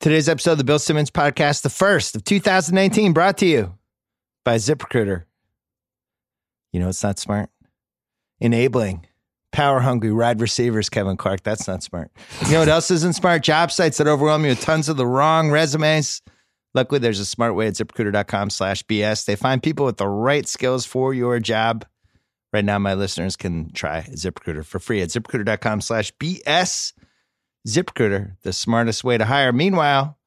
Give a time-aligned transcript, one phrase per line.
[0.00, 3.74] Today's episode of the Bill Simmons Podcast, the first of 2019, brought to you
[4.46, 5.24] by ZipRecruiter.
[6.72, 7.50] You know it's not smart?
[8.40, 9.06] Enabling
[9.52, 11.42] power hungry wide receivers, Kevin Clark.
[11.42, 12.10] That's not smart.
[12.46, 13.42] You know what else isn't smart?
[13.42, 16.22] Job sites that overwhelm you with tons of the wrong resumes.
[16.72, 19.26] Luckily, there's a smart way at ziprecruiter.com slash BS.
[19.26, 21.84] They find people with the right skills for your job.
[22.54, 26.94] Right now, my listeners can try ZipRecruiter for free at ziprecruiter.com slash BS.
[27.68, 29.52] ZipRecruiter, the smartest way to hire.
[29.52, 30.18] Meanwhile,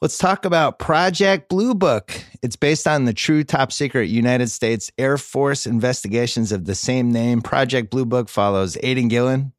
[0.00, 2.24] let's talk about Project Blue Book.
[2.42, 7.12] It's based on the true top secret United States Air Force investigations of the same
[7.12, 7.42] name.
[7.42, 9.52] Project Blue Book follows Aidan Gillen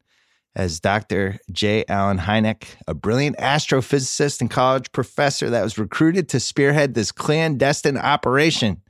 [0.55, 1.39] as Dr.
[1.51, 1.85] J.
[1.87, 7.97] Allen Hynek, a brilliant astrophysicist and college professor that was recruited to spearhead this clandestine
[7.97, 8.81] operation.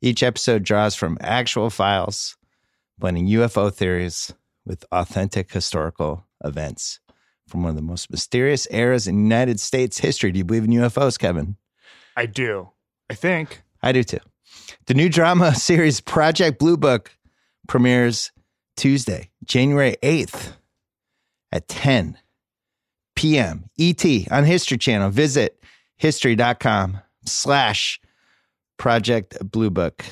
[0.00, 2.36] Each episode draws from actual files,
[2.98, 4.32] blending UFO theories
[4.66, 7.00] with authentic historical events
[7.48, 10.32] from one of the most mysterious eras in United States history.
[10.32, 11.56] Do you believe in UFOs, Kevin?
[12.16, 12.70] I do.
[13.08, 13.62] I think.
[13.82, 14.18] I do too.
[14.86, 17.12] The new drama series Project Blue Book
[17.68, 18.32] premieres
[18.76, 20.54] Tuesday, January 8th
[21.52, 22.18] at 10
[23.14, 23.70] p.m.
[23.78, 25.10] ET on History Channel.
[25.10, 25.62] Visit
[25.96, 28.00] history.com slash
[28.76, 30.04] Project Blue Book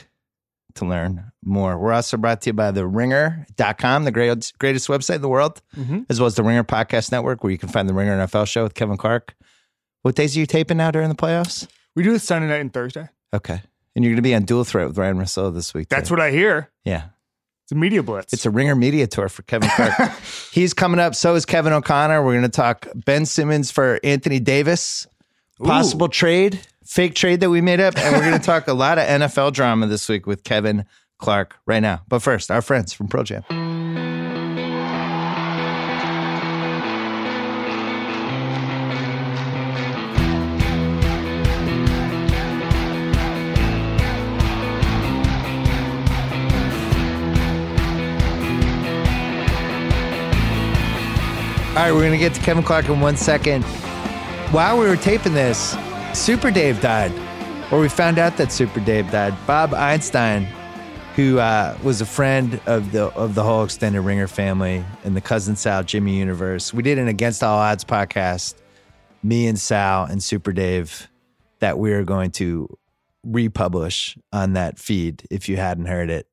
[0.77, 1.79] to learn more.
[1.79, 5.61] We're also brought to you by the ringer.com, the greatest, greatest website in the world,
[5.77, 6.01] Mm-hmm.
[6.09, 8.63] as well as the Ringer Podcast Network, where you can find the Ringer NFL show
[8.63, 9.35] with Kevin Clark.
[10.03, 11.67] What days are you taping now during the playoffs?
[11.97, 13.09] We do Sunday night and Thursday.
[13.33, 13.63] Okay.
[13.97, 15.89] And you're going to be on Dual Threat with Ryan Russell this week.
[15.89, 16.15] That's too.
[16.15, 16.71] what I hear.
[16.85, 17.05] Yeah.
[17.65, 18.33] It's a media blitz.
[18.33, 20.13] It's a Ringer Media Tour for Kevin Clark.
[20.53, 21.15] He's coming up.
[21.15, 22.23] So is Kevin O'Connor.
[22.23, 25.07] We're going to talk Ben Simmons for Anthony Davis,
[25.63, 27.97] possible trade, fake trade that we made up.
[27.97, 30.85] And we're going to talk a lot of NFL drama this week with Kevin
[31.19, 32.03] Clark right now.
[32.09, 33.45] But first, our friends from Pro Jam.
[51.75, 53.65] All right, we're going to get to Kevin Clark in one second.
[54.53, 55.75] While we were taping this,
[56.15, 57.13] Super Dave died,
[57.73, 59.35] or we found out that Super Dave died.
[59.49, 60.45] Bob Einstein,
[61.17, 65.21] who uh, was a friend of the of the whole extended Ringer family and the
[65.21, 66.73] cousin Sal Jimmy universe.
[66.73, 68.55] We did an Against All Odds podcast,
[69.25, 71.09] me and Sal and Super Dave,
[71.59, 72.69] that we are going to
[73.25, 76.29] republish on that feed if you hadn't heard it.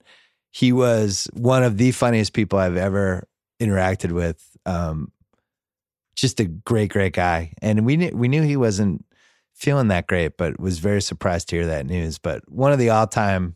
[0.52, 3.28] He was one of the funniest people I've ever
[3.60, 4.46] interacted with.
[4.66, 5.12] Um,
[6.16, 7.54] just a great, great guy.
[7.64, 9.04] And we knew we knew he wasn't
[9.62, 12.18] feeling that great, but was very surprised to hear that news.
[12.18, 13.56] But one of the all time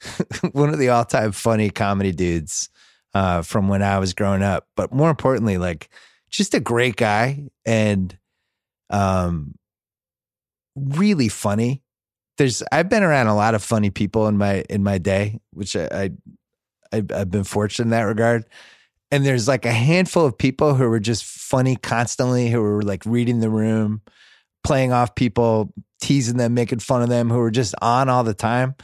[0.52, 2.70] one of the all time funny comedy dudes
[3.14, 4.66] uh, from when I was growing up.
[4.76, 5.90] But more importantly, like
[6.30, 8.16] just a great guy and
[8.88, 9.54] um
[10.74, 11.82] really funny.
[12.38, 15.76] There's I've been around a lot of funny people in my in my day, which
[15.76, 16.10] I, I
[16.94, 18.46] I've, I've been fortunate in that regard
[19.12, 23.04] and there's like a handful of people who were just funny constantly, who were like
[23.04, 24.00] reading the room,
[24.64, 28.34] playing off people, teasing them, making fun of them, who were just on all the
[28.34, 28.74] time.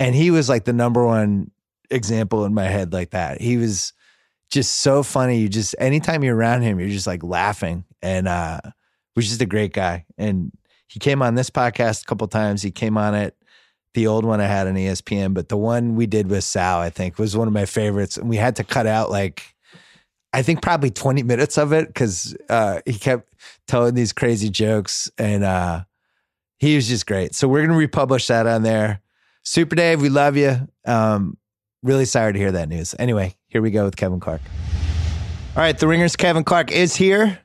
[0.00, 1.50] And he was like the number one
[1.90, 3.40] example in my head like that.
[3.40, 3.92] He was
[4.50, 5.38] just so funny.
[5.38, 7.84] You just anytime you're around him, you're just like laughing.
[8.02, 8.60] And uh
[9.16, 10.06] was just a great guy.
[10.16, 10.52] And
[10.86, 12.62] he came on this podcast a couple times.
[12.62, 13.34] He came on it
[13.94, 16.90] the old one I had on ESPN, but the one we did with Sal, I
[16.90, 18.16] think, was one of my favorites.
[18.16, 19.54] And we had to cut out like
[20.32, 23.32] I think probably 20 minutes of it because uh, he kept
[23.66, 25.84] telling these crazy jokes and uh,
[26.58, 27.34] he was just great.
[27.34, 29.00] So we're going to republish that on there.
[29.42, 30.68] Super Dave, we love you.
[30.84, 31.38] Um,
[31.82, 32.94] really sorry to hear that news.
[32.98, 34.42] Anyway, here we go with Kevin Clark.
[35.56, 37.38] All right, the Ringers Kevin Clark is here.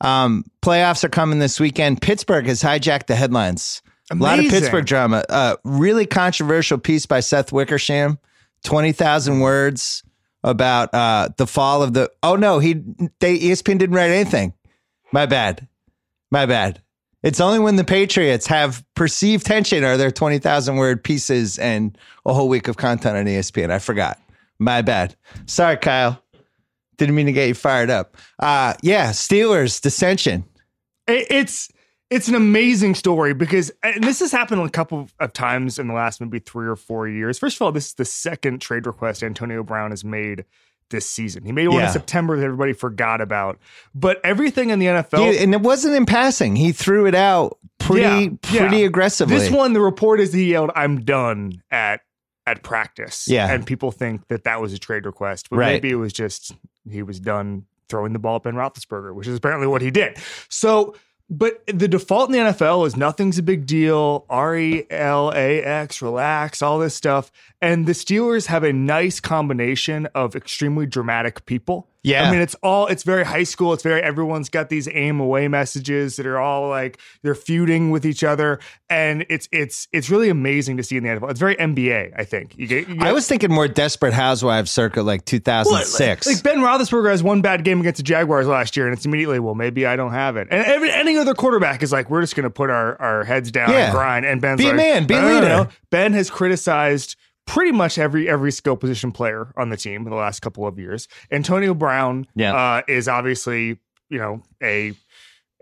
[0.00, 2.02] Um, playoffs are coming this weekend.
[2.02, 3.80] Pittsburgh has hijacked the headlines.
[4.10, 5.24] A lot of Pittsburgh drama.
[5.28, 8.18] Uh, really controversial piece by Seth Wickersham.
[8.64, 10.02] 20,000 words
[10.44, 12.10] about uh, the fall of the.
[12.22, 12.74] Oh, no, he
[13.18, 14.52] they ESPN didn't write anything.
[15.12, 15.66] My bad.
[16.30, 16.80] My bad.
[17.22, 21.96] It's only when the Patriots have perceived tension are there 20,000 word pieces and
[22.26, 23.70] a whole week of content on ESPN.
[23.70, 24.20] I forgot.
[24.58, 25.16] My bad.
[25.46, 26.22] Sorry, Kyle.
[26.98, 28.16] Didn't mean to get you fired up.
[28.38, 30.44] Uh, yeah, Steelers dissension.
[31.08, 31.70] It- it's
[32.14, 35.94] it's an amazing story because and this has happened a couple of times in the
[35.94, 37.38] last maybe three or four years.
[37.38, 40.44] First of all, this is the second trade request Antonio Brown has made
[40.90, 41.44] this season.
[41.44, 41.86] He made one Yeah.
[41.86, 43.58] in September that everybody forgot about.
[43.94, 46.56] But everything in the NFL, He- and it wasn't in passing.
[46.56, 48.84] He threw it out pretty, Yeah, yeah.
[48.86, 49.36] aggressively.
[49.38, 52.00] this one, the report is that he yelled, "I'm done" at
[52.46, 53.26] at practice.
[53.26, 53.50] Yeah.
[53.50, 55.72] and people think that that was a trade request, but Right.
[55.72, 56.52] maybe it was just
[56.88, 60.18] he was done throwing the ball at Ben Roethlisberger, which is apparently what he did.
[60.50, 60.94] So.
[61.30, 64.26] But the default in the NFL is nothing's a big deal.
[64.28, 67.32] R E L A X, relax, all this stuff.
[67.62, 71.88] And the Steelers have a nice combination of extremely dramatic people.
[72.04, 72.28] Yeah.
[72.28, 73.72] I mean, it's all, it's very high school.
[73.72, 78.04] It's very, everyone's got these AIM away messages that are all like they're feuding with
[78.06, 78.60] each other.
[78.90, 81.30] And it's, it's, it's really amazing to see in the NFL.
[81.30, 82.56] It's very NBA, I think.
[82.56, 86.26] You get, you get I was thinking more Desperate Housewives circa like 2006.
[86.26, 89.06] like, like Ben Roethlisberger has one bad game against the Jaguars last year, and it's
[89.06, 90.48] immediately, well, maybe I don't have it.
[90.50, 93.50] And every, any other quarterback is like, we're just going to put our, our heads
[93.50, 93.86] down Yeah.
[93.86, 94.26] and grind.
[94.26, 97.16] And Ben's Be a like, man, be a "No, no, no, leader." Ben has criticized
[97.46, 100.78] pretty much every every skill position player on the team in the last couple of
[100.78, 101.08] years.
[101.30, 102.54] Antonio Brown Yeah.
[102.54, 104.94] uh, is obviously, you know, a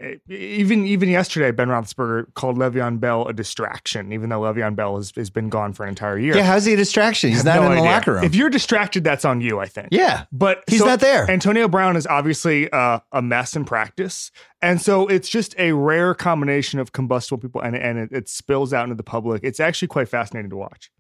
[0.01, 4.97] a- even even yesterday, Ben Roethlisberger called Le'Veon Bell a distraction, even though Le'Veon Bell
[4.97, 6.35] has, has been gone for an entire year.
[6.37, 7.31] yeah, how's he a distraction?
[7.31, 7.91] He's not have in no the idea.
[7.91, 8.25] locker room.
[8.25, 9.89] If you're distracted, that's on you, I think.
[9.93, 10.25] yeah.
[10.33, 11.31] But He's not there.
[11.31, 16.15] Antonio Brown is obviously uh, a mess in practice, and so it's just a rare
[16.15, 19.43] combination of combustible people, and and it, it spills out into the public.
[19.45, 20.91] It's actually quite fascinating to watch.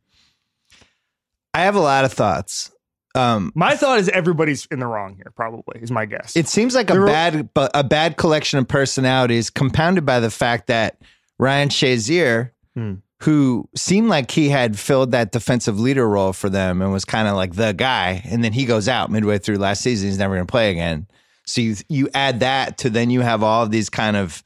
[1.54, 2.70] I have a lot of thoughts.
[3.14, 5.30] Um, My thought is everybody's in the wrong here.
[5.36, 6.34] Probably is my guess.
[6.34, 10.18] it seems like a There were- bad but a bad collection of personalities compounded by
[10.20, 10.96] the fact that
[11.38, 12.94] Ryan Shazier, Hmm.
[13.20, 17.28] who seemed like he had filled that defensive leader role for them and was kind
[17.28, 20.08] of like the guy, and then he goes out midway through last season.
[20.08, 21.06] He's never going to play again.
[21.44, 24.42] So you you add that to then you have all of these kind of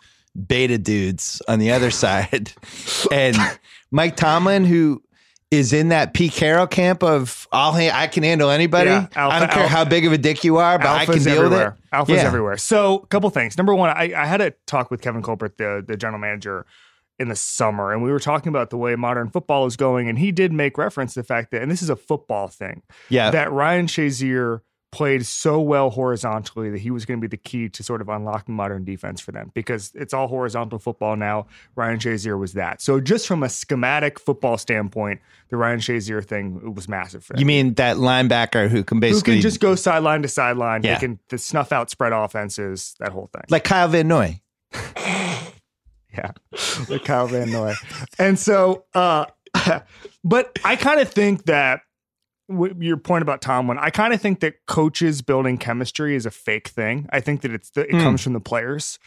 [0.46, 2.50] beta dudes on the other side,
[3.12, 3.36] and
[3.92, 5.02] Mike Tomlin who.
[5.52, 8.90] Is in that Pete Carroll camp of I'll I can handle anybody.
[8.90, 11.22] Yeah, I don't care alpha- how big of a dick you are, but I can
[11.22, 11.70] deal everywhere.
[11.70, 11.94] with it.
[11.96, 12.22] Alpha's Yeah.
[12.26, 12.56] everywhere.
[12.56, 13.56] So, a couple things.
[13.56, 16.66] Number one, I, I had a talk with Kevin Colbert, the the general manager,
[17.20, 20.18] in the summer, and we were talking about the way modern football is going, and
[20.18, 23.30] he did make reference to the fact that, and this is a football thing, Yeah.
[23.30, 24.62] that Ryan Shazier
[24.96, 28.08] played so well horizontally that he was going to be the key to sort of
[28.08, 31.46] unlocking modern defense for them because it's all horizontal football now.
[31.74, 32.80] Ryan Shazier was that.
[32.80, 35.20] So just from a schematic football standpoint,
[35.50, 37.40] the Ryan Shazier thing was massive for them.
[37.40, 40.82] You mean that linebacker who can basically Who can just go sideline to sideline?
[40.82, 40.94] Yeah.
[40.94, 43.44] They can the snuff out spread offenses, that whole thing.
[43.50, 44.40] like Kyle Van Noy?
[46.16, 46.30] Yeah,
[46.88, 47.74] the Kyle Van Noy.
[48.18, 49.26] And so, uh,
[50.24, 51.82] but I kind of think that
[52.48, 56.30] w- your point about Tomlin, I kind of think that coaches building chemistry is a
[56.30, 57.08] fake thing.
[57.10, 58.00] I think that it's the, it Hmm.
[58.00, 58.98] comes from the players.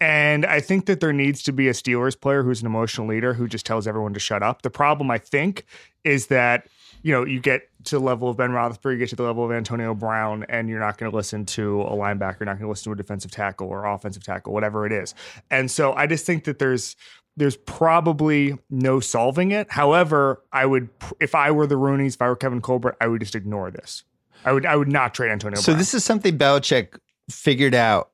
[0.00, 3.34] And I think that there needs to be a Steelers player who's an emotional leader
[3.34, 4.62] who just tells everyone to shut up.
[4.62, 5.64] The problem, I think,
[6.04, 6.68] is that
[7.02, 9.44] you know you get to the level of Ben Roethlisberger, you get to the level
[9.44, 12.66] of Antonio Brown, and you're not going to listen to a linebacker, you're not going
[12.66, 15.14] to listen to a defensive tackle or offensive tackle, whatever it is.
[15.50, 16.94] And so I just think that there's
[17.38, 19.70] there's probably no solving it.
[19.70, 20.88] However, I would
[21.20, 24.02] if I were the Rooney's, if I were Kevin Colbert, I would just ignore this.
[24.44, 25.58] I would I would not trade Antonio.
[25.60, 25.78] So Brown.
[25.78, 26.98] this is something Belichick
[27.30, 28.10] figured out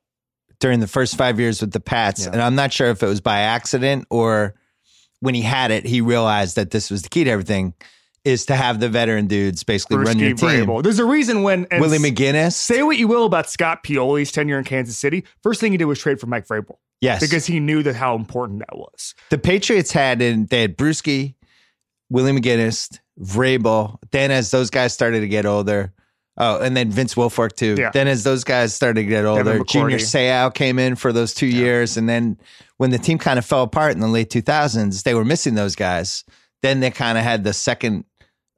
[0.61, 2.33] during the first five years with the Pats, Yeah.
[2.33, 4.55] and I'm not sure if it was by accident or
[5.21, 7.75] when he had it, he realized that this was the key to everything:
[8.25, 10.83] is to have the veteran dudes basically run your team.
[10.83, 14.59] There's a reason when and Willie McGinest, Say what you will about Scott Pioli's tenure
[14.59, 15.25] in Kansas City.
[15.43, 18.15] First thing he did was trade for Mike Vrabel yes, because he knew that how
[18.15, 19.15] important that was.
[19.31, 21.35] the Patriots had in they had Bruschi,
[22.11, 23.99] Willie McGinest, Vrabel.
[24.11, 25.93] Then as those guys started to get older,
[26.39, 27.77] oh, and then Vince Wilfork too.
[27.79, 27.91] Yeah.
[27.91, 31.47] Then as those guys started to get older, Junior Seau came in for those two
[31.47, 32.39] years, and then
[32.79, 35.77] when the team kind of fell apart in the late 2000s, they were missing those
[35.77, 36.25] guys.
[36.63, 38.05] Then they kind of had the second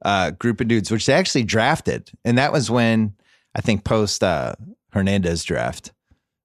[0.03, 3.13] uh, group of dudes, which they actually drafted, and that was when
[3.55, 4.53] I think post uh,
[4.91, 5.91] Hernandez draft.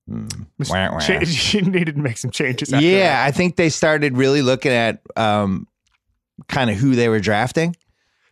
[0.08, 0.26] Hmm.
[0.68, 0.98] Wah, wah.
[1.24, 2.72] She needed to make some changes.
[2.72, 3.26] After Yeah, that.
[3.26, 5.68] I think they started really looking at um,
[6.48, 7.76] kind of who they were drafting.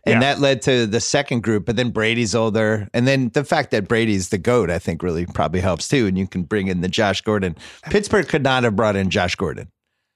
[0.05, 0.19] And Yeah.
[0.33, 2.87] that led to the second group, but then Brady's older.
[2.93, 6.07] And then the fact that Brady's the GOAT, I think really probably helps too.
[6.07, 7.55] And you can bring in the Josh Gordon.
[7.83, 9.71] Pittsburgh could not have brought in Josh Gordon.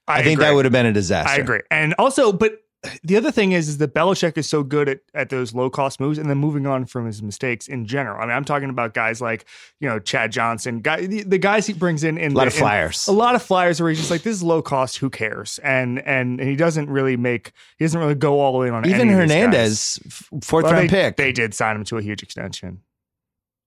[0.08, 1.30] I, think that would have been a disaster.
[1.30, 1.60] I agree.
[1.70, 2.60] And also, but
[3.02, 5.98] the other thing is, is that Belichick is so good at, at those low cost
[5.98, 8.18] moves and then moving on from his mistakes in general.
[8.22, 9.44] I mean, I'm talking about guys like,
[9.80, 12.16] you know, Chad Johnson, guy, the, the guys he brings in.
[12.16, 13.08] in A lot the- of flyers.
[13.08, 14.98] a lot of flyers where he's just like, this is low cost.
[14.98, 15.58] Who cares?
[15.64, 18.86] And, and, and he doesn't really make, he doesn't really go all the way on
[18.86, 19.36] Even any of these guys.
[19.36, 19.98] Hernandez,
[20.44, 21.16] fourth Well, round they, pick.
[21.16, 22.82] They did sign him to a huge extension.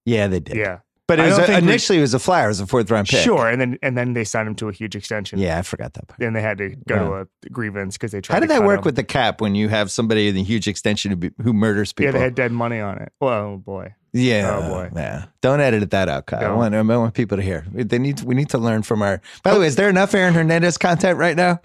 [0.06, 0.56] yeah, they did.
[0.56, 0.80] Yeah.
[1.10, 3.20] But it was a- initially it was a flyer, it was a fourth round pick.
[3.22, 3.50] Sure.
[3.50, 5.40] And then, and then they signed him to a huge extension.
[5.40, 6.20] Yeah, I forgot that part.
[6.20, 7.14] Then they had to go to
[7.46, 8.84] a grievance because they tried How to did that work him.
[8.86, 11.92] with the cap when you have somebody in a huge extension who, be, who murders
[11.92, 12.14] people?
[12.14, 13.12] Yeah, they had dead money on it.
[13.20, 13.96] Oh boy.
[14.14, 14.58] Yeah.
[14.64, 14.90] Oh, boy.
[14.96, 15.26] Yeah.
[15.42, 16.54] Don't edit that out, Kyle.
[16.54, 17.66] I want, I want people to hear.
[17.72, 18.22] They need.
[18.22, 19.22] We need to learn from our.
[19.44, 21.60] By the way, is there enough Aaron Hernandez content right now?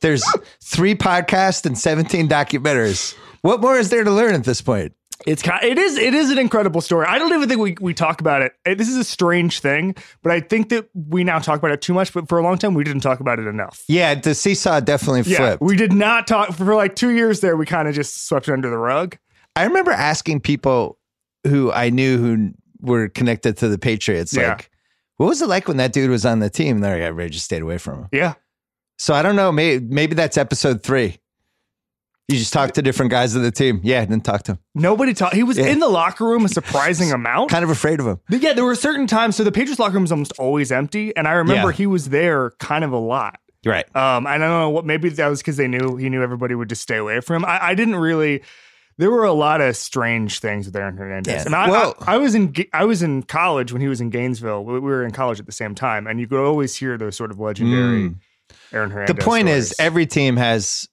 [0.00, 0.22] There's
[0.62, 3.14] three podcasts and 17 documentaries.
[3.42, 4.92] What more is there to learn at this point?
[5.26, 5.62] It's kind.
[5.64, 5.98] of, It is.
[5.98, 7.06] It is an incredible story.
[7.06, 8.52] I don't even think we we talk about it.
[8.64, 11.92] This is a strange thing, but I think that we now talk about it too
[11.92, 12.12] much.
[12.12, 13.82] But for a long time, we didn't talk about it enough.
[13.88, 15.40] Yeah, the seesaw definitely flipped.
[15.40, 17.40] Yeah, we did not talk for like two years.
[17.40, 19.16] There, we kind of just swept it under the rug.
[19.56, 20.98] I remember asking people
[21.46, 24.50] who I knew who were connected to the Patriots, Yeah.
[24.50, 24.70] like,
[25.16, 26.76] what was it like when that dude was on the team?
[26.76, 28.08] And they're like, everybody just stayed away from him.
[28.12, 28.34] Yeah,
[28.98, 29.50] So I don't know.
[29.50, 31.18] Maybe, maybe that's episode three.
[32.28, 33.80] You just talk to different guys of the team.
[33.82, 34.58] Yeah, didn't talk to him.
[34.74, 35.34] nobody talked.
[35.34, 35.68] He was Yeah.
[35.68, 37.50] in the locker room a surprising amount.
[37.50, 38.20] Kind of afraid of him.
[38.28, 39.34] But yeah, there were certain times.
[39.36, 41.76] So the Patriots locker room is almost always empty, and I remember Yeah.
[41.76, 43.40] he was there kind of a lot.
[43.64, 43.84] Right.
[43.96, 44.84] Um, I don't know what.
[44.84, 47.44] Maybe that was because they knew he knew everybody would just stay away from him.
[47.46, 48.42] I, I didn't really.
[48.98, 51.42] There were a lot of strange things with Aaron Hernandez, Yeah.
[51.46, 54.10] and I, Well- I, I was in I was in college when he was in
[54.10, 54.64] Gainesville.
[54.64, 57.16] We, we were in college at the same time, and you could always hear those
[57.16, 58.16] sort of legendary Mm.
[58.72, 59.16] Aaron Hernandez.
[59.16, 60.87] The point is, every team has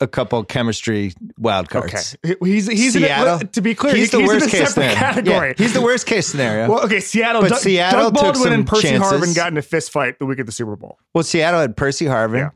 [0.00, 2.16] a couple chemistry wild cards.
[2.24, 2.34] okay.
[2.42, 4.90] He- He's he's in a- to be clear, he's the in worst a case separate
[4.90, 4.94] scenario.
[4.96, 5.48] category.
[5.48, 6.68] Yeah, he's the worst case scenario.
[6.68, 7.42] well, okay, Seattle.
[7.42, 9.12] But Doug, Seattle Doug took Baldwin and Percy chances.
[9.12, 10.98] Harvin got in a fist fight the week of the Super Bowl.
[11.14, 12.38] Well, Seattle had Percy Harvin.
[12.38, 12.50] Yeah.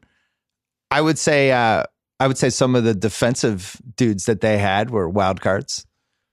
[0.91, 1.85] I would say uh,
[2.21, 5.87] I would say some of the defensive dudes that they had were wild cards.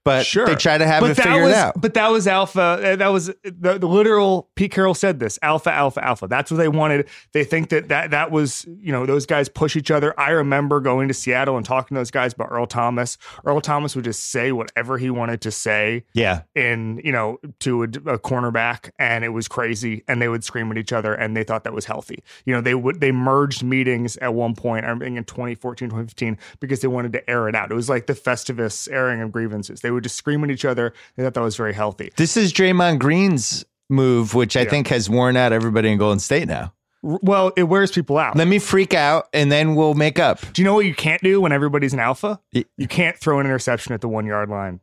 [0.05, 0.45] But Sure.
[0.45, 1.81] they tried to have but it figured was, out.
[1.81, 2.62] But that was alpha.
[2.62, 4.50] uh, That was the, the literal.
[4.55, 6.27] Pete Carroll said this: alpha, alpha, alpha.
[6.27, 7.09] That's what they wanted.
[7.33, 10.17] They think that that that was you know those guys push each other.
[10.19, 13.17] I remember going to Seattle and talking to those guys about Earl Thomas.
[13.45, 16.43] Earl Thomas would just say whatever he wanted to say Yeah.
[16.53, 20.03] in you know to a, a cornerback, and it was crazy.
[20.07, 22.24] And they would scream at each other, and they thought that was healthy.
[22.45, 24.85] You know, they would they merged meetings at one point.
[24.85, 27.71] I think in 2014, 2015, because they wanted to air it out.
[27.71, 29.81] It was like the Festivus airing of grievances.
[29.81, 30.93] They would just scream at each other.
[31.15, 32.11] They thought that was very healthy.
[32.15, 34.69] This is Draymond Green's move, which I Yeah.
[34.69, 36.73] think has worn out everybody in Golden State now.
[37.01, 38.35] Well, it wears people out.
[38.35, 40.41] Let me freak out and then we'll make up.
[40.53, 42.39] Do you know what you can't do when everybody's an alpha?
[42.51, 44.79] You can't throw an interception at the one yard line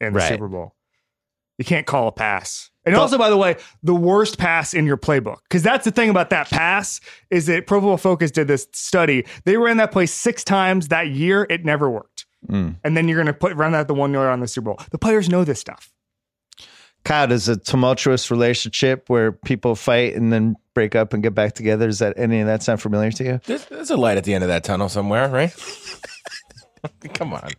[0.00, 0.28] in the Right.
[0.28, 0.74] Super Bowl.
[1.56, 2.70] You can't call a pass.
[2.84, 6.10] And also, by the way, the worst pass in your playbook, because that's the thing
[6.10, 9.24] about that pass is that Pro Football Focus did this study.
[9.46, 11.46] They ran that play six times that year.
[11.48, 12.13] It never worked.
[12.48, 12.76] Mm.
[12.84, 14.78] And then you're going to put run that the one yard on the Super Bowl.
[14.90, 15.90] The players know this stuff.
[17.04, 21.52] Kyle, does a tumultuous relationship where people fight and then break up and get back
[21.52, 23.40] together, does that any of that sound familiar to you?
[23.44, 25.54] There's, there's a light at the end of that tunnel somewhere, right?
[27.14, 27.50] Come on.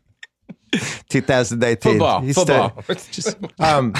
[1.09, 1.91] 2019.
[1.93, 2.21] Football.
[2.21, 2.83] He's football.
[2.97, 3.93] still- um,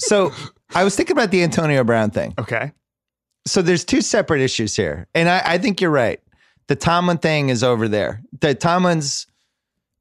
[0.00, 0.32] so
[0.74, 2.34] I was thinking about the Antonio Brown thing.
[2.38, 2.72] Okay.
[3.46, 6.20] so there's two separate issues here, and I, I think you're right.
[6.68, 8.22] The Tomlin thing is over there.
[8.40, 9.26] The Tomlin's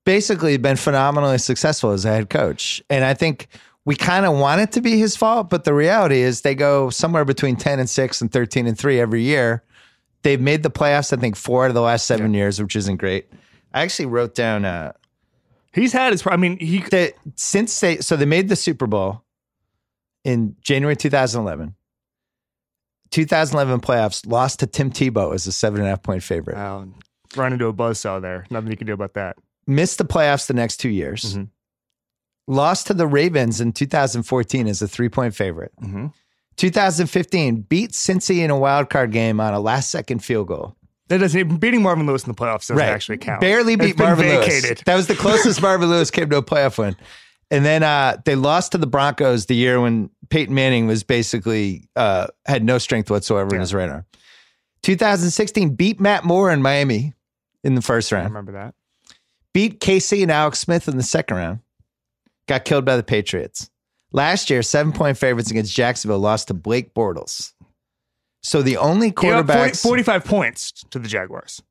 [0.05, 3.47] basically been phenomenally successful as a head coach, and I think
[3.85, 6.89] we kind of want it to be his fault, but the reality is they go
[6.89, 9.63] somewhere between ten and six and thirteen and three every year.
[10.23, 12.97] They've made the playoffs, I think, four out of the last seven years, which isn't
[12.97, 13.27] great.
[13.73, 14.91] I actually wrote down uh,
[15.73, 16.23] He's had his.
[16.25, 16.83] I mean, he.
[17.35, 19.23] since they so they made the Super Bowl
[20.23, 21.75] in January 2011.
[23.11, 26.55] 2011 playoffs lost to Tim Tebow as a seven and a half point favorite.
[26.55, 26.87] Wow.
[27.35, 28.45] Run into a buzzsaw there.
[28.49, 29.37] Nothing you can do about that.
[29.71, 31.35] Missed the playoffs the next two years.
[31.37, 31.47] Mhm.
[32.47, 35.71] Lost to the Ravens in 2014 as a three point favorite.
[35.81, 36.07] Mm-hmm.
[36.57, 40.75] 2015 beat Cincy in a wild card game on a last second field goal.
[41.07, 43.41] That doesn't beating Marvin Lewis in the playoffs doesn't actually count.
[43.41, 44.63] Barely beat Marvin vacated.
[44.69, 44.81] Lewis.
[44.85, 46.95] That was the closest Marvin Lewis came to a playoff win.
[47.49, 51.89] And then uh, they lost to the Broncos the year when Peyton Manning was basically
[51.95, 54.05] uh, had no strength whatsoever in his right arm.
[54.83, 57.13] 2016 beat Matt Moore in Miami
[57.63, 58.29] in the first I round.
[58.29, 58.73] remember that.
[59.53, 61.59] Beat KC and Alex Smith in the second round.
[62.47, 63.69] Got killed by the Patriots.
[64.13, 67.53] Last year, seven point favorites against Jacksonville lost to Blake Bortles.
[68.43, 71.61] So the only got 40 quarterbacks 45 points to the Jaguars.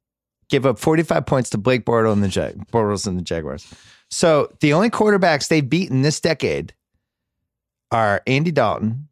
[0.48, 3.66] give up 45 points to Blake Bortles and the Jag- Bortles and the Jaguars.
[4.10, 6.74] So the only quarterbacks they've beaten this decade
[7.90, 9.08] are Andy Dalton,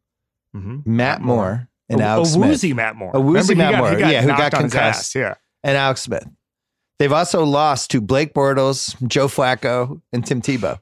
[0.56, 0.96] Mm-hmm.
[0.96, 3.10] Matt Moore, and a, Alex a Smith, A woozy Matt Moore.
[3.14, 4.74] A woozy Matt he Moore, yeah, who got concussed.
[4.74, 5.34] ass, Yeah.
[5.62, 6.26] and Alex Smith.
[6.98, 10.80] They've also lost to Blake Bortles, Joe Flacco, and Tim Tebow.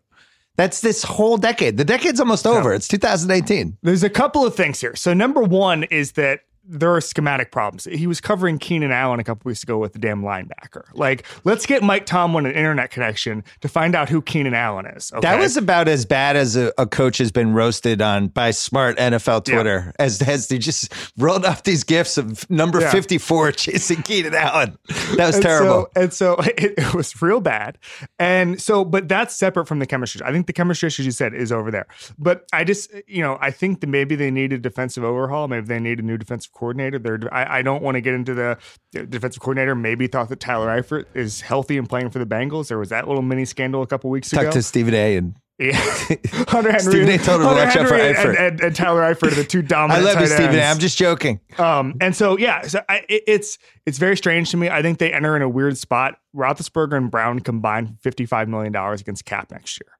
[0.57, 1.77] That's this whole decade.
[1.77, 2.73] The decade's almost over.
[2.73, 3.77] It's 2018.
[3.83, 4.97] There's a couple of things here.
[4.97, 7.85] So number one is that there are schematic problems.
[7.85, 10.85] He was covering Keenan Allen a couple weeks ago with the damn linebacker.
[10.95, 15.13] Like, let's get Mike Tomlin an internet connection to find out who Keenan Allen is.
[15.13, 15.21] Okay?
[15.21, 18.97] That was about as bad as a, a coach has been roasted on by smart
[18.99, 22.91] NFL Twitter as as they just rolled off these gifs of number Yeah.
[22.91, 24.77] 54 chasing Keenan Allen.
[25.17, 25.89] That was And terrible.
[25.95, 27.79] So, and so it, it was real bad.
[28.19, 30.21] And so, but that's separate from the chemistry.
[30.25, 31.87] I think the chemistry issues you said is over there.
[32.19, 35.49] But I just, you know, I think that maybe they need a defensive overhaul.
[35.49, 36.99] Maybe they need a new defensive coordinator.
[36.99, 38.59] They're, I, I don't want to get into the
[38.93, 39.75] defensive coordinator.
[39.75, 42.69] Maybe thought that Tyler Eifert is healthy and playing for the Bengals.
[42.69, 44.51] There was that little mini scandal a couple weeks Talked ago.
[44.53, 45.17] to Stephen A.
[45.17, 45.73] and Yeah.
[46.49, 47.19] Hunter Henry, Stephen A.
[47.19, 48.39] told him to watch out for Henry and, Eifert.
[48.49, 50.07] and, and Tyler Eifert are the two dominant.
[50.07, 50.57] I love you, Stephen.
[50.57, 50.75] ends.
[50.75, 51.41] I'm just joking.
[51.59, 54.69] Um, and so yeah, so I, it, it's it's very strange to me.
[54.69, 56.19] I think they enter in a weird spot.
[56.35, 59.96] Roethlisberger and Brown combined fifty five million dollars against cap next year.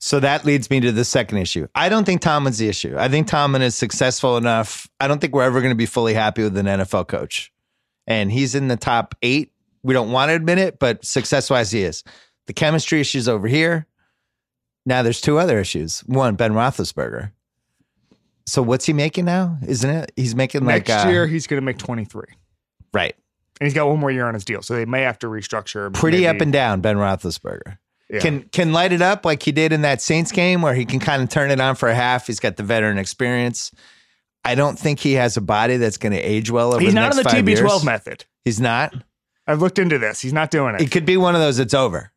[0.00, 1.68] So that leads me to the second issue.
[1.74, 2.96] I don't think Tomlin's the issue.
[2.98, 4.88] I think Tomlin is successful enough.
[4.98, 7.52] I don't think we're ever going to be fully happy with an NFL coach.
[8.06, 9.52] And he's in the top eight.
[9.82, 12.02] We don't want to admit it, but success wise, he is.
[12.46, 13.86] The chemistry issues over here.
[14.86, 16.00] Now there's two other issues.
[16.00, 17.32] One, Ben Roethlisberger.
[18.46, 19.58] So what's he making now?
[19.66, 20.12] Isn't it?
[20.16, 22.26] He's making like next uh, year, he's going to make twenty three,
[22.92, 23.14] right?
[23.60, 25.92] and he's got one more year on his deal, so they may have to restructure.
[25.92, 27.78] Pretty maybe- up and down, Ben Roethlisberger.
[28.10, 28.20] Yeah.
[28.20, 30.98] Can can light it up like he did in that Saints game where he can
[31.00, 32.26] kind of turn it on for a half.
[32.26, 33.70] He's got the veteran experience.
[34.44, 37.00] I don't think he has a body that's going to age well over He's the
[37.00, 37.84] not on the TB12 years.
[37.84, 38.24] method.
[38.44, 38.94] He's not.
[39.46, 40.20] I've looked into this.
[40.20, 40.80] He's not doing it.
[40.80, 42.12] It could be one of those that's over.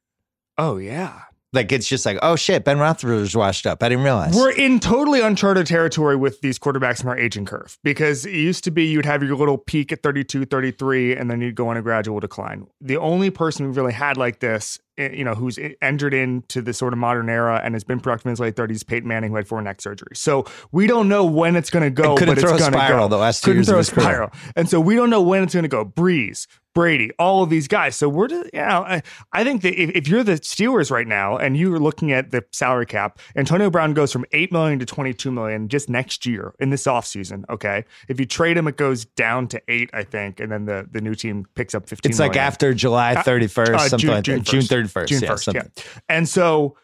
[0.57, 1.21] oh yeah.
[1.55, 3.83] Like it's just like, oh shit, Ben Roethlisberger's washed up.
[3.83, 4.35] I didn't realize.
[4.35, 8.63] We're in totally uncharted territory with these quarterbacks in our aging curve because it used
[8.63, 11.77] to be you'd have your little peak at 32, 33, and then you'd go on
[11.77, 12.65] a gradual decline.
[12.81, 16.93] The only person we've really had like this, you know, who's entered into the sort
[16.93, 19.35] of modern era and has been productive in his late 30s, is Peyton Manning, who
[19.37, 20.17] had four neck surgeries.
[20.17, 22.77] So we don't know when it's going to go, but throw a it's going to
[22.77, 23.15] spiral go.
[23.15, 24.03] the last couldn't years throw a career.
[24.05, 24.31] spiral.
[24.55, 25.83] And so we don't know when it's going to go.
[25.85, 27.95] Brees, Brady, all of these guys.
[27.95, 31.05] So we're just, you know, I, I think that if, if you're the Steelers right
[31.05, 34.85] now and you're looking at the salary cap, Antonio Brown goes from 8 million to
[34.85, 37.43] 22 million just next year in this offseason.
[37.49, 37.85] Okay.
[38.07, 40.39] If you trade him, it goes down to eight, I think.
[40.39, 43.77] And then the, the new team picks up 15 it's like after July 31st, Uh,
[43.79, 44.45] something June- like June that.
[44.45, 44.67] June 1st.
[44.87, 45.07] 31st.
[45.07, 45.71] June 1st, something.
[45.75, 45.83] yeah.
[46.09, 46.75] And so,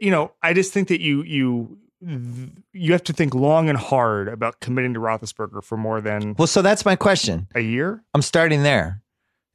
[0.00, 1.78] you know, I just think that you you
[2.72, 6.46] you have to think long and hard about committing to Roethlisberger for more than Well,
[6.46, 7.46] so that's my question.
[7.54, 8.02] a year.
[8.12, 9.00] I'm starting there.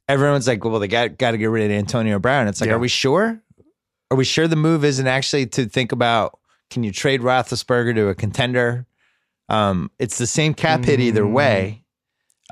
[0.08, 2.48] Everyone's like, well, they got got to get rid of Antonio Brown.
[2.48, 2.74] It's like, Yeah.
[2.74, 3.40] are we sure?
[4.10, 6.38] Are we sure the move isn't actually to think about
[6.70, 8.86] can you trade Roethlisberger to a contender?
[9.48, 11.32] Um, it's the same cap hit either Mm.
[11.32, 11.84] way.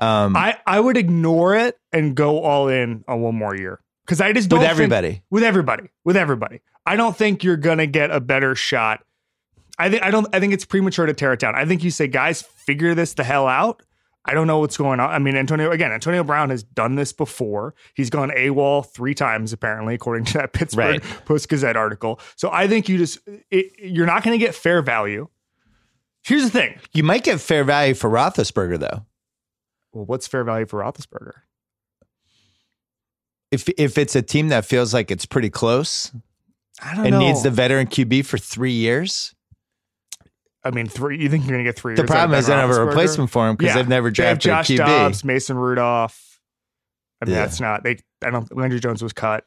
[0.01, 4.21] Um, I I would ignore it and go all in on one more year because
[4.21, 5.21] I just don't with think- everybody.
[5.29, 6.61] with everybody with everybody.
[6.83, 9.05] I don't think you're gonna get a better shot.
[9.77, 10.27] I think I don't.
[10.33, 11.53] I think it's premature to tear it down.
[11.53, 13.83] I think you say, guys, figure this the hell out.
[14.25, 15.09] I don't know what's going on.
[15.11, 15.91] I mean, Antonio again.
[15.91, 17.75] Antonio Brown has done this before.
[17.93, 21.25] He's gone AWOL three times apparently, according to that Pittsburgh Right.
[21.25, 22.19] Post Gazette article.
[22.35, 23.19] So I think you just
[23.51, 25.27] it, you're not going to get fair value.
[26.23, 26.79] Here's the thing.
[26.93, 29.05] You might get fair value for Roethlisberger though.
[29.93, 31.33] Well, what's fair value for Roethlisberger?
[33.51, 36.11] If if it's a team that feels like it's pretty close
[36.81, 37.19] I don't and know.
[37.19, 39.33] needs the veteran QB for three years,
[40.63, 41.19] I mean, three.
[41.21, 41.95] You think you're going to get three?
[41.95, 43.81] the problem is they don't have a replacement for him because Yeah.
[43.81, 44.85] they've never drafted They have Josh a QB.
[44.85, 46.39] Dobbs, Mason Rudolph.
[47.21, 47.41] I mean, Yeah.
[47.41, 47.97] that's not they.
[48.23, 48.55] I don't.
[48.55, 49.45] Landry Jones was cut.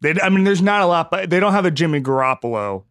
[0.00, 0.14] They.
[0.20, 2.84] I mean, there's not a lot, but they don't have a Jimmy Garoppolo.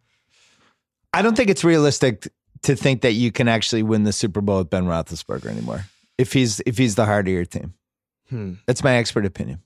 [1.13, 2.28] I don't think it's realistic
[2.63, 5.86] to think that you can actually win the Super Bowl with Ben Roethlisberger anymore.
[6.17, 7.73] If he's if he's the heart of your team,
[8.30, 8.54] Hmm.
[8.65, 9.62] that's my expert opinion.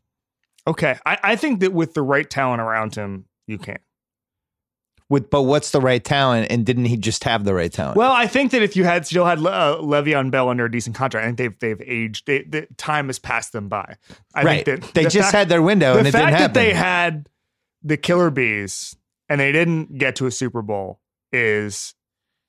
[0.66, 3.80] Okay, I, I think that with the right talent around him, you can.
[5.10, 6.48] With but what's the right talent?
[6.50, 7.98] And didn't he just have the right talent?
[7.98, 10.96] Well, I think that if you had still had uh, Le'Veon Bell under a decent
[10.96, 12.26] contract, I think they've they've aged.
[12.26, 13.98] They, the time has passed them by.
[14.34, 14.66] I right.
[14.66, 16.40] think that they the just fact- had their window the and it fact didn't that
[16.40, 16.54] happen.
[16.54, 17.30] they had
[17.84, 18.96] the killer bees
[19.28, 21.00] and they didn't get to a Super Bowl
[21.34, 21.94] is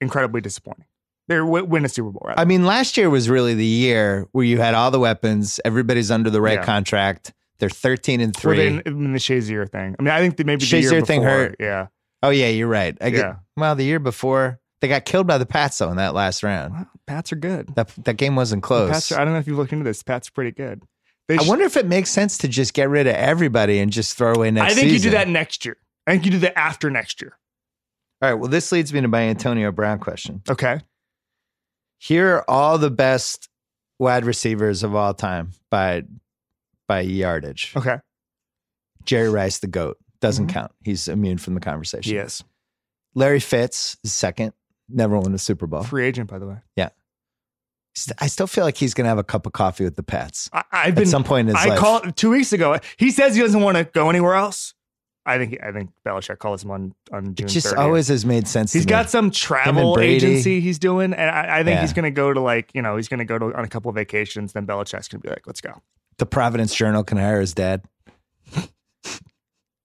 [0.01, 0.85] incredibly disappointing.
[1.27, 2.39] They w- win a Super Bowl, right?
[2.39, 5.59] I mean, last year was really the year where you had all the weapons.
[5.65, 6.65] Everybody's under the right Yeah.
[6.65, 7.33] contract.
[7.69, 8.79] They're thirteen and three.
[8.79, 9.97] the, in the Shazier thing.
[9.99, 11.57] I mean, I think that maybe the Shazier thing before, hurt.
[11.61, 11.87] Yeah,
[12.23, 12.97] oh yeah, you're right.
[13.01, 13.37] I get, Yeah.
[13.57, 16.75] Well, the year before they got killed by the Pats though in that last round.
[16.75, 17.75] well, Pats are good.
[17.75, 18.91] That that game wasn't close.
[18.91, 20.03] Pats are, I don't know if you've looked into this.
[20.03, 20.83] Pats are pretty good.
[21.29, 23.91] They I sh- wonder if it makes sense to just get rid of everybody and
[23.91, 25.79] just throw away next I think you do that next year.
[26.07, 27.39] I think you do that after next year.
[28.21, 28.35] All right.
[28.35, 30.43] Well, this leads me to my Antonio Brown question.
[30.49, 30.81] Okay.
[31.99, 33.49] Here are all the best
[33.99, 36.03] wide receivers of all time by
[36.89, 37.73] by yardage.
[37.77, 37.99] Okay.
[39.05, 40.53] Jerry Rice, the goat, doesn't Mhm.
[40.53, 40.73] count.
[40.83, 42.15] He's immune from the conversation.
[42.15, 42.43] Yes.
[43.15, 44.53] Larry Fitz is second.
[44.89, 45.83] Never won a Super Bowl.
[45.83, 46.57] Free agent, by the way.
[46.77, 46.91] Yeah.
[48.21, 50.51] I still feel like he's going to have a cup of coffee with the Pats
[50.53, 51.07] I, I've at been.
[51.07, 51.79] some point in his I life.
[51.79, 52.79] called two weeks ago.
[52.97, 54.75] He says he doesn't want to go anywhere else.
[55.27, 55.57] I think.
[55.63, 57.47] I think Belichick calls him on on June.
[57.47, 57.79] it just 30th.
[57.79, 58.73] always has made sense.
[58.75, 59.11] He's got me.
[59.11, 61.81] some travel agency he's doing, and I, I think Yeah.
[61.81, 63.69] he's going to go to like you know he's going to go to on a
[63.69, 64.53] couple of vacations.
[64.53, 65.81] Then Belichick's going to be like, "Let's go."
[66.19, 67.83] The Providence Journal can hire his dad.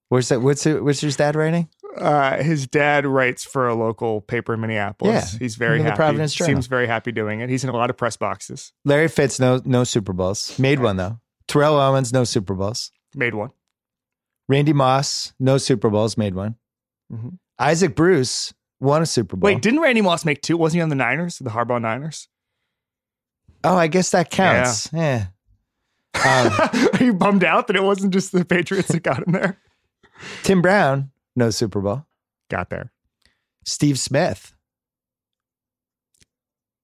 [0.09, 0.41] Where's that?
[0.41, 1.69] What's it, what's his dad writing?
[1.97, 5.33] Uh, his dad writes for a local paper in Minneapolis.
[5.33, 5.95] Yeah, he's very the happy.
[5.97, 6.55] Providence Journal.
[6.55, 7.49] Seems very happy doing it.
[7.49, 8.73] He's in a lot of press boxes.
[8.85, 10.57] Larry Fitz, no no Super Bowls.
[10.57, 11.19] Made one though.
[11.47, 12.91] Terrell Owens, no Super Bowls.
[13.15, 13.51] Made one.
[14.47, 16.17] Randy Moss, no Super Bowls.
[16.17, 16.55] Made one.
[17.13, 17.37] Mhm.
[17.59, 19.45] Isaac Bruce won a Super Bowl.
[19.47, 20.57] Wait, didn't Randy Moss make two?
[20.57, 22.27] Wasn't he on the Niners, the Harbaugh Niners?
[23.63, 24.89] oh, I guess that counts.
[24.93, 25.27] Yeah.
[26.15, 26.51] Um,
[26.93, 29.57] Are you bummed out that it wasn't just the Patriots that got in there?
[30.43, 32.05] Tim Brown, no Super Bowl.
[32.49, 32.91] Got there.
[33.65, 34.53] Steve Smith.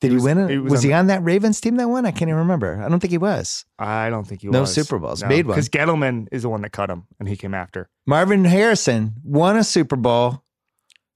[0.01, 0.57] Did he, was- win it?
[0.59, 2.05] Was, was on he the- on that Ravens team that won?
[2.05, 2.81] I can't even remember.
[2.83, 3.65] I don't think he was.
[3.79, 4.77] I don't think he No was.
[4.77, 5.23] No Super Bowls.
[5.23, 5.55] Made one.
[5.55, 7.89] Because Gettleman is the one that cut him, and he came after.
[8.05, 10.43] Marvin Harrison won a Super Bowl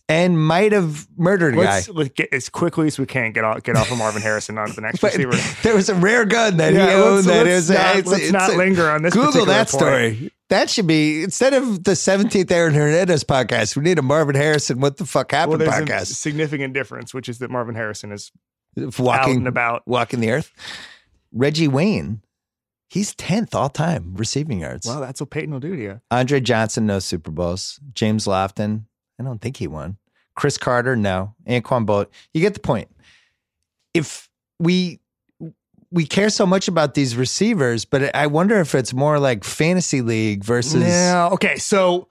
[0.09, 1.63] and might have murdered a guy.
[1.63, 4.57] Let's, let's get as quickly as we can get off get off of Marvin Harrison
[4.57, 5.31] onto the next receiver.
[5.63, 7.15] there was a rare gun that Yeah, he owned.
[7.15, 9.69] let's- that let's is- not- it's- let's it's not a- linger on this Google that
[9.69, 9.81] point.
[9.81, 10.33] story.
[10.49, 13.75] That should be instead of the 17th Aaron Hernandez podcast.
[13.75, 14.79] We need a Marvin Harrison.
[14.81, 16.05] What the fuck Well, happened there's a podcast?
[16.15, 18.31] significant difference, which is that Marvin Harrison is
[18.81, 19.83] out Walking and about.
[19.87, 20.51] walking the earth.
[21.31, 22.23] Reggie Wayne,
[22.89, 24.87] he's 10th all time receiving yards.
[24.87, 26.01] Well, that's what Peyton will do to you.
[26.09, 27.79] Andre Johnson, no Super Bowls.
[27.93, 28.85] James Lofton,
[29.19, 29.97] I don't think he won.
[30.35, 31.35] Cris Carter, no.
[31.47, 32.09] Anquan Bolt.
[32.33, 32.87] You get the point.
[33.93, 34.29] If
[34.59, 34.99] we
[35.91, 40.01] we care so much about these receivers, but I wonder if it's more like fantasy
[40.01, 41.29] league versus Yeah.
[41.33, 41.57] Okay.
[41.57, 42.07] So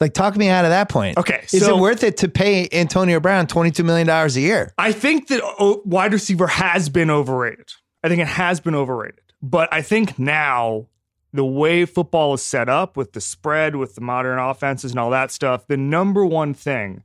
[0.00, 1.16] like talk me out of that point.
[1.18, 1.44] okay.
[1.52, 4.74] Is so it worth it to pay Antonio Brown $22 million a year?
[4.76, 7.68] I think that o- wide receiver has been overrated.
[8.02, 9.20] I think it has been overrated.
[9.40, 10.88] But I think now
[11.32, 15.10] the way football is set up with the spread, with the modern offenses and all
[15.10, 17.02] that stuff, the number one thing.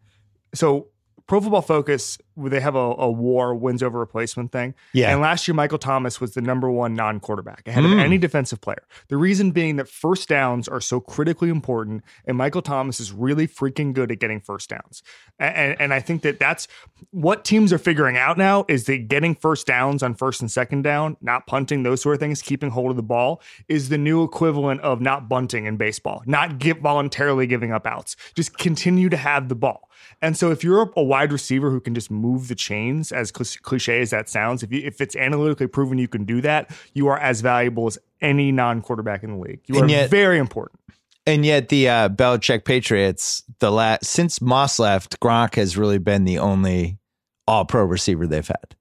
[0.53, 0.87] So
[1.27, 4.73] Pro Football Focus, they have a, a war wins over replacement thing.
[4.93, 5.11] Yeah.
[5.11, 7.93] And last year, Michael Thomas was the number one non quarterback ahead Mm.
[7.93, 8.83] of any defensive player.
[9.09, 13.47] The reason being that first downs are so critically important, and Michael Thomas is really
[13.47, 15.03] freaking good at getting first downs.
[15.37, 16.67] And, and I think that that's
[17.11, 20.83] what teams are figuring out now is that getting first downs on first and second
[20.83, 24.23] down, not punting, those sort of things, keeping hold of the ball is the new
[24.23, 28.15] equivalent of not bunting in baseball, not give, voluntarily giving up outs.
[28.33, 29.86] Just continue to have the ball.
[30.21, 34.01] And so if you're a wide receiver who can just move the chains, as cliche
[34.01, 37.19] as that sounds, if you, if it's analytically proven you can do that, you are
[37.19, 39.59] as valuable as any non-quarterback in the league.
[39.67, 40.79] You And are yet- very important.
[41.27, 46.23] And yet the uh, Belichick Patriots, the last since Moss left, Gronk has really been
[46.23, 46.97] the only
[47.45, 48.75] all pro receiver they've had.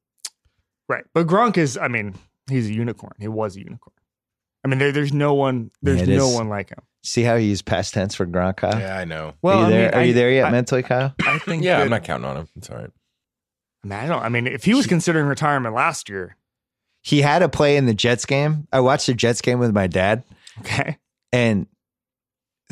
[0.88, 1.04] Right.
[1.12, 2.14] But Gronk is, I mean,
[2.48, 3.14] he's a unicorn.
[3.18, 3.92] He was a unicorn.
[4.64, 6.34] I mean, there, there's no one, there's Yeah, no is.
[6.36, 6.78] one like him.
[7.06, 8.78] See how he used past tense for Gronk, Kyle?
[8.78, 9.34] Yeah, I know.
[9.40, 9.90] Well, Are you I there?
[9.90, 11.14] mean, Are you there yet I, mentally, Kyle?
[11.24, 12.48] I think Yeah, that- I'm not counting on him.
[12.56, 12.90] It's all right.
[13.84, 14.22] I mean, I don't.
[14.22, 16.36] I mean, if he was considering retirement last year,
[17.02, 18.66] He had a play in the Jets game.
[18.72, 20.24] I watched the Jets game with my dad
[20.58, 20.98] okay,
[21.30, 21.68] and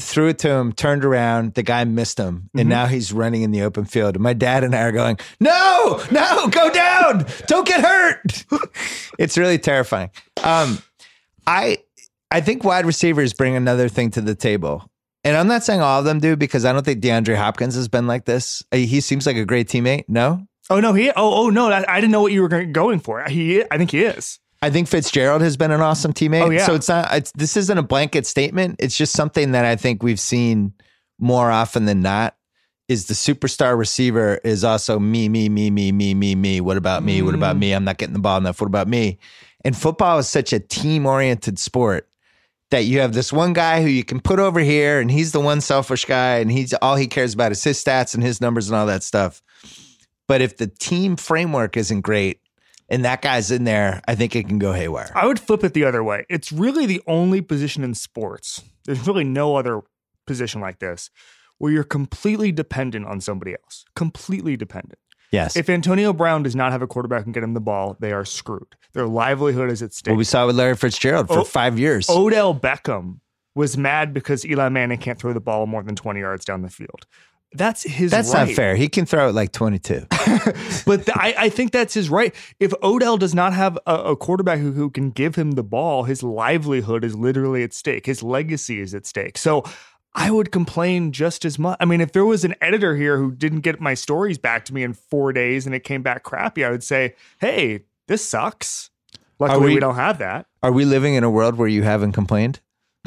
[0.01, 1.55] threw it to him, turned around.
[1.55, 2.51] The guy missed him.
[2.59, 2.71] And Mhm.
[2.71, 4.17] now he's running in the open field.
[4.17, 7.25] And my dad and I are going, no, no, go down.
[7.47, 8.45] Don't get hurt.
[9.21, 10.11] it's really terrifying.
[10.43, 10.79] Um,
[11.47, 11.79] I,
[12.31, 14.89] I think wide receivers bring another thing to the table.
[15.23, 17.89] And I'm not saying all of them do because I don't think DeAndre Hopkins has
[17.89, 18.63] been like this.
[18.73, 20.05] Uh, He seems like a great teammate.
[20.09, 21.11] No, Oh no, he.
[21.11, 23.23] Oh oh no, that, I didn't know what you were going- for.
[23.29, 24.39] He, I think he is.
[24.63, 26.43] I think Fitzgerald has been an awesome teammate.
[26.47, 26.65] Oh, yeah.
[26.67, 27.13] So it's not.
[27.15, 28.77] It's, this isn't a blanket statement.
[28.79, 30.73] It's just something that I think we've seen
[31.19, 32.35] more often than not.
[32.89, 36.61] Is the superstar receiver is also me, me, me, me, me, me, me.
[36.63, 37.21] What about me?
[37.23, 37.61] What about Mm.
[37.61, 37.73] me?
[37.73, 38.61] I'm not getting the ball enough.
[38.61, 39.19] What about me?
[39.65, 42.09] And football is such a team oriented sport
[42.71, 45.41] that you have this one guy who you can put over here, and he's the
[45.41, 48.69] one selfish guy, and he's all he cares about is his stats and his numbers
[48.69, 49.43] and all that stuff.
[50.27, 52.41] But if the team framework isn't great,
[52.89, 55.11] and that guy's in there, I think it can go haywire.
[55.15, 56.27] I would flip it the other way.
[56.29, 58.63] It's really the only position in sports.
[58.85, 59.83] There's really no other
[60.27, 61.11] position like this
[61.59, 63.85] where you're completely dependent on somebody else.
[63.95, 64.99] Completely dependent.
[65.35, 65.57] Yes.
[65.57, 68.25] If Antonio Brown does not have a quarterback and get him the ball, they are
[68.25, 68.77] screwed.
[68.93, 70.13] Their livelihood is at stake.
[70.13, 72.09] what we saw with Larry Fitzgerald for Oh, five years.
[72.09, 73.19] Odell Beckham
[73.55, 76.71] was mad because Eli Manning can't throw the ball more than 20 yards down the
[76.71, 77.07] field.
[77.57, 78.49] That's his That's right.
[78.49, 78.75] not fair.
[78.75, 80.07] He can throw it like 22.
[80.87, 82.35] but I, I think that's his right.
[82.59, 86.03] If Odell does not have a, a quarterback who, who can give him the ball,
[86.03, 88.07] his livelihood is literally at stake.
[88.07, 89.39] His legacy is at stake.
[89.39, 89.63] So
[90.15, 91.77] I would complain just as much.
[91.81, 94.75] I mean, if there was an editor here who didn't get my stories back to
[94.75, 98.91] me in four days and it came back crappy, I would say, hey, this sucks.
[99.41, 100.47] Luckily, we, we- don't have that.
[100.63, 102.61] Are we living in a world where you haven't complained?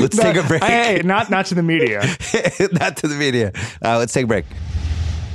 [0.00, 0.62] let's take a break.
[0.62, 2.00] Hey, not not to the media.
[2.72, 3.52] Not to the media.
[3.82, 4.44] Uh, let's take a break.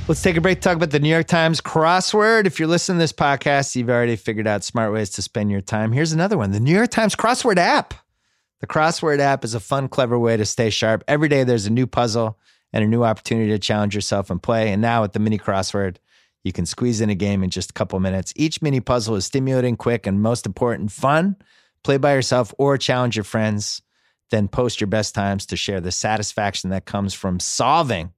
[0.06, 2.46] Let's take a break talk about the New York Times crossword.
[2.46, 5.60] If you're listening to this podcast, you've already figured out smart ways to spend your
[5.60, 5.92] time.
[5.92, 7.94] Here's another one the New York Times crossword app.
[8.60, 11.04] The crossword app is a fun, clever way to stay sharp.
[11.06, 12.38] Every day there's a new puzzle
[12.72, 14.72] and a new opportunity to challenge yourself and play.
[14.72, 15.96] And now with the mini crossword,
[16.44, 18.32] you can squeeze in a game in just a couple minutes.
[18.36, 21.36] Each mini puzzle is stimulating, quick, and most important, fun.
[21.84, 23.82] Play by yourself or challenge your friends.
[24.30, 28.12] then post your best times to share the satisfaction that comes from solving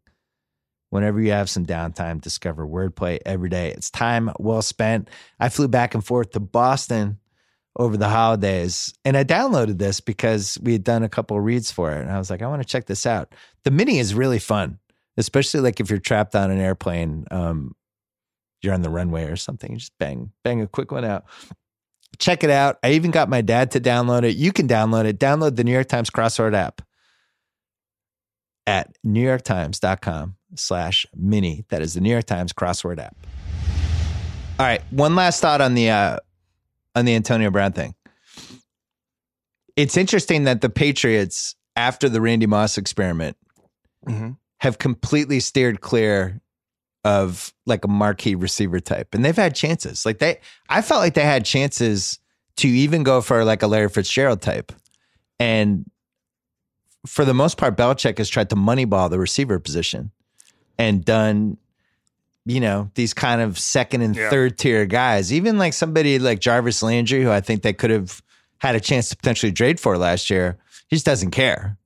[0.88, 2.20] whenever you have some downtime.
[2.20, 3.70] Discover wordplay every day.
[3.70, 5.08] It's time well spent.
[5.38, 7.18] I flew back and forth to Boston
[7.76, 11.92] over the holidays and I downloaded this because we had done a couple reads for
[11.92, 12.00] it.
[12.00, 13.34] And I was like, I want to check this out.
[13.64, 14.78] The mini is really fun,
[15.16, 17.26] especially like if you're trapped on an airplane.
[17.30, 17.74] Um,
[18.62, 21.24] you're on the runway or something, just bang, bang a quick one out.
[22.18, 22.78] Check it out.
[22.82, 24.36] I even got my dad to download it.
[24.36, 25.18] You can download it.
[25.18, 26.82] Download the New York Times crossword app
[28.66, 31.64] at newyorktimes.com slash mini.
[31.70, 33.16] That is the New York Times crossword app.
[34.58, 34.82] All right.
[34.90, 36.18] One last thought on the uh,
[36.94, 37.94] on the Antonio Brown thing.
[39.76, 43.36] It's interesting that the Patriots, after the Randy Moss experiment,
[44.06, 44.36] Mhm.
[44.60, 46.40] have completely steered clear
[47.04, 49.14] of like a marquee receiver type.
[49.14, 50.04] And they've had chances.
[50.04, 52.18] Like they I felt like they had chances
[52.56, 54.72] to even go for like a Larry Fitzgerald type.
[55.38, 55.90] And
[57.06, 60.10] for the most part, Belichick has tried to moneyball the receiver position
[60.76, 61.56] and done,
[62.46, 64.30] you know, these kind of second and Yeah.
[64.30, 65.32] third tier guys.
[65.32, 68.22] Even like somebody like Jarvis Landry, who I think they could have
[68.58, 70.56] had a chance to potentially trade for last year,
[70.88, 71.76] he just doesn't care.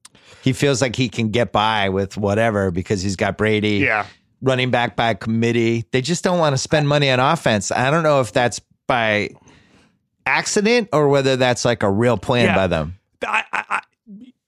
[0.43, 4.07] He feels like he can get by with whatever because he's got Brady Yeah.
[4.43, 5.85] running back by committee.
[5.91, 7.71] They just don't want to spend money on offense.
[7.73, 9.31] I don't know if that's by
[10.27, 12.55] accident or whether that's like a real plan Yeah.
[12.55, 12.99] by them.
[13.27, 13.81] I, I,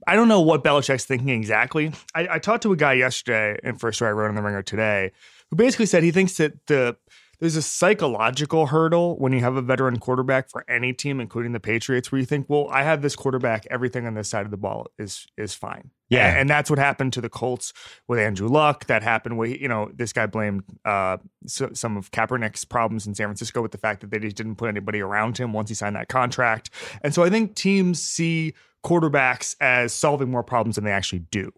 [0.07, 1.93] I- don't know what Belichick's thinking exactly.
[2.15, 4.63] I, I talked to a guy yesterday, and first story I wrote in the Ringer
[4.63, 5.11] today,
[5.51, 6.97] who basically said he thinks that the
[7.39, 11.61] there's a psychological hurdle when you have a veteran quarterback for any team, including the
[11.61, 14.57] Patriots, where you think, well, I have this quarterback, everything on this side of the
[14.57, 15.91] ball is is fine.
[16.09, 16.29] Yeah.
[16.29, 17.73] and, and that's what happened to the Colts
[18.07, 18.87] with Andrew Luck.
[18.87, 23.15] That happened with you know this guy blamed uh, so, some of Kaepernick's problems in
[23.15, 25.75] San Francisco with the fact that they just didn't put anybody around him once he
[25.75, 26.71] signed that contract,
[27.03, 28.55] and so I think teams see
[28.85, 31.53] quarterbacks as solving more problems than they actually do.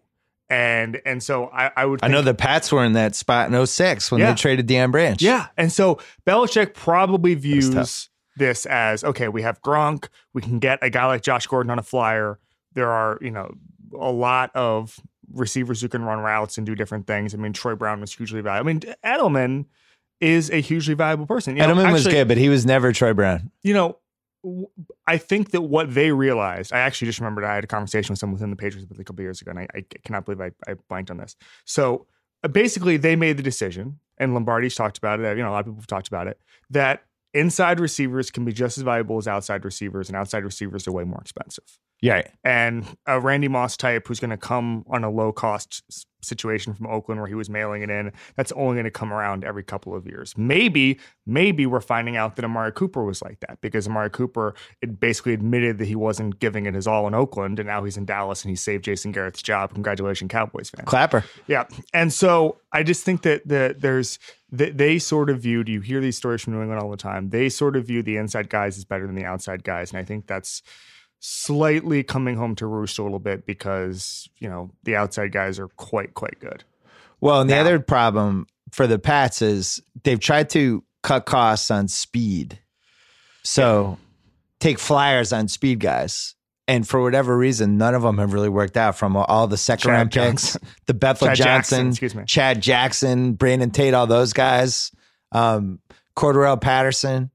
[0.49, 3.65] And and so I, I would I know the Pats were in that spot in
[3.67, 4.31] 06 when Yeah.
[4.31, 5.21] they traded Deion Branch.
[5.21, 5.47] yeah.
[5.57, 10.89] And so Belichick probably views this as okay, we have Gronk, we can get a
[10.89, 12.39] guy like Josh Gordon on a flyer.
[12.73, 13.53] There are, you know,
[13.99, 14.99] a lot of
[15.33, 17.33] receivers who can run routes and do different things.
[17.33, 18.69] I mean, Troy Brown was hugely valuable.
[18.69, 19.65] I mean, Edelman
[20.21, 21.55] is a hugely valuable person.
[21.55, 23.51] You know, Edelman was good, but he was never Troy Brown.
[23.61, 23.97] you know,
[25.05, 28.19] I think that what they realized, I actually just remembered I had a conversation with
[28.19, 30.75] someone within the Patriots a couple years ago, and I, I cannot believe I, I
[30.87, 31.35] blanked on this.
[31.65, 32.07] So
[32.43, 35.37] uh, basically, they made the decision, and Lombardi's talked about it.
[35.37, 38.53] You know, a lot of people have talked about it that inside receivers can be
[38.53, 41.65] just as valuable as outside receivers, and outside receivers are way more expensive.
[42.01, 42.23] Yeah.
[42.43, 46.87] And a Randy Moss type who's going to come on a low cost situation from
[46.87, 49.95] Oakland where he was mailing it in, that's only going to come around every couple
[49.95, 50.37] of years.
[50.37, 54.99] Maybe, maybe we're finding out that Amari Cooper was like that because Amari Cooper it
[54.99, 58.05] basically admitted that he wasn't giving it his all in Oakland, and now he's in
[58.05, 59.73] Dallas and he saved Jason Garrett's job.
[59.73, 60.85] Congratulations, Cowboys fan.
[60.85, 61.23] Clapper.
[61.47, 64.19] Yeah, and so I just think that the, there's
[64.51, 65.69] that they sort of viewed.
[65.69, 67.29] You hear these stories from New England all the time.
[67.29, 70.03] They sort of view the inside guys as better than the outside guys, and I
[70.03, 70.61] think that's
[71.19, 75.67] slightly coming home to roost a little bit because you know the outside guys are
[75.69, 76.63] quite quite good.
[77.21, 81.87] Well, and the other problem for the Pats is they've tried to cut costs on
[81.87, 82.59] speed.
[83.43, 83.97] So
[84.59, 86.35] take flyers on speed guys.
[86.67, 89.89] And for whatever reason, none of them have really worked out from all the second
[89.89, 90.61] Chad round picks, Johnson.
[90.85, 92.23] the Bethel Chad Jackson, Johnson, excuse me.
[92.25, 94.91] Chad Jackson, Brandon Tate, all those guys,
[95.31, 95.79] um,
[96.15, 97.31] Cordarrelle Patterson,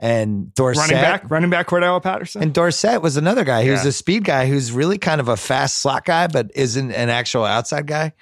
[0.00, 0.80] and Dorsett.
[0.90, 2.42] Running back, running back Cordarrelle Patterson.
[2.42, 3.62] And Dorsett was another guy.
[3.64, 3.88] He was Yeah.
[3.88, 7.44] a speed guy who's really kind of a fast slot guy, but isn't an actual
[7.44, 8.12] outside guy.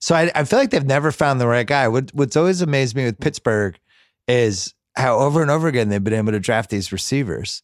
[0.00, 1.86] So I, I feel like they've never found the right guy.
[1.88, 3.78] What, what's always amazed me with Pittsburgh
[4.26, 7.62] is how over and over again they've been able to draft these receivers.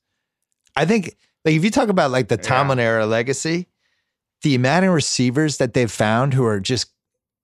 [0.76, 3.66] I think like if you talk about like the Tomlin era legacy,
[4.42, 6.92] the amount of receivers that they've found who are just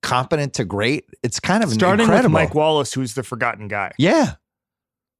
[0.03, 2.33] competent to great, it's kind of Starting incredible.
[2.35, 3.91] with Mike Wallace, who's the forgotten guy.
[3.97, 4.35] Yeah.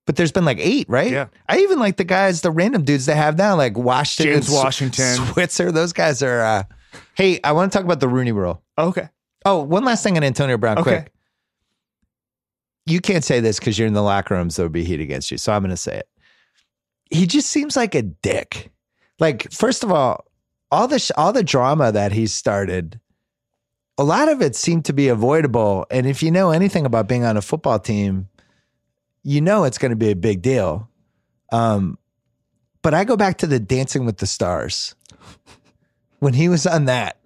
[0.05, 1.11] But there's been like eight, right?
[1.11, 1.27] Yeah.
[1.47, 5.15] I even like the guys, the random dudes they have now, like Washington, James Washington.
[5.27, 5.71] Switzer.
[5.71, 6.41] Those guys are.
[6.41, 6.63] Uh,
[7.15, 8.61] hey, I want to talk about the Rooney Rule.
[8.77, 9.07] Okay,
[9.45, 10.89] Oh, one last thing on Antonio Brown, Okay.
[11.01, 11.13] quick.
[12.85, 14.55] You can't say this because you're in the locker rooms.
[14.57, 16.09] There'll be heat against you, so I'm going to say it.
[17.09, 18.71] He just seems like a dick.
[19.19, 20.25] Like, first of all,
[20.71, 22.99] all the sh- all the drama that he's started,
[23.97, 25.85] a lot of it seemed to be avoidable.
[25.91, 28.27] And if you know anything about being on a football team,
[29.23, 30.89] you know it's going to be a big deal.
[31.51, 31.97] Um,
[32.81, 34.95] but I go back to the Dancing with the Stars
[36.19, 37.17] when he was on that,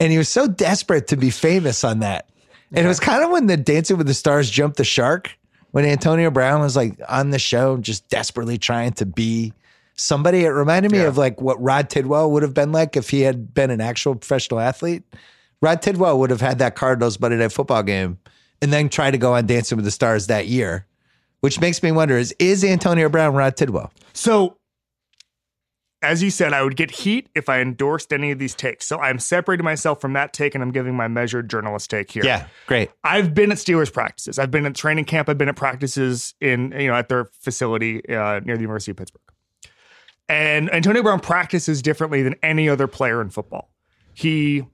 [0.00, 2.28] and he was so desperate to be famous on that.
[2.74, 5.30] And it was kind of when the Dancing with the Stars jumped the shark
[5.72, 9.52] when Antonio Brown was like on the show, just desperately trying to be
[9.94, 10.44] somebody.
[10.44, 11.04] It reminded me Yeah.
[11.08, 14.14] of like what Rod Tidwell would have been like if he had been an actual
[14.14, 15.02] professional athlete.
[15.60, 18.18] Rod Tidwell would have had that Cardinals Monday Night Football game
[18.62, 20.86] and then try to go on Dancing with the Stars that year,
[21.40, 23.92] which makes me wonder: is is Antonio Brown Rod Tidwell?
[24.14, 24.56] So,
[26.00, 28.86] as you said, I would get heat if I endorsed any of these takes.
[28.86, 32.24] So I'm separating myself from that take and I'm giving my measured journalist take here.
[32.24, 32.90] Yeah, great.
[33.04, 34.38] I've been at Steelers practices.
[34.38, 35.28] I've been at training camp.
[35.28, 38.96] I've been at practices in you know at their facility uh, near the University of
[38.96, 39.20] Pittsburgh.
[40.28, 43.70] And Antonio Brown practices differently than any other player in football.
[44.14, 44.64] He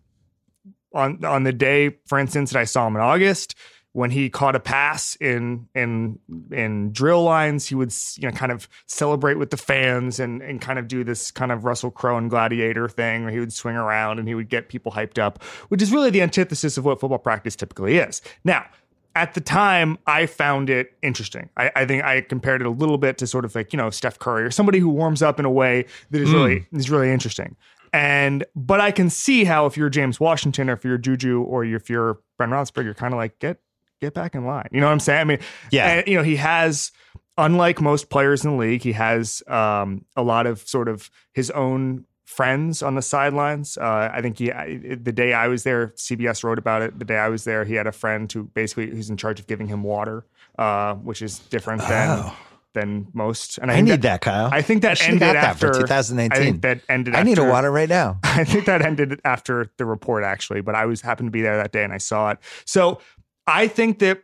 [0.95, 3.55] on on the day, for instance, that I saw him in August
[3.93, 6.19] when he caught a pass in in
[6.53, 10.61] in drill lines, he would you know kind of celebrate with the fans and and
[10.61, 13.77] kind of do this kind of Russell Crowe and Gladiator thing where he would swing
[13.77, 17.01] around and he would get people hyped up, which is really the antithesis of what
[17.01, 18.21] football practice typically is.
[18.45, 18.67] Now,
[19.15, 21.49] at the time, I found it interesting.
[21.57, 23.91] I, I think I compared it a little bit to sort of like you know
[23.91, 26.77] Steph Curry or somebody who warms up in a way that is really hmm.
[26.77, 27.57] is really interesting.
[27.93, 31.65] And but I can see how if you're James Washington or if you're Juju or
[31.65, 33.59] if you're Ben Roethlisberger, you're kind of like get
[34.01, 34.69] get back in line.
[34.73, 35.21] You know what I'm saying?
[35.21, 35.39] I mean,
[35.71, 35.87] Yeah.
[35.89, 36.93] and, you know he has
[37.37, 41.51] unlike most players in the league, he has um, a lot of sort of his
[41.53, 43.79] own friends on the sidelines.
[43.79, 46.99] Uh, I think he I, the day I was there, CBS wrote about it.
[46.99, 49.47] The day I was there, he had a friend who basically who's in charge of
[49.47, 50.25] giving him water,
[50.59, 52.37] uh, which is different than Oh.
[52.75, 53.59] than most.
[53.59, 54.51] And I think need that, Kyle.
[54.53, 56.31] I think that I ended that after for 2019.
[56.41, 57.15] I think that ended.
[57.15, 58.19] I need a water right now.
[58.25, 61.57] I think that ended after the report actually, but I was happened to be there
[61.57, 62.39] that day and I saw it.
[62.67, 63.01] So
[63.49, 64.23] I think that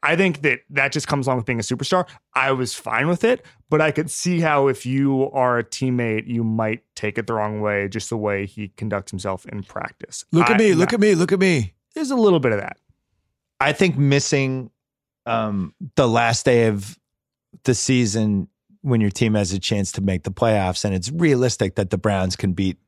[0.00, 2.06] I think that that just comes along with being a superstar.
[2.34, 6.28] I was fine with it, but I could see how if you are a teammate,
[6.28, 10.24] you might take it the wrong way, just the way he conducts himself in practice.
[10.30, 10.74] Look at I- me.
[10.74, 11.16] Look at me.
[11.16, 11.74] Look at me.
[11.96, 12.76] There's a little bit of that.
[13.60, 14.70] I think missing
[15.26, 16.96] um, the last day of
[17.64, 18.48] the season
[18.82, 21.98] when your team has a chance to make the playoffs, and it's realistic that the
[21.98, 22.78] Browns can beat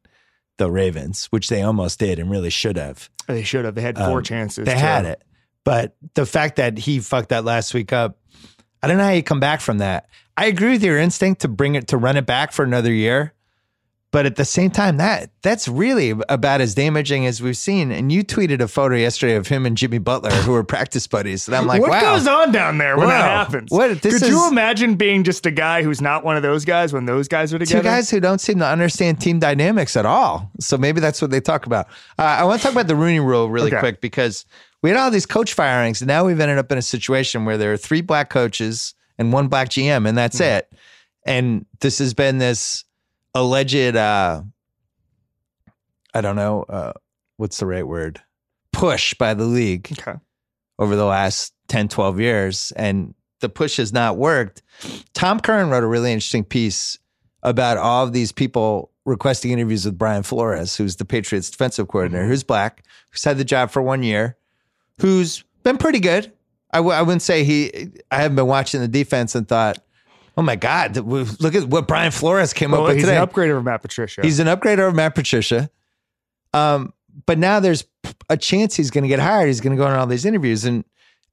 [0.59, 3.11] the Ravens, which they almost did and really should have.
[3.27, 3.75] They should have.
[3.75, 4.65] They had four Um, chances.
[4.65, 5.23] They to- had it,
[5.65, 8.19] but the fact that he fucked that last week up,
[8.83, 10.09] I don't know how you come back from that.
[10.37, 13.33] I agree with your instinct to bring it to run it back for another year,
[14.11, 17.91] but at the same time, that that's really about as damaging as we've seen.
[17.91, 21.49] And you tweeted a photo yesterday of him and Jimmy Butler, who were practice buddies,
[21.49, 22.01] and I'm like, what wow.
[22.01, 23.71] goes on down there when that happens?
[23.71, 27.07] What- Could you imagine being just a guy who's not one of those guys when
[27.07, 27.81] those guys are together?
[27.81, 30.51] Two guys who don't seem to understand team dynamics at all.
[30.61, 31.87] So maybe that's what they talk about.
[32.19, 33.81] Uh, I want to talk about the Rooney Rule really Okay.
[33.81, 34.47] quick because
[34.85, 37.57] we had all these coach firings, and now we've ended up in a situation where
[37.57, 40.71] there are three black coaches and one black GM, and that's it.
[41.25, 42.85] And this has been this
[43.35, 44.43] alleged, uh,
[46.13, 46.93] I don't know, uh,
[47.39, 48.21] what's the right word?
[48.73, 50.19] Push by the league Okay.
[50.79, 54.63] over the last 10, 12 years, and the push has not worked.
[55.15, 56.99] Tom Curran wrote a really interesting piece
[57.43, 62.27] about all of these people requesting interviews with Brian Flores, who's the Patriots defensive coordinator,
[62.27, 64.37] who's black, who's had the job for one year,
[65.01, 66.33] who's been pretty good.
[66.73, 69.79] I w- I wouldn't say he, I haven't been watching the defense and thought,
[70.37, 73.17] oh my God, look at what Brian Flores came Well, up with he's today.
[73.17, 74.23] an upgrade over Matt Patricia.
[74.23, 75.71] He's an upgrade over Matt Patricia.
[76.53, 76.93] Um,
[77.27, 77.85] but now there's
[78.29, 79.47] a chance he's going to get hired.
[79.47, 80.85] He's going to go on all these interviews, and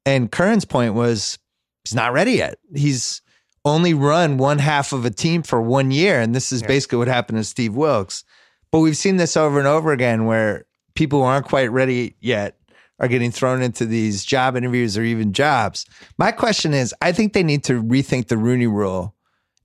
[0.06, 1.38] and Curran's point was
[1.84, 2.58] he's not ready yet.
[2.76, 3.21] He's
[3.65, 6.67] only run one half of a team for one year, and this is Yeah.
[6.67, 8.24] basically what happened to Steve Wilks.
[8.71, 12.58] But we've seen this over and over again, where people who aren't quite ready yet
[13.02, 15.86] are getting thrown into these job interviews or even jobs.
[16.18, 19.14] My question is, I think they need to rethink the Rooney Rule,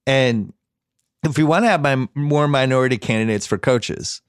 [0.07, 0.53] and
[1.22, 4.22] if we want to have my, more minority candidates for coaches,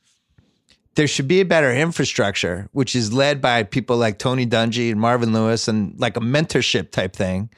[0.96, 5.00] there should be a better infrastructure, which is led by people like Tony Dungy and
[5.00, 7.50] Marvin Lewis and like a mentorship type thing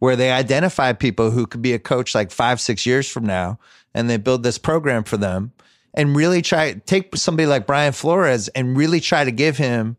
[0.00, 3.58] where they identify people who could be a coach like five, six years from now
[3.94, 5.52] and they build this program for them
[5.94, 9.96] and really try take somebody like Brian Flores and really try to give him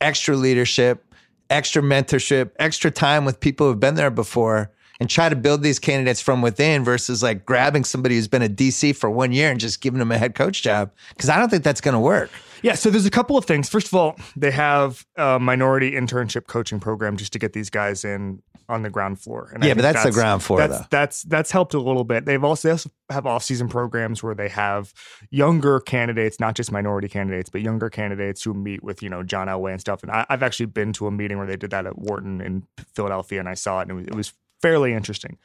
[0.00, 1.04] extra leadership,
[1.50, 5.78] extra mentorship, extra time with people who've been there before and try to build these
[5.78, 9.60] candidates from within versus like grabbing somebody who's been a DC for one year and
[9.60, 10.90] just giving them a head coach job.
[11.16, 12.30] Cause I don't think that's going to work.
[12.62, 13.68] Yeah, so there's a couple of things.
[13.68, 18.04] First of all, they have a minority internship coaching program just to get these guys
[18.04, 19.50] in on the ground floor.
[19.54, 20.86] And Yeah, but think that's the ground floor, That's though.
[20.90, 22.26] that's that's helped a little bit.
[22.26, 24.92] They've also, they also have off-season programs where they have
[25.30, 29.48] younger candidates, not just minority candidates, but younger candidates who meet with you know John
[29.48, 30.02] Elway and stuff.
[30.02, 32.64] And I, I've actually been to a meeting where they did that at Wharton in
[32.94, 35.38] Philadelphia, and I saw it, and it was, it was fairly interesting.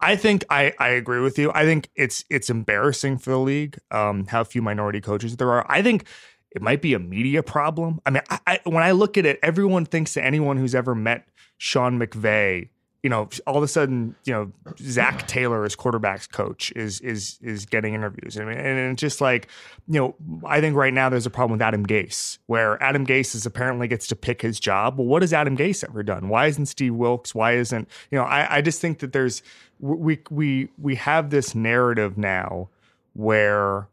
[0.00, 1.50] I think I, I agree with you.
[1.54, 5.66] I think it's it's embarrassing for the league um, how few minority coaches there are.
[5.68, 6.04] I think
[6.50, 8.00] it might be a media problem.
[8.06, 10.94] I mean, I, I, when I look at it, everyone thinks that anyone who's ever
[10.94, 11.26] met
[11.58, 12.68] Sean McVay
[13.02, 17.38] you know, all of a sudden, you know, Zac Taylor as quarterbacks coach is is
[17.42, 18.36] is getting interviews.
[18.38, 19.48] I mean, and it's just like,
[19.86, 23.34] you know, I think right now there's a problem with Adam Gase, where Adam Gase
[23.34, 24.98] is apparently gets to pick his job.
[24.98, 26.28] Well, what has Adam Gase ever done?
[26.28, 27.34] Why isn't Steve Wilks?
[27.34, 28.24] Why isn't you know?
[28.24, 29.42] I I just think that there's
[29.78, 32.68] we we we have this narrative now
[33.14, 33.88] where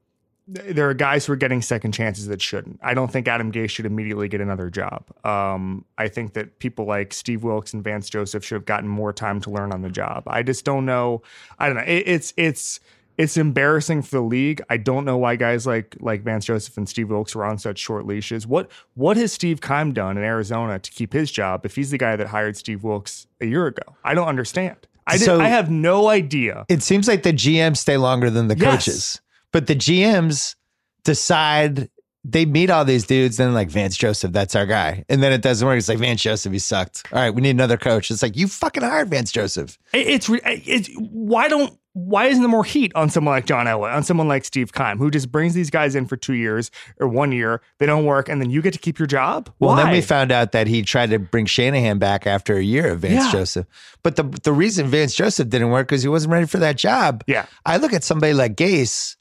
[0.47, 2.79] there are guys who are getting second chances that shouldn't.
[2.83, 5.03] I don't think Adam Gase should immediately get another job.
[5.25, 9.11] Um, I think that people like Steve Wilks and Vance Joseph should have gotten more
[9.11, 10.23] time to learn on the job.
[10.27, 11.23] I just don't know.
[11.57, 11.83] I don't know.
[11.83, 12.79] It, it's it's
[13.17, 14.61] it's embarrassing for the league.
[14.69, 17.79] I don't know why guys like like Vance Joseph and Steve Wilks were on such
[17.79, 18.45] short leashes.
[18.45, 21.97] What what has Steve Keim done in Arizona to keep his job if he's the
[21.97, 23.95] guy that hired Steve Wilks a year ago?
[24.03, 24.75] I don't understand.
[25.07, 26.65] I, So- I have no idea.
[26.67, 28.71] It seems like the GMs stay longer than the Yes.
[28.85, 29.21] coaches,
[29.51, 30.55] but the GMs
[31.03, 31.89] decide
[32.27, 33.37] they meet all these dudes.
[33.37, 35.77] Then like Vance Joseph, that's our guy, and then it doesn't work.
[35.77, 37.03] It's like Vance Joseph, he sucked.
[37.11, 38.09] All right, we need another coach.
[38.11, 39.77] It's like you fucking hired Vance Joseph.
[39.93, 44.03] It's it's why don't why isn't there more heat on someone like John Elway, on
[44.03, 46.69] someone like Steve Keim, who just brings these guys in for two years
[46.99, 49.49] or one year, they don't work, and then you get to keep your job?
[49.59, 49.83] Well, why?
[49.83, 52.99] then we found out that he tried to bring Shanahan back after a year of
[53.01, 53.31] Vance Yeah.
[53.31, 53.67] Joseph.
[54.03, 57.23] But the the reason Vance Joseph didn't work because he wasn't ready for that job.
[57.27, 57.45] yeah.
[57.67, 59.15] I look at somebody like Gase.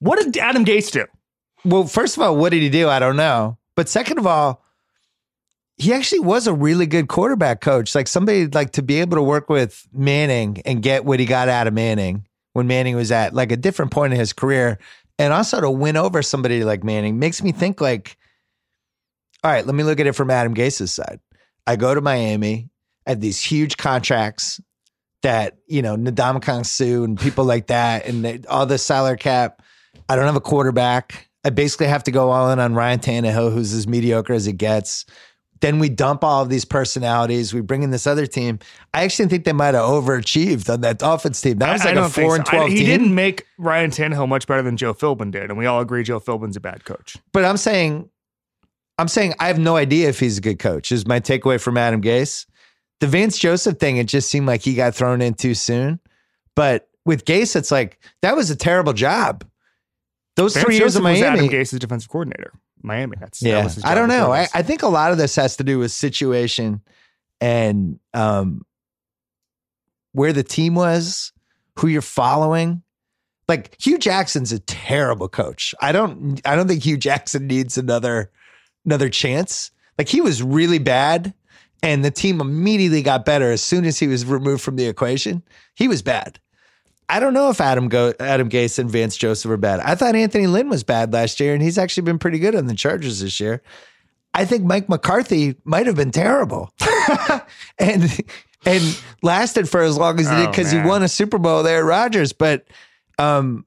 [0.00, 1.06] What did Adam Gase do?
[1.64, 2.88] Well, first of all, what did he do?
[2.88, 3.58] I don't know.
[3.74, 4.62] But second of all,
[5.78, 7.94] he actually was a really good quarterback coach.
[7.94, 11.48] Like somebody like to be able to work with Manning and get what he got
[11.48, 14.78] out of Manning when Manning was at like a different point in his career,
[15.18, 18.16] and also to win over somebody like Manning makes me think like,
[19.44, 21.20] all right, let me look at it from Adam Gase's side.
[21.66, 22.70] I go to Miami
[23.04, 24.60] at these huge contracts
[25.22, 29.60] that you know Ndamukong Suh and people like that, and they, all the salary cap.
[30.08, 31.28] I don't have a quarterback.
[31.44, 34.54] I basically have to go all in on Ryan Tannehill, who's as mediocre as it
[34.54, 35.04] gets.
[35.60, 37.54] Then we dump all of these personalities.
[37.54, 38.58] We bring in this other team.
[38.92, 41.58] I actually think they might have overachieved on that offense team.
[41.58, 42.52] That was I- I like a four and so.
[42.52, 42.86] I- twelve he team.
[42.86, 46.20] didn't make Ryan Tannehill much better than Joe Philbin did, and we all agree Joe
[46.20, 47.16] Philbin's a bad coach.
[47.32, 48.10] But I'm saying,
[48.98, 50.92] I'm saying I have no idea if he's a good coach.
[50.92, 52.44] Is my takeaway from Adam Gase.
[53.00, 56.00] The Vance Joseph thing, it just seemed like he got thrown in too soon.
[56.54, 59.44] But with Gase, it's like that was a terrible job.
[60.36, 63.16] Those Vance three years Joseph in was Adam Miami, Gase's defensive coordinator, Miami.
[63.18, 64.32] That's yeah, his I don't know.
[64.32, 64.46] I.
[64.52, 66.82] I think a lot of this has to do with situation
[67.40, 68.62] and um,
[70.12, 71.32] where the team was,
[71.78, 72.82] who you're following.
[73.48, 75.74] Like Hue Jackson's a terrible coach.
[75.80, 76.40] I don't.
[76.44, 78.30] I don't think Hue Jackson needs another
[78.84, 79.70] another chance.
[79.96, 81.32] Like he was really bad,
[81.82, 85.42] and the team immediately got better as soon as he was removed from the equation.
[85.74, 86.38] He was bad.
[87.08, 89.80] I don't know if Adam Go Adam Gase and Vance Joseph are bad.
[89.80, 92.66] I thought Anthony Lynn was bad last year, and he's actually been pretty good on
[92.66, 93.62] the Chargers this year.
[94.34, 96.70] I think Mike McCarthy might have been terrible,
[97.78, 98.20] and
[98.66, 101.62] and lasted for as long as he did Oh, because he won a Super Bowl
[101.62, 102.32] there at Rodgers.
[102.32, 102.66] But
[103.18, 103.64] um,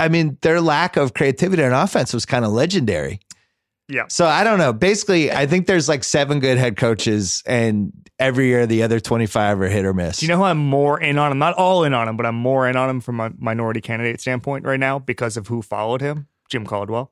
[0.00, 3.20] I mean, their lack of creativity on offense was kind of legendary.
[3.88, 4.04] Yeah.
[4.08, 4.72] So I don't know.
[4.72, 9.60] Basically, I think there's like seven good head coaches, and every year the other 25
[9.60, 10.18] are hit or miss.
[10.18, 11.30] Do you know who I'm more in on?
[11.32, 13.80] I'm not all in on him, but I'm more in on him from a minority
[13.80, 17.10] candidate standpoint right now because of who followed him, Jim Caldwell.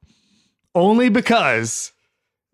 [0.74, 1.92] Only because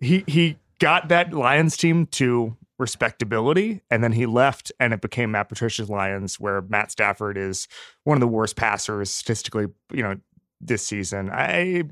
[0.00, 5.32] he he got that Lions team to respectability, and then he left, and it became
[5.32, 7.66] Matt Patricia's Lions, where Matt Stafford is
[8.04, 10.16] one of the worst passers statistically, you know,
[10.60, 11.28] this season.
[11.30, 11.82] I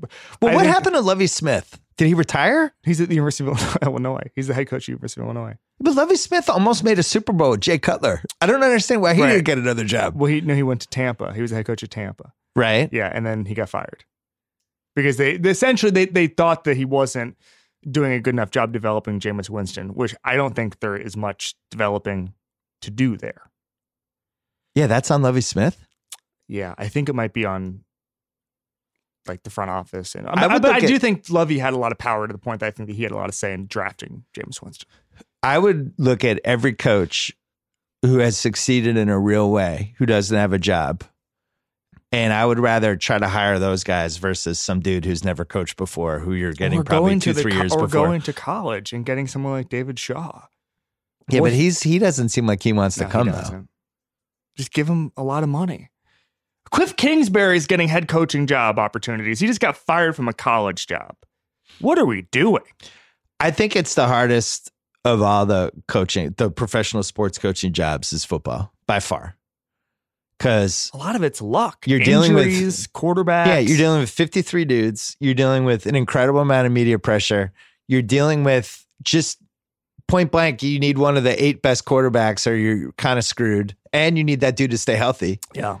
[0.41, 1.77] well, I what think- happened to Lovie Smith?
[2.01, 2.73] Did he retire?
[2.81, 4.23] He's at the University of Illinois.
[4.33, 5.55] He's the head coach of the University of Illinois.
[5.79, 8.23] But Lovie Smith almost made a Super Bowl with Jay Cutler.
[8.41, 9.33] I don't understand why he Right.
[9.33, 10.15] didn't get another job.
[10.15, 11.31] Well, he no, he went to Tampa.
[11.31, 12.33] He was the head coach of Tampa.
[12.55, 12.89] Right?
[12.91, 14.03] Yeah, and then he got fired
[14.95, 17.37] because they, they essentially they they thought that he wasn't
[17.87, 21.53] doing a good enough job developing Jameis Winston, which I don't think there is much
[21.69, 22.33] developing
[22.81, 23.51] to do there.
[24.73, 25.85] Yeah, that's on Lovie Smith.
[26.47, 27.83] Yeah, I think it might be on
[29.27, 31.77] like the front office, and I I, would but I do think Lovie had a
[31.77, 33.35] lot of power to the point that I think that he had a lot of
[33.35, 34.87] say in drafting Jameis Winston.
[35.43, 37.31] I would look at every coach
[38.03, 41.03] who has succeeded in a real way who doesn't have a job.
[42.13, 45.77] And I would rather try to hire those guys versus some dude who's never coached
[45.77, 48.05] before, who you're getting or probably going two, to three co- years or before.
[48.07, 50.47] going to college and getting someone like David Shaw.
[51.29, 53.67] yeah, What- but he's he doesn't seem like he wants to No, he come though.
[54.57, 55.89] Just give him a lot of money.
[56.73, 59.39] Kliff Kingsbury's getting head coaching job opportunities.
[59.39, 61.15] He just got fired from a college job.
[61.79, 62.63] What are we doing?
[63.39, 64.71] I think it's the hardest
[65.03, 69.35] of all the coaching, the professional sports coaching jobs is football by far.
[70.39, 71.85] Cause A lot of it's luck.
[71.87, 72.47] You're dealing with-
[72.93, 73.45] quarterbacks.
[73.47, 75.15] Yeah, you're dealing with 53 dudes.
[75.19, 77.51] You're dealing with an incredible amount of media pressure.
[77.87, 79.39] You're dealing with just
[80.07, 83.75] point blank, you need one of the eight best quarterbacks, or you're kind of screwed.
[83.93, 85.39] And you need that dude to stay healthy.
[85.53, 85.77] Yeah.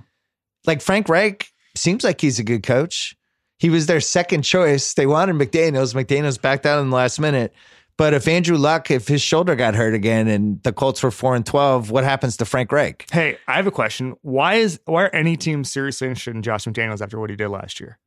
[0.65, 3.15] Like Frank Reich seems like he's a good coach.
[3.57, 4.93] He was their second choice.
[4.93, 5.93] They wanted McDaniels.
[5.93, 7.53] McDaniels backed out in the last minute.
[7.97, 11.35] But if Andrew Luck, if his shoulder got hurt again and the Colts were four
[11.35, 13.05] and twelve, what happens to Frank Reich?
[13.11, 14.15] Hey, I have a question.
[14.23, 17.49] Why is why are any teams seriously interested in Josh McDaniels after what he did
[17.49, 17.99] last year?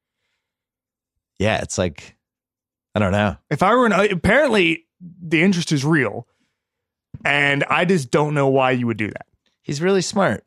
[1.38, 2.16] Yeah, it's like
[2.96, 3.36] I don't know.
[3.50, 6.26] If I were an apparently the interest is real,
[7.24, 9.26] and I just don't know why you would do that.
[9.62, 10.44] He's really smart.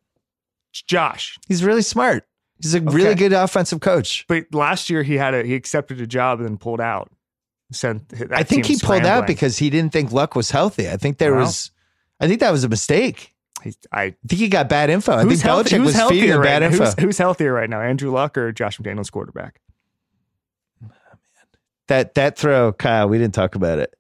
[0.77, 2.23] It's Josh, He's really smart.
[2.61, 4.25] He's a really good offensive coach.
[4.27, 7.11] but last year he had a he accepted a job and then pulled out.
[7.71, 10.89] Sent I think team he pulled out because he didn't think Luck was healthy.
[10.89, 11.41] I think there Wow.
[11.41, 11.71] was,
[12.19, 13.33] I think that was a mistake.
[13.63, 15.13] He's, I I think he got bad info.
[15.13, 16.65] I think who's, healthy, Belichick was feeding healthier him right bad now?
[16.67, 16.85] info.
[16.85, 19.59] Who's, who's healthier right now, Andrew Luck or Josh McDaniels quarterback?
[21.87, 23.93] that that throw, Kyle, we didn't talk about it.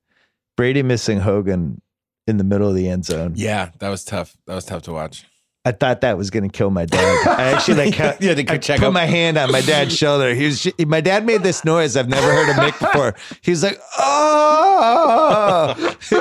[0.55, 1.81] Brady missing Hogan
[2.27, 3.33] in the middle of the end zone.
[3.35, 4.35] Yeah, that was tough.
[4.47, 5.25] That was tough to watch.
[5.67, 7.27] I thought that was going to kill my dad.
[7.27, 8.93] I actually like Yeah, they could I check put up.
[8.93, 10.33] my hand on my dad's shoulder.
[10.33, 13.15] He was my dad made this noise I've never heard him make before.
[13.41, 15.75] He was like, "Oh!"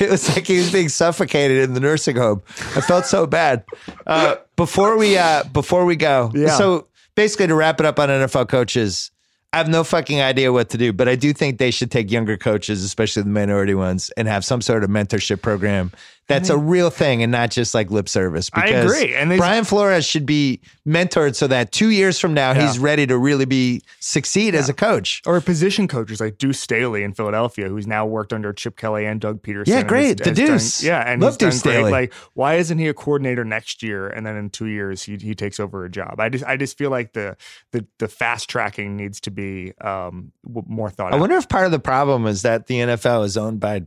[0.00, 2.42] it was like he was being suffocated in the nursing home.
[2.76, 3.64] I felt so bad.
[4.06, 6.56] Uh, before we uh, before we go, Yeah.
[6.56, 9.10] so basically to wrap it up on NFL coaches.
[9.52, 12.10] I have no fucking idea what to do, but I do think they should take
[12.10, 15.92] younger coaches, especially the minority ones, and have some sort of mentorship program
[16.26, 18.48] that's a real thing and not just like lip service.
[18.54, 19.14] I agree.
[19.14, 23.06] And they- Brian Flores should be mentored so that two years from now he's ready
[23.06, 25.20] to really be succeed as a coach.
[25.26, 29.04] Or a position coaches like Deuce Staley in Philadelphia, who's now worked under Chip Kelly
[29.04, 29.66] and Doug Pederson.
[29.66, 30.18] Yeah, great.
[30.20, 30.82] has- The has done- Deuce.
[30.82, 31.72] yeah, and Love he's done Deuce great.
[31.74, 31.90] Staley.
[31.90, 34.08] Like, why isn't he a coordinator next year?
[34.08, 36.20] And then in two years, he he takes over a job.
[36.20, 37.36] I just I just feel like the
[37.72, 41.20] the the fast tracking needs to be um more thought I out.
[41.20, 43.82] wonder if part of the problem is that the NFL is owned by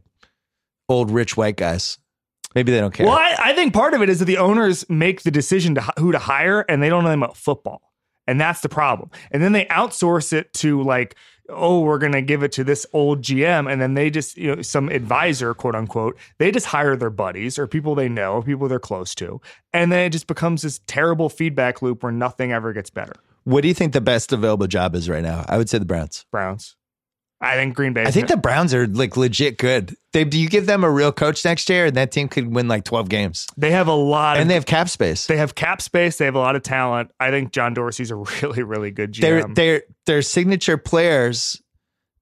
[0.90, 1.98] old rich white guys.
[2.58, 3.06] Maybe they don't care.
[3.06, 5.82] Well, I, I think part of it is that the owners make the decision to
[6.00, 7.94] who to hire, and they don't know anything about football,
[8.26, 9.12] and that's the problem.
[9.30, 11.16] And then they outsource it to like,
[11.50, 14.64] oh, we're gonna give it to this old GM, and then they just you know
[14.64, 18.68] some advisor, quote unquote, they just hire their buddies or people they know, or people
[18.68, 19.40] they're close to,
[19.72, 23.14] and then it just becomes this terrible feedback loop where nothing ever gets better.
[23.44, 25.46] What do you think the best available job is right now?
[25.48, 26.26] I would say the Browns.
[26.32, 26.76] Browns,
[27.40, 28.04] I think Green Bay.
[28.04, 29.96] I think the Browns are like legit good.
[30.12, 32.68] They do you give them a real coach next year and that team could win
[32.68, 33.46] like 12 games.
[33.56, 35.28] they have a lot of And they have cap space.
[35.28, 36.18] they have cap space.
[36.18, 37.12] They have a lot of talent.
[37.20, 39.22] I think John Dorsey's a really, really good GM.
[39.22, 41.62] Their their their signature players,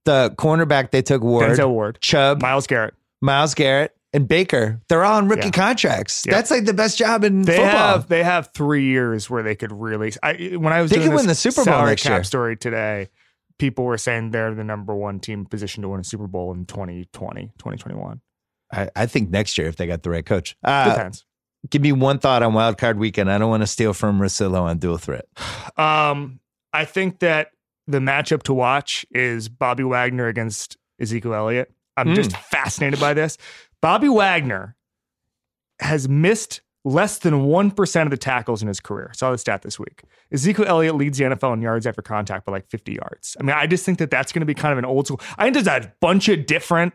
[0.04, 2.94] the cornerback they took Ward, Denzel Ward, Chubb, Myles Garrett.
[3.22, 4.82] Myles Garrett, and Baker.
[4.90, 5.52] They're all on rookie Yeah.
[5.52, 6.24] contracts.
[6.28, 6.34] Yeah.
[6.34, 7.72] That's like the best job in They football.
[7.72, 10.12] have they have three years where they could really.
[10.22, 12.24] I when I was They could win the Super Bowl next cap year.
[12.26, 13.08] story today,
[13.60, 16.66] people were saying they're the number one team positioned to win a Super Bowl in
[16.66, 18.22] 2020, 2021.
[18.72, 20.56] I, I think next year if they got the right coach.
[20.64, 21.26] Uh, Depends.
[21.70, 23.32] give me one thought on Wild Card Weekend.
[23.32, 25.26] I don't want to steal from Rosillo on Dual Threat.
[25.78, 26.40] Um,
[26.74, 27.50] I think that
[27.88, 31.72] the matchup to watch is Bobby Wagner against Ezekiel Elliott.
[31.98, 32.14] I'm Hmm.
[32.16, 33.38] just fascinated by this.
[33.82, 34.76] Bobby Wagner
[35.80, 39.12] has missed less than 1% of the tackles in his career.
[39.14, 40.04] Saw the stat this week.
[40.32, 43.36] Ezekiel Elliott leads the NFL in yards after contact by like 50 yards.
[43.40, 45.20] I mean, I just think that that's going to be kind of an old school.
[45.38, 46.94] I think there's a bunch of different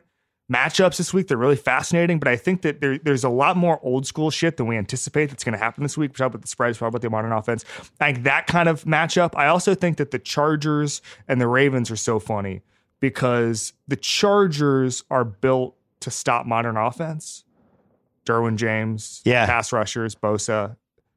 [0.51, 1.27] matchups this week.
[1.27, 4.57] They're really fascinating, but I think that there, there's a lot more old school shit
[4.57, 6.13] than we anticipate that's going to happen this week.
[6.13, 7.65] We talked about the spreads, talked about the modern offense.
[8.01, 9.33] I think that kind of matchup.
[9.35, 12.63] I also think that the Chargers and the Ravens are so funny
[13.01, 17.45] because the Chargers are built to stop modern offense.
[18.27, 19.47] Derwin James, Yeah.
[19.47, 20.77] pass rushers, Bosa,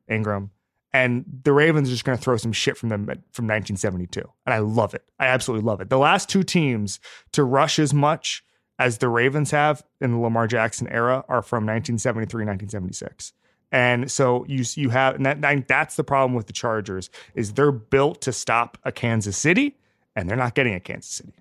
[0.10, 0.52] Ingram.
[0.96, 4.22] And the Ravens are just going to throw some shit from them from 1972.
[4.46, 5.04] And I love it.
[5.20, 5.90] I absolutely love it.
[5.90, 7.00] The last two teams
[7.32, 8.44] to rush as much
[8.78, 13.34] as the Ravens have in the Lamar Jackson era are from 1973, 1976.
[13.72, 17.72] And so you you have and that, that's the problem with the Chargers is they're
[17.72, 19.78] built to stop a Kansas City
[20.16, 21.34] and they're not getting a Kansas City.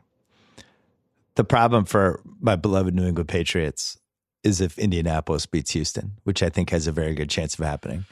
[1.35, 3.99] The problem for my beloved New England Patriots
[4.45, 8.05] is if Indianapolis beats Houston, which I think has a very good chance of happening.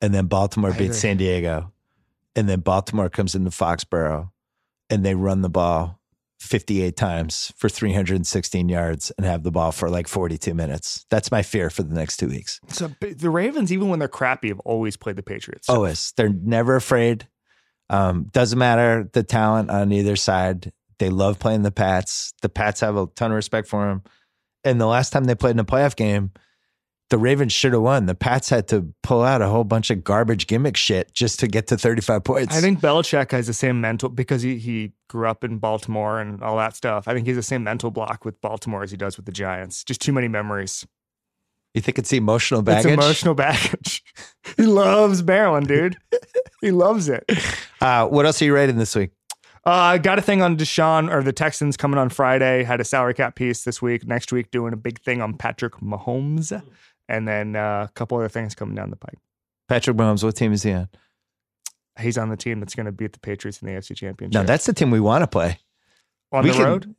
[0.00, 0.94] And then Baltimore beats agree.
[0.94, 1.72] San Diego.
[2.34, 4.30] And then Baltimore comes into Foxborough
[4.88, 6.00] and they run the ball
[6.40, 11.04] 58 times for 316 yards and have the ball for like 42 minutes.
[11.10, 12.60] That's my fear for the next two weeks.
[12.68, 15.68] So the Ravens, even when they're crappy, have always played the Patriots.
[15.68, 16.12] Always.
[16.16, 17.28] They're never afraid.
[17.90, 20.72] Um, doesn't matter the talent on either side.
[20.98, 22.32] They love playing the Pats.
[22.40, 24.02] The Pats have a ton of respect for them.
[24.64, 26.32] And the last time they played in a playoff game,
[27.10, 28.06] the Ravens should have won.
[28.06, 31.48] The Pats had to pull out a whole bunch of garbage gimmick shit just to
[31.48, 32.56] get to 35 points.
[32.56, 36.40] I think Belichick has the same mental because he, he grew up in Baltimore and
[36.40, 37.08] all that stuff.
[37.08, 39.82] I think he's the same mental block with Baltimore as he does with the Giants.
[39.82, 40.86] Just too many memories.
[41.74, 42.92] You think it's emotional baggage?
[42.92, 44.02] It's emotional baggage.
[44.56, 45.96] he loves Maryland, dude.
[46.60, 47.24] he loves it.
[47.80, 49.10] Uh, what else are you writing this week?
[49.66, 52.62] Uh, I got a thing on Deshaun or the Texans coming on Friday.
[52.64, 54.06] Had a salary cap piece this week.
[54.06, 56.62] Next week, doing a big thing on Patrick Mahomes,
[57.08, 59.18] and then uh, a couple other things coming down the pike.
[59.68, 60.88] Patrick Mahomes, what team is he on?
[62.00, 64.32] He's on the team that's going to beat the Patriots in the AFC Championship.
[64.40, 65.58] No, that's the team we want to play.
[66.32, 66.94] on we the can- road.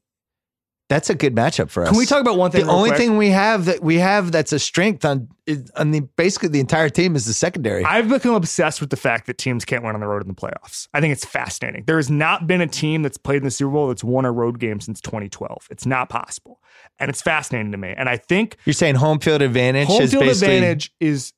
[0.91, 1.89] That's a good matchup for us.
[1.89, 2.65] Can we talk about one thing?
[2.65, 2.99] The only quick?
[2.99, 5.29] thing we have that we have that's a strength on
[5.77, 7.85] on the basically the entire team is the secondary.
[7.85, 10.33] I've become obsessed with the fact that teams can't win on the road in the
[10.33, 10.89] playoffs.
[10.93, 11.85] I think it's fascinating.
[11.87, 14.33] There has not been a team that's played in the Super Bowl that's won a
[14.33, 15.69] road game since 2012.
[15.71, 16.59] It's not possible.
[16.99, 17.93] And it's fascinating to me.
[17.95, 21.31] And I think You're saying home field advantage home is field advantage is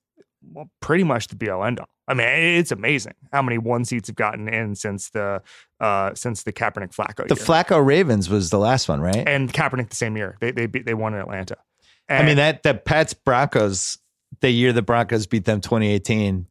[0.52, 1.90] well, pretty much the be all end all.
[2.08, 5.42] I mean, it's amazing how many one seats have gotten in since the
[5.80, 7.46] uh, since the Kaepernick Flacco the year.
[7.46, 9.28] Flacco Ravens was the last one, right?
[9.28, 10.38] and Kaepernick the same year.
[10.40, 11.58] They they beat, they won in Atlanta.
[12.10, 13.98] I mean that the Pats Broncos,
[14.42, 16.48] the year the Broncos beat them 2018,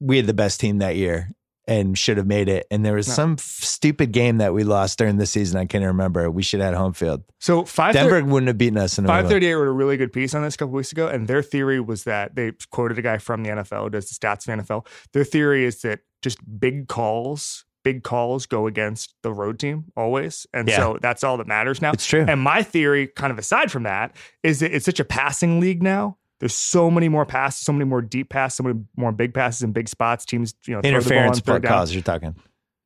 [0.00, 1.34] we had the best team that year
[1.68, 2.66] and should have made it.
[2.70, 3.14] And there was No.
[3.14, 5.58] some f- stupid game that we lost during the season.
[5.58, 6.30] I can't remember.
[6.30, 7.22] We should have had home field.
[7.40, 10.12] so five Denver wouldn't have beaten us in Five thirty eight wrote a really good
[10.12, 13.02] piece on this a couple weeks ago, and their theory was that they quoted a
[13.02, 14.86] guy from the NFL, who does the stats for the NFL.
[15.12, 20.46] Their theory is that just big calls, big calls go against the road team always,
[20.54, 20.76] and Yeah.
[20.76, 21.92] so that's all that matters now.
[21.92, 22.24] It's true.
[22.26, 25.82] And my theory, kind of aside from that, is that it's such a passing league
[25.82, 26.16] now.
[26.38, 29.62] There's so many more passes, so many more deep passes, so many more big passes
[29.62, 30.24] in big spots.
[30.24, 32.34] Teams, you know, throw the ball on Interference third down you're talking.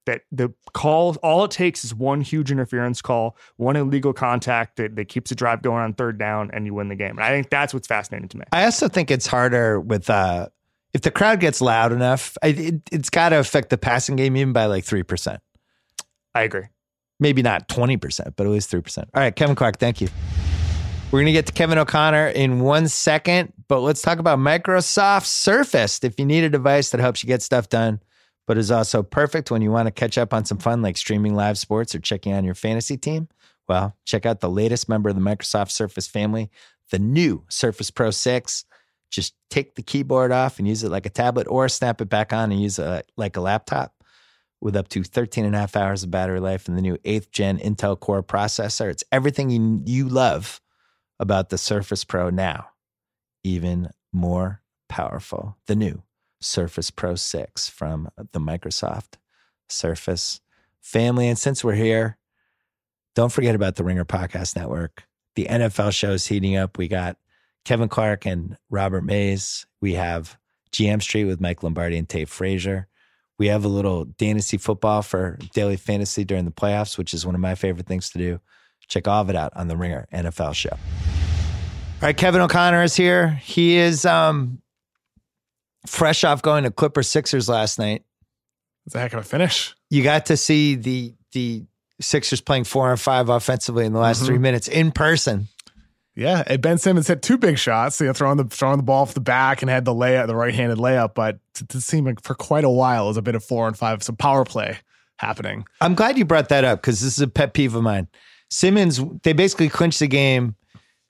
[0.07, 4.94] that the call all it takes is one huge interference call, one illegal contact that,
[4.96, 7.11] that keeps the drive going on third down, and you win the game.
[7.11, 8.44] And I think that's what's fascinating to me.
[8.53, 10.48] I also think it's harder with uh
[10.92, 14.36] if the crowd gets loud enough, I, it, it's got to affect the passing game
[14.36, 15.38] even by like 3%.
[16.34, 16.64] I agree.
[17.20, 18.98] maybe not 20%, but at least 3%.
[18.98, 20.09] All right, Kevin Clark, thank you.
[21.11, 25.26] We're going to get to Kevin O'Connor in one second, but let's talk about Microsoft
[25.26, 25.98] Surface.
[26.04, 27.98] If you need a device that helps you get stuff done,
[28.46, 31.34] but is also perfect when you want to catch up on some fun like streaming
[31.34, 33.26] live sports or checking on your fantasy team,
[33.68, 36.48] well, check out the latest member of the Microsoft Surface family,
[36.90, 38.64] the new Surface Pro 6.
[39.11, 42.32] Just take the keyboard off and use it like a tablet or snap it back
[42.32, 43.96] on and use it uh, like a laptop
[44.61, 47.32] with up to 13 and a half hours of battery life and the new 8th
[47.32, 48.88] gen Intel Core processor.
[48.88, 50.61] It's everything you, you love
[51.20, 52.70] about the Surface Pro now,
[53.44, 55.56] even more powerful.
[55.66, 56.02] The new
[56.40, 59.18] Surface Pro 6 from the Microsoft
[59.68, 60.40] Surface
[60.80, 61.28] family.
[61.28, 62.16] And since we're here,
[63.14, 65.04] don't forget about the Ringer Podcast Network.
[65.36, 66.78] The NFL show is heating up.
[66.78, 67.18] We got
[67.66, 69.66] Kevin Clark and Robert Mays.
[69.82, 70.38] We have
[70.72, 72.88] GM Street with Mike Lombardi and Tate Frazier.
[73.38, 77.34] We have a little fantasy football for daily fantasy during the playoffs, which is one
[77.34, 78.40] of my favorite things to do.
[78.91, 80.68] Check all of it out on the Ringer NFL show.
[80.72, 80.78] All
[82.03, 83.28] right, Kevin O'Connor is here.
[83.43, 84.61] He is um,
[85.86, 88.05] fresh off going to Clipper Sixers last night.
[88.86, 89.74] It's a heck of a finish.
[89.91, 91.64] You got to see the the
[92.01, 94.26] Sixers playing four and five offensively in the last Mhm.
[94.26, 95.49] three minutes in person.
[96.16, 99.03] Yeah, and Ben Simmons hit two big shots, you know, throwing the throwing the ball
[99.03, 101.14] off the back and had the layup, the right-handed layup.
[101.14, 103.68] But it did seem like for quite a while it was a bit of four
[103.68, 104.78] and five, some power play
[105.18, 105.64] happening.
[105.80, 108.09] I'm glad you brought that up because this is a pet peeve of mine.
[108.51, 110.57] Simmons, they basically clinched the game.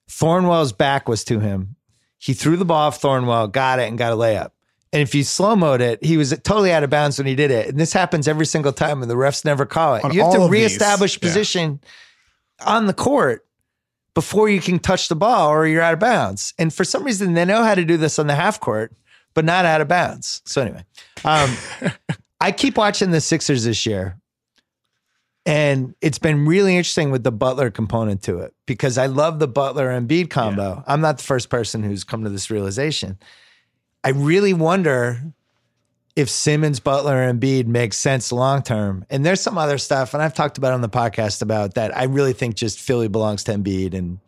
[0.08, 1.76] Thornwell's back was to him.
[2.18, 4.50] He threw the ball off Thornwell, got it, and got a layup.
[4.92, 7.50] And if you slow mode it, he was totally out of bounds when he did
[7.50, 7.68] it.
[7.68, 10.04] And this happens every single time, and the refs never call it.
[10.04, 11.20] On you have to of these, reestablish yeah.
[11.20, 11.80] position
[12.66, 13.46] on the court
[14.14, 16.52] before you can touch the ball or you're out of bounds.
[16.58, 18.92] And for some reason, they know how to do this on the half court,
[19.32, 20.42] but not out of bounds.
[20.44, 20.84] So anyway,
[21.24, 21.56] um,
[22.40, 24.19] I keep watching the Sixers this year.
[25.50, 29.48] And it's been really interesting with the Butler component to it because I love the
[29.48, 30.84] Butler and Embiid combo.
[30.86, 33.18] I'm not the first person who's come to this realization.
[34.04, 35.20] I really wonder
[36.14, 39.04] if Simmons, Butler, and Embiid makes sense long term.
[39.10, 41.96] And there's some other stuff, and I've talked about on the podcast about that.
[41.96, 44.20] I really think just Philly belongs to Embiid, and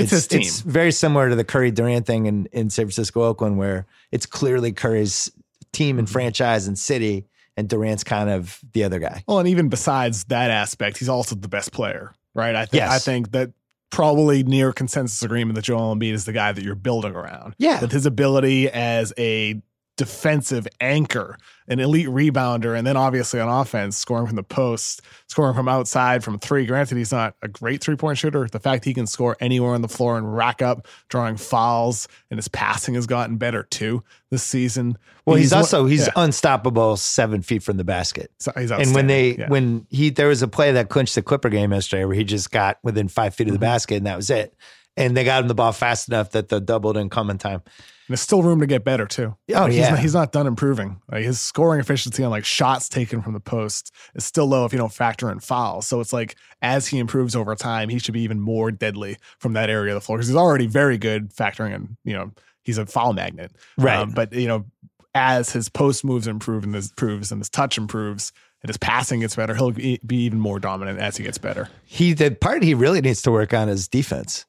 [0.00, 0.40] It's team.
[0.40, 4.26] It's very similar to the Curry Durant thing in, in San Francisco, Oakland, where it's
[4.26, 5.30] clearly Curry's
[5.72, 6.12] team and mm-hmm.
[6.12, 7.24] franchise and city,
[7.56, 9.24] and Durant's kind of the other guy.
[9.26, 12.54] Well, and even besides that aspect, he's also the best player, right?
[12.54, 12.90] I think Yes.
[12.90, 13.52] I think that
[13.90, 17.54] probably near consensus agreement that Joel Embiid is the guy that you're building around.
[17.58, 17.80] Yeah.
[17.80, 19.62] That his ability as a
[19.96, 21.38] defensive anchor,
[21.68, 26.22] an elite rebounder, and then obviously on offense, scoring from the post, scoring from outside
[26.22, 26.66] from three.
[26.66, 28.46] Granted, he's not a great three point shooter.
[28.46, 32.38] The fact he can score anywhere on the floor and rack up, drawing fouls, and
[32.38, 34.96] his passing has gotten better too this season.
[35.24, 38.30] Well, he's, one- also he's yeah, unstoppable seven feet from the basket.
[38.38, 39.36] so he's And when they.
[39.36, 39.48] Yeah.
[39.48, 42.50] when he there was a play that clinched the Clipper game yesterday where he just
[42.50, 43.54] got within five feet of Mm-hmm.
[43.54, 44.54] the basket and that was it.
[44.98, 47.62] And they got him the ball fast enough that the double didn't come in time.
[48.08, 49.36] And there's still room to get better too.
[49.50, 49.90] Oh, Like, he's yeah.
[49.90, 51.00] not, he's not done improving.
[51.10, 54.72] Like his scoring efficiency on like shots taken from the post is still low if
[54.72, 55.88] you don't factor in fouls.
[55.88, 59.54] So it's like as he improves over time, he should be even more deadly from
[59.54, 61.96] that area of the floor because he's already very good factoring in.
[62.04, 62.32] You know,
[62.62, 63.96] he's a foul magnet, Right.
[63.98, 64.66] Um, but you know,
[65.14, 68.32] as his post moves improve and his improves and his touch improves
[68.62, 71.68] and his passing gets better, he'll be be even more dominant as he gets better.
[71.84, 74.44] He the part he really needs to work on is defense.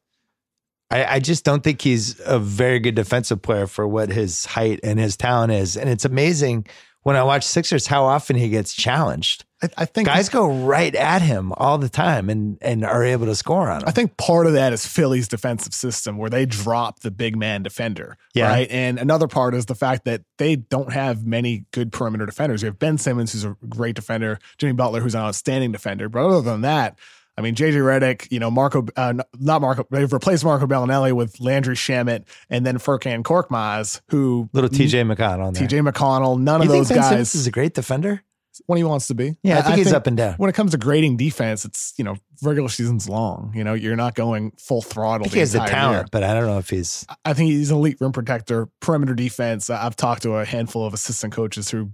[0.89, 4.79] I, I just don't think he's a very good defensive player for what his height
[4.83, 5.75] and his talent is.
[5.75, 6.65] And it's amazing
[7.03, 9.45] when I watch Sixers how often he gets challenged.
[9.61, 13.25] I, I think Guys go right at him all the time and and are able
[13.25, 13.87] to score on him.
[13.87, 17.63] I think part of that is Philly's defensive system where they drop the big man
[17.63, 18.17] defender.
[18.33, 18.49] Yeah.
[18.49, 18.67] Right.
[18.69, 22.61] And another part is the fact that they don't have many good perimeter defenders.
[22.61, 26.07] You have Ben Simmons, who's a great defender, Jimmy Butler, who's an outstanding defender.
[26.09, 26.99] But other than that,
[27.37, 31.39] I mean, JJ Redick, you know, Marco, uh, not Marco, they've replaced Marco Belinelli with
[31.39, 35.53] Landry Shamet and then Furkan Korkmaz, who Little TJ McConnell.
[35.53, 38.23] TJ McConnell, none You of those Ben guys, Simmons is a great defender?
[38.65, 39.37] when he wants to be.
[39.43, 40.33] Yeah, I think he's up and down.
[40.35, 43.51] When it comes to grading defense, it's, you know, regular season's long.
[43.55, 45.25] You know, you're not going full throttle.
[45.25, 46.05] I think he has the talent, year.
[46.11, 47.05] but I don't know if he's.
[47.23, 49.69] I think he's an elite rim protector, perimeter defense.
[49.69, 51.91] I've talked to a handful of assistant coaches who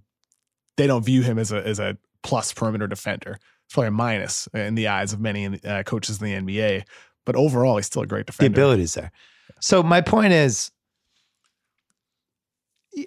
[0.78, 3.39] they don't view him as a as a plus perimeter defender.
[3.74, 6.84] Probably a minus in the eyes of many uh, coaches in the NBA.
[7.26, 8.49] But overall, he's still a great defender.
[8.49, 8.61] the defender.
[8.65, 9.11] ability's there.
[9.59, 10.71] So my point is,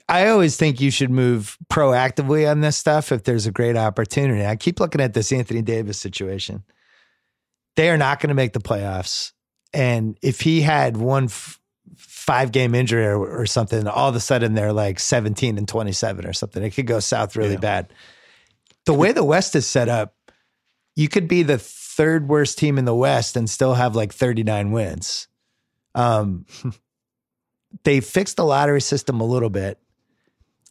[0.09, 4.45] I always think you should move proactively on this stuff if there's a great opportunity.
[4.45, 6.65] I keep looking at this Anthony Davis situation.
[7.77, 9.33] They are not going to make the playoffs,
[9.73, 11.61] and if he had one f-
[11.97, 16.27] five game injury or, or something, all of a sudden they're like 17 and 27
[16.27, 16.63] or something.
[16.65, 17.59] It could go south really Yeah.
[17.61, 17.93] bad.
[18.87, 20.15] The way the West is set up,
[20.97, 24.73] you could be the third worst team in the West and still have like 39
[24.73, 25.29] wins.
[25.95, 26.47] Um,
[27.85, 29.79] they fixed the lottery system a little bit.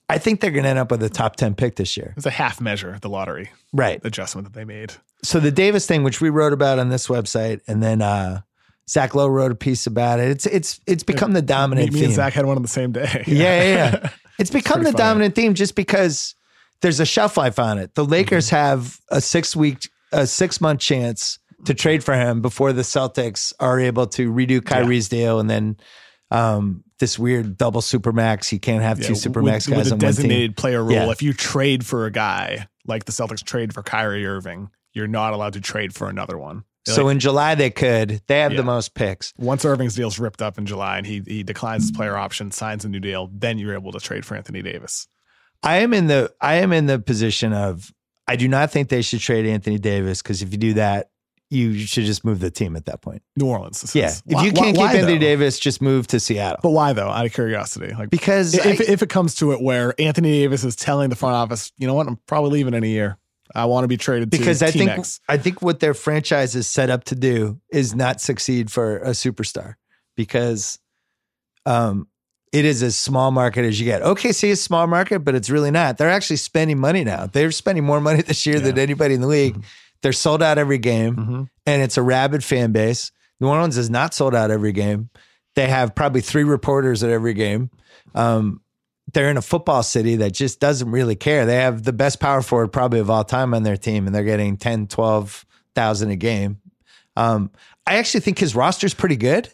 [0.07, 2.13] I think they're going to end up with a top 10 pick this year.
[2.15, 3.99] It's a half measure, the lottery Right.
[4.05, 4.93] adjustment that they made.
[5.23, 8.41] So the Davis thing, which we wrote about on this website, and then uh,
[8.87, 10.29] Zach Lowe wrote a piece about it.
[10.29, 12.05] It's it's it's become the Me, dominant me theme.
[12.09, 13.23] and Zach had one on the same day.
[13.27, 13.73] Yeah, yeah,
[14.03, 14.09] yeah.
[14.37, 14.97] It's become the funny.
[14.97, 16.35] dominant theme just because
[16.81, 17.95] there's a shelf life on it.
[17.95, 18.55] The Lakers Mm-hmm.
[18.55, 23.53] have a six week, a six month chance to trade for him before the Celtics
[23.59, 25.77] are able to redo Kyrie's deal, and then
[26.31, 28.51] um, this weird double supermax.
[28.51, 29.99] You can't have Yeah, two supermax with, guys with a on one team.
[29.99, 30.93] designated player rule.
[30.93, 31.11] Yeah.
[31.11, 35.33] If you trade for a guy like the Celtics trade for Kyrie Irving, you're not
[35.33, 36.63] allowed to trade for another one.
[36.87, 38.21] So in July they could.
[38.27, 38.57] They have Yeah.
[38.57, 39.33] the most picks.
[39.39, 42.85] Once Irving's deal's ripped up in July and he he declines his player option, signs
[42.85, 45.07] a new deal, then you're able to trade for Anthony Davis.
[45.63, 47.91] I am in the I am in the position of
[48.27, 51.09] I do not think they should trade Anthony Davis because if you do that,
[51.51, 53.21] you should just move the team at that point.
[53.37, 53.93] New Orleans.
[53.95, 54.23] Yeah, is.
[54.25, 55.19] if Why- you can't why- keep why, Anthony though?
[55.19, 57.07] Davis, just move to Seattle But why though?
[57.09, 60.63] Out of curiosity, like because if, I- if it comes to it where Anthony Davis
[60.63, 63.17] is telling the front office, you know what, I'm probably leaving in a year.
[63.53, 65.19] I want to be traded because to I Team think X.
[65.29, 69.11] I think what their franchise is set up to do is not succeed for a
[69.11, 69.75] superstar
[70.17, 70.79] because
[71.67, 72.07] um
[72.55, 74.01] it is as small market as you get.
[74.01, 75.97] OKC is a small market, but it's really not.
[75.97, 77.25] They're actually spending money now.
[77.25, 79.61] They're spending more money this year than anybody in the league.
[80.01, 81.49] They're sold out every game, Mhm.
[81.65, 83.11] and it's a rabid fan base.
[83.41, 85.09] New Orleans is not sold out every game.
[85.55, 87.69] They have probably three reporters at every game.
[88.13, 88.61] Um,
[89.13, 91.45] they're in a football city that just doesn't really care.
[91.45, 94.23] They have the best power forward probably of all time on their team, and they're
[94.23, 96.57] getting 10, 12,000 a game.
[97.17, 97.51] Um,
[97.87, 99.49] I actually think his roster's pretty good.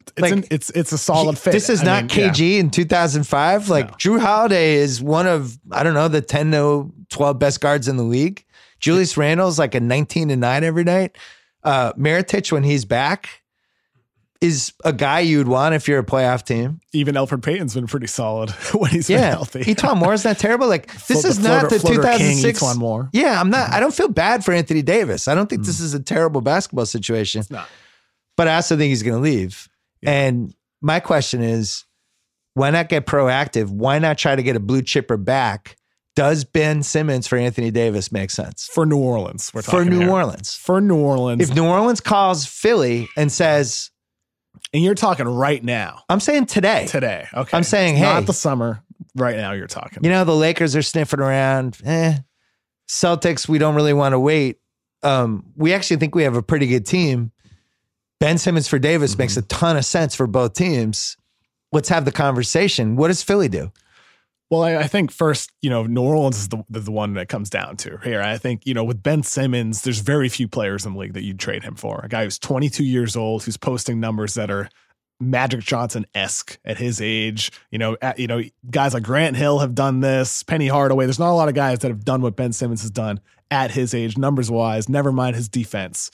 [0.00, 1.52] It's, like, an, it's it's a solid He- fit.
[1.52, 2.30] This is I not mean, yeah.
[2.30, 3.68] KG in 2005.
[3.68, 3.94] Like No.
[3.96, 7.96] Jrue Holiday is one of, I don't know, the 10 to 12 best guards in
[7.96, 8.44] the league.
[8.80, 11.16] Julius Randle's like a 19 and 9 every night.
[11.62, 13.28] Uh, Mirotic, when he's back,
[14.40, 16.80] is a guy you'd want if you're a playoff team.
[16.94, 19.30] Even Elfrid Payton's been pretty solid when he's been Yeah.
[19.32, 19.60] healthy.
[19.64, 20.66] E'Twaun Moore's not terrible.
[20.66, 22.58] Like, this is the not floater- the floater king, 2006.
[22.62, 23.10] Etuan Moore.
[23.12, 25.28] Yeah, I'm not, I don't feel bad for Anthony Davis.
[25.28, 27.42] I don't think this is a terrible basketball situation.
[27.50, 27.68] not.
[28.36, 29.68] but I also think he's going to leave.
[30.04, 31.84] And my question is,
[32.54, 33.68] why not get proactive?
[33.70, 35.76] Why not try to get a blue chipper back?
[36.16, 39.52] Does Ben Simmons for Anthony Davis make sense for New Orleans.
[39.54, 40.10] We're for New here.
[40.10, 40.54] Orleans?
[40.54, 43.90] For New Orleans, If New Orleans calls Philly and says,
[44.74, 46.86] And you're talking right now, I'm saying today.
[46.88, 47.26] today.
[47.32, 47.56] Okay.
[47.56, 48.02] I'm saying, hey.
[48.02, 48.82] Not the summer.
[49.14, 50.00] Right now, you're talking.
[50.02, 51.78] You know, the Lakers are sniffing around.
[51.84, 52.18] Eh.
[52.88, 54.58] Celtics, we don't really want to wait.
[55.02, 57.32] Um, we actually think we have a pretty good team.
[58.20, 59.48] Ben Simmons for Davis makes a mm-hmm.
[59.48, 61.16] ton of sense for both teams.
[61.72, 62.96] Let's have the conversation.
[62.96, 63.72] What does Philly do?
[64.50, 67.28] Well, I, I think first, you know, New Orleans is the, the the one that
[67.28, 68.20] comes down to here.
[68.20, 71.22] I think, you know, with Ben Simmons, there's very few players in the league that
[71.22, 72.00] you'd trade him for.
[72.04, 74.68] A guy who's 22 years old, who's posting numbers that are
[75.20, 77.52] Magic Johnson esque at his age.
[77.70, 80.42] You know, at, you know, guys like Grant Hill have done this.
[80.42, 81.06] Penny Hardaway.
[81.06, 83.20] There's not a lot of guys that have done what Ben Simmons has done
[83.52, 84.88] at his age, numbers wise.
[84.88, 86.10] Never mind his defense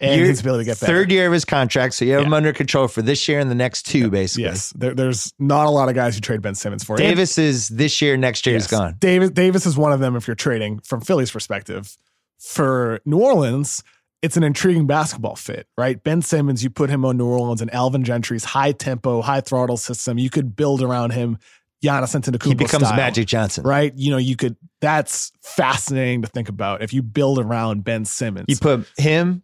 [0.00, 0.92] and Year- his ability to get better.
[0.92, 2.26] Third year of his contract, so you have Yeah.
[2.26, 4.44] him under control for this year and the next two, basically.
[4.44, 6.96] Yes, there, there's not a lot of guys who trade Ben Simmons for.
[6.96, 8.70] Davis is this year, next year is Yes.
[8.70, 8.96] gone.
[8.98, 11.96] Davis Davis is one of them if you're trading from Philly's perspective.
[12.38, 13.82] For New Orleans,
[14.22, 16.02] it's an intriguing basketball fit, right?
[16.02, 19.76] Ben Simmons, you put him on New Orleans and Alvin Gentry's high tempo, high throttle
[19.76, 20.18] system.
[20.18, 21.38] You could build around him
[21.84, 23.64] Giannis Antetokounmpo He becomes style, Magic Johnson.
[23.64, 23.92] right?
[23.96, 24.56] You know, you could.
[24.82, 28.46] That's fascinating to think about if you build around Ben Simmons.
[28.48, 29.42] You put him,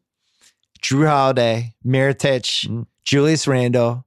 [0.83, 2.83] Jrue Holiday, Mirotic, Mm-hmm.
[3.05, 4.05] Julius Randle,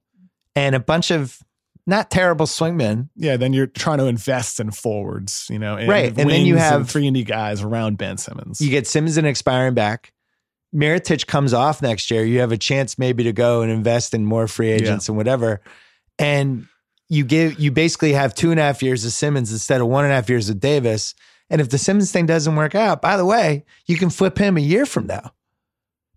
[0.54, 1.38] and a bunch of
[1.86, 3.08] not terrible swingmen.
[3.16, 6.56] yeah, then you're trying to invest in forwards, you know, and Right, and then you
[6.56, 8.60] have- three and D guys around Ben Simmons.
[8.60, 10.12] You get Simmons and expiring back.
[10.74, 12.24] Mirotic comes off next year.
[12.24, 15.60] You have a chance maybe to go and invest in more free agents and whatever.
[16.18, 16.66] And
[17.08, 20.04] you give you basically have two and a half years of Simmons instead of one
[20.04, 21.14] and a half years of Davis.
[21.48, 24.56] And if the Simmons thing doesn't work out, by the way, you can flip him
[24.56, 25.32] a year from now.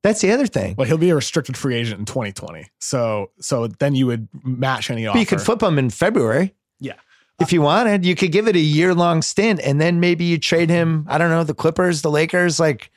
[0.03, 0.75] That's the other thing.
[0.77, 2.67] Well, he'll be a restricted free agent in 2020.
[2.79, 5.15] So so then you would match any offer.
[5.15, 6.53] But you could flip him in February.
[6.79, 6.95] Yeah.
[7.39, 10.37] If you wanted, you could give it a year long stint and then maybe you
[10.37, 12.91] trade him, I don't know, the Clippers, the Lakers, like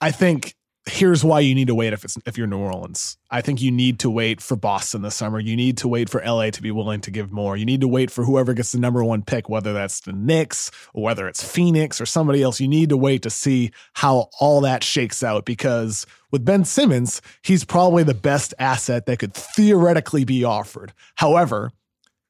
[0.00, 0.54] I think
[0.90, 3.16] here's why you need to wait if it's if you're New Orleans.
[3.30, 5.38] I think you need to wait for Boston this summer.
[5.38, 7.56] You need to wait for LA to be willing to give more.
[7.56, 10.70] You need to wait for whoever gets the number one pick, whether that's the Knicks
[10.92, 12.60] or whether it's Phoenix or somebody else.
[12.60, 17.22] You need to wait to see how all that shakes out because with Ben Simmons,
[17.42, 20.92] he's probably the best asset that could theoretically be offered.
[21.14, 21.72] However,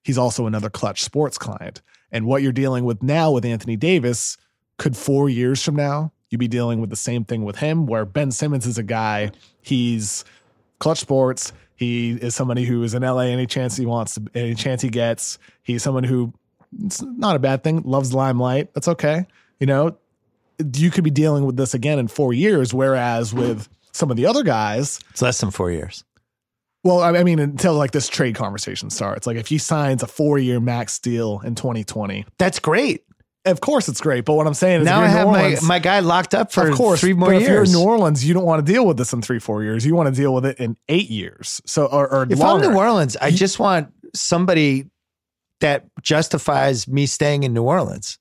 [0.03, 1.83] he's also another Klutch Sports client.
[2.13, 4.37] And what you're dealing with now with Anthony Davis
[4.79, 8.05] could four years from now you be dealing with the same thing with him, where
[8.05, 10.25] Ben Simmons is a guy, he's
[10.79, 11.53] Klutch Sports.
[11.77, 14.91] He is somebody who is in LA any chance he wants, to, any chance he
[14.91, 15.39] gets.
[15.63, 16.33] He's someone who,
[16.85, 18.73] it's not a bad thing, loves limelight.
[18.75, 19.27] That's okay.
[19.59, 19.97] You know,
[20.75, 24.27] you could be dealing with this again in four years, whereas with some of the
[24.27, 26.05] other guys, it's less than four years.
[26.85, 30.07] well, I I mean, until like this trade conversation starts, like if he signs a
[30.07, 33.05] four year max deal in 2020, That's great.
[33.45, 34.25] Of course it's great.
[34.25, 36.53] But what I'm saying is, now I have New my, Orleans- my guy locked up
[36.53, 38.73] for of course, three more but if you're in New Orleans, you don't want to
[38.73, 39.85] deal with this in three, four years.
[39.87, 41.61] You want to deal with it in eight years.
[41.67, 42.67] So, or, or if longer.
[42.67, 44.87] I'm New Orleans, I just want somebody
[45.61, 48.19] that justifies me staying in New Orleans.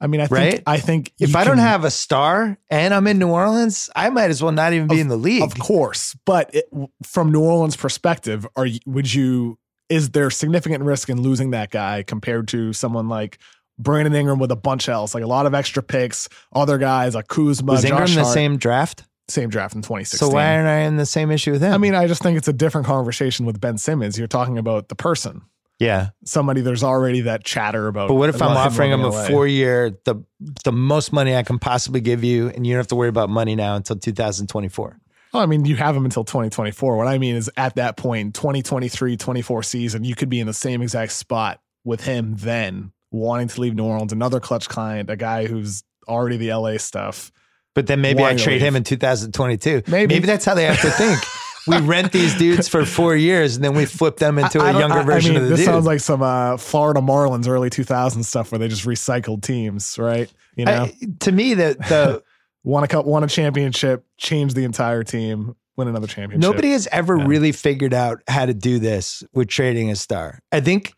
[0.00, 0.62] I mean, I think, Right?
[0.66, 4.28] I think If I don't have a star and I'm in New Orleans, I might
[4.30, 5.42] as well not even be in the league.
[5.42, 6.66] of course, but it,
[7.02, 9.58] from New Orleans' perspective, are would you?
[9.88, 13.38] Is there significant risk in losing that guy compared to someone like
[13.78, 17.28] Brandon Ingram with a bunch else, like a lot of extra picks, other guys like
[17.28, 19.04] Kuzma, Was Ingram Josh the Hart, same draft?
[19.28, 20.28] same draft in 2016.
[20.28, 21.72] So why aren't I in the same issue with him?
[21.72, 24.16] I mean, I just think it's a different conversation with Ben Simmons.
[24.16, 25.42] You're talking about the person.
[25.80, 26.10] yeah.
[26.24, 28.06] somebody there's already that chatter about.
[28.06, 29.26] But what if I'm offering him a going to LA?
[29.28, 30.22] four year, the
[30.64, 33.28] the most money I can possibly give you, and you don't have to worry about
[33.28, 34.96] money now until 2024?
[35.34, 36.96] Oh, I mean, you have him until 2024.
[36.96, 40.54] What I mean is at that point, 2023, 24 season, you could be in the
[40.54, 45.16] same exact spot with him then, wanting to leave New Orleans, another Klutch client, a
[45.16, 47.32] guy who's already the LA stuff.
[47.74, 49.82] But then maybe I trade him in 2022.
[49.88, 50.14] Maybe.
[50.14, 51.18] maybe that's how they have to think.
[51.66, 54.78] we rent these dudes for four years, and then we flip them into I- a
[54.78, 55.66] younger I- version I mean, of the this dude.
[55.66, 60.32] sounds like some uh, Florida Marlins early 2000 stuff where they just recycled teams, right?
[60.56, 60.88] You know,
[61.20, 62.22] to me, the the
[62.64, 66.40] won a cup, won a championship, changed the entire team, win another championship.
[66.50, 67.26] Nobody has ever Yeah.
[67.26, 70.40] really figured out how to do this with trading a star.
[70.50, 70.94] I think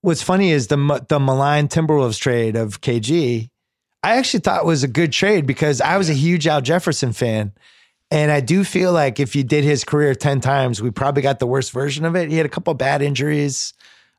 [0.00, 3.48] what's funny is the the maligned Timberwolves trade of KG.
[4.02, 7.52] I actually thought was a good trade because I was a huge Al Jefferson fan,
[8.10, 11.38] and I do feel like if you did his career ten times, we probably got
[11.38, 12.30] the worst version of it.
[12.30, 13.74] He had a couple bad injuries.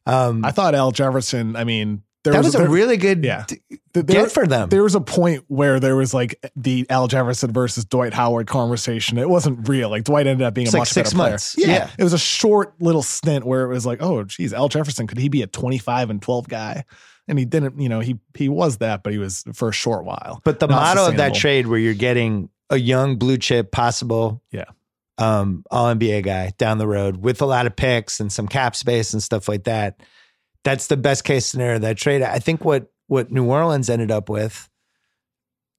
[0.06, 1.56] Um, I thought Al Jefferson.
[1.56, 3.46] I mean, there that was, a there- really good yeah.
[3.94, 4.70] there- get for them.
[4.70, 9.18] There was a point where there was like the Al Jefferson versus Dwight Howard conversation.
[9.18, 9.90] It wasn't real.
[9.90, 11.30] Like Dwight ended up being It's a like much six better player.
[11.32, 11.56] months.
[11.58, 11.68] Yeah.
[11.68, 11.90] Yeah.
[11.98, 15.18] It was a short little stint where it was like, oh, geez, Al Jefferson, could
[15.18, 16.84] he be a 25 and 12 guy?
[17.28, 20.04] And he didn't, you know, he he was that, but he was for a short
[20.04, 20.42] while.
[20.44, 24.66] But the motto of that trade, where you're getting a young blue chip, possible, Yeah.
[25.18, 28.76] um, all NBA guy down the road with a lot of picks and some cap
[28.76, 30.00] space and stuff like that.
[30.64, 32.22] That's the best case scenario that trade.
[32.22, 34.70] I think what what New Orleans ended up with,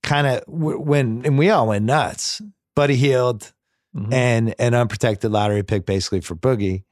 [0.03, 2.41] kind of when and we all went nuts.
[2.75, 3.53] Buddy Hield
[3.95, 4.13] Mhm.
[4.13, 6.85] and an unprotected lottery pick basically for Boogie.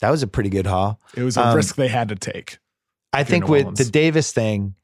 [0.00, 1.00] That was a pretty good haul.
[1.16, 2.58] It was a Um, risk they had to take.
[3.12, 4.74] I think with the Davis thing,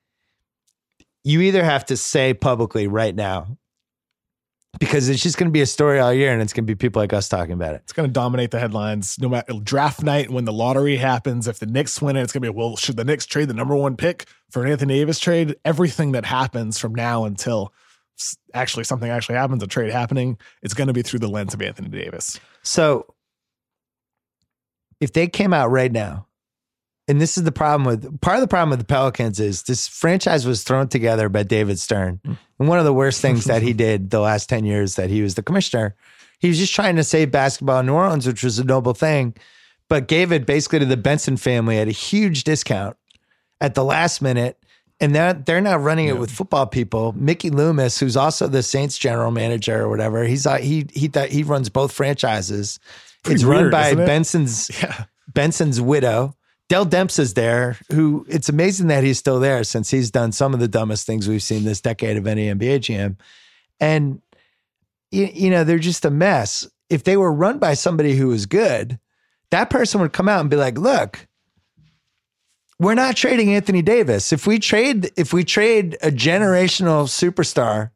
[1.24, 3.56] you either have to say publicly right now
[4.78, 6.76] because it's just going to be a story all year and it's going to be
[6.76, 7.82] people like us talking about it.
[7.84, 11.48] It's going to dominate the headlines no matter draft night when the lottery happens.
[11.48, 13.54] If the Knicks win it, it's going to be, well, should the Knicks trade the
[13.54, 15.56] number one pick for an Anthony Davis trade?
[15.64, 17.72] Everything that happens from now until
[18.54, 21.62] actually something actually happens, a trade happening, it's going to be through the lens of
[21.62, 22.38] Anthony Davis.
[22.62, 23.06] So
[25.00, 26.26] if they came out right now,
[27.10, 29.88] and this is the problem with part of the problem with the Pelicans is this
[29.88, 32.20] franchise was thrown together by David Stern.
[32.24, 35.20] And one of the worst things that he did the last 10 years that he
[35.20, 35.96] was the commissioner,
[36.38, 39.34] he was just trying to save basketball in New Orleans, which was a noble thing,
[39.88, 42.96] but gave it basically to the Benson family at a huge discount
[43.60, 44.56] at the last minute.
[45.00, 47.12] And they're, they're not running it with football people.
[47.12, 51.32] Mickey Loomis, who's also the Saints general manager or whatever, he's uh, he he th-
[51.32, 52.78] he runs both franchises.
[53.24, 53.96] Pretty it's run weird, by it?
[53.96, 55.04] Benson's Yeah.
[55.32, 56.36] Benson's widow.
[56.70, 60.54] Dell Demps is there, who it's amazing that he's still there since he's done some
[60.54, 63.16] of the dumbest things we've seen this decade of any NBA GM.
[63.80, 64.22] And,
[65.10, 66.68] you, you know, they're just a mess.
[66.88, 69.00] If they were run by somebody who was good,
[69.50, 71.26] that person would come out and be like, look,
[72.78, 74.32] we're not trading Anthony Davis.
[74.32, 77.90] If we trade, if we trade a generational superstar,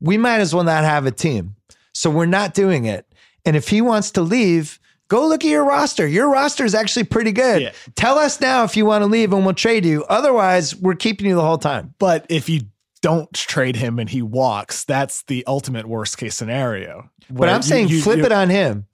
[0.00, 1.56] we might as well not have a team.
[1.92, 3.12] So we're not doing it.
[3.44, 4.79] And if he wants to leave,
[5.10, 6.06] go look at your roster.
[6.06, 7.60] Your roster is actually pretty good.
[7.60, 7.72] Yeah.
[7.96, 10.04] Tell us now if you want to leave and we'll trade you.
[10.04, 11.94] Otherwise, we're keeping you the whole time.
[11.98, 12.62] But if you
[13.02, 17.10] don't trade him and he walks, that's the ultimate worst case scenario.
[17.28, 18.86] But I'm saying flip it on him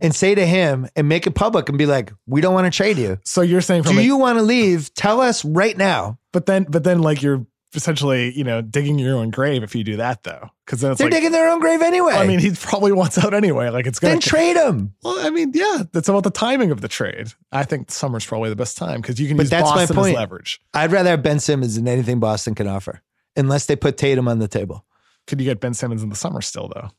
[0.00, 2.76] and say to him and make it public and be like, we don't want to
[2.76, 3.18] trade you.
[3.24, 4.92] So you're saying Do a- you want to leave?
[4.94, 6.18] Tell us right now.
[6.32, 7.46] but then but then like you're
[7.76, 11.06] essentially you know digging your own grave if you do that though because then They're
[11.06, 12.12] like digging their own grave anyway.
[12.12, 14.94] I mean he probably wants out anyway like it's gonna then trade him.
[15.02, 18.50] well I mean yeah that's about the timing of the trade I think summer's probably
[18.50, 20.14] the best time because you can But use that's my point.
[20.14, 23.02] as leverage I'd rather have Ben Simmons than anything Boston can offer,
[23.36, 24.84] unless they put Tatum on the table.
[25.26, 26.90] could you get Ben Simmons in the summer still though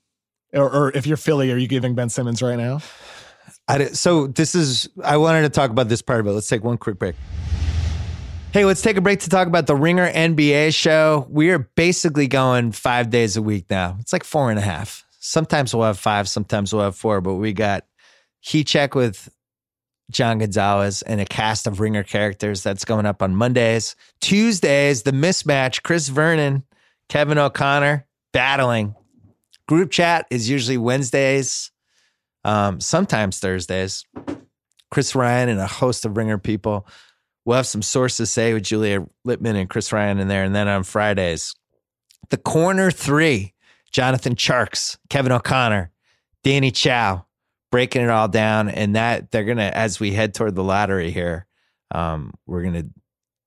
[0.54, 2.80] or, or if you're Philly are you giving Ben Simmons right now
[3.68, 6.32] I di- so this is I wanted to talk about this part of it.
[6.32, 7.16] Let's take one quick break.
[8.56, 11.28] Hey, let's take a break to talk about the Ringer NBA show.
[11.30, 13.98] We are basically going five days a week now.
[14.00, 15.04] It's like four and a half.
[15.20, 17.86] Sometimes we'll have five, sometimes we'll have four, but we got
[18.40, 19.28] Heat Check with
[20.10, 23.98] John Gonzalez and a cast of Ringer characters that's going up on Mondays.
[24.22, 26.64] Tuesdays, the mismatch, Chris Vernon,
[27.10, 28.96] Kevin O'Connor battling.
[29.68, 31.72] Group chat is usually Wednesdays
[32.46, 34.06] um, sometimes Thursdays.
[34.92, 36.88] Chris Ryan and a host of Ringer people.
[37.46, 40.44] We'll have some sources say with Julia Littman and Chris Ryan in there.
[40.44, 41.56] And then on Fridays,
[42.30, 43.54] the corner three
[43.92, 45.92] Jonathan Tjarks, Kevin O'Connor,
[46.44, 47.26] Danny Chau,
[47.72, 48.68] breaking it all down.
[48.68, 51.46] And that they're going to, as we head toward the lottery here,
[51.92, 52.90] um, we're going to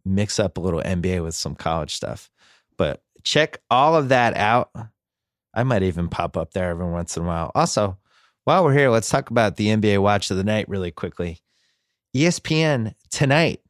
[0.05, 2.31] mix up a little NBA with some college stuff.
[2.77, 4.71] But check all of that out.
[5.55, 7.51] I might even pop up there every once in a while.
[7.55, 7.99] Also,
[8.45, 11.41] while we're here, let's talk about the NBA watch of the night really quickly.
[12.17, 13.61] ESPN tonight,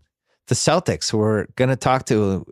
[0.49, 2.44] the Celtics, who we're going to talk to,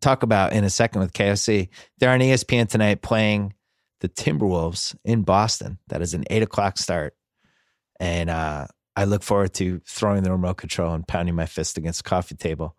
[0.00, 1.68] talk about in a second with KFC.
[1.98, 3.54] They're on ESPN tonight playing
[4.00, 5.78] the Timberwolves in Boston.
[5.88, 7.14] That is an eight o'clock start.
[8.00, 8.66] And uh,
[8.96, 12.34] I look forward to throwing the remote control and pounding my fist against the coffee
[12.34, 12.76] table.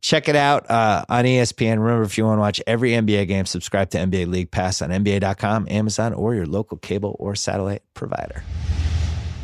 [0.00, 1.78] Check it out uh, on ESPN.
[1.78, 4.90] Remember, if you want to watch every NBA game, subscribe to NBA League Pass on
[4.90, 8.42] NBA.com, Amazon, or your local cable or satellite provider.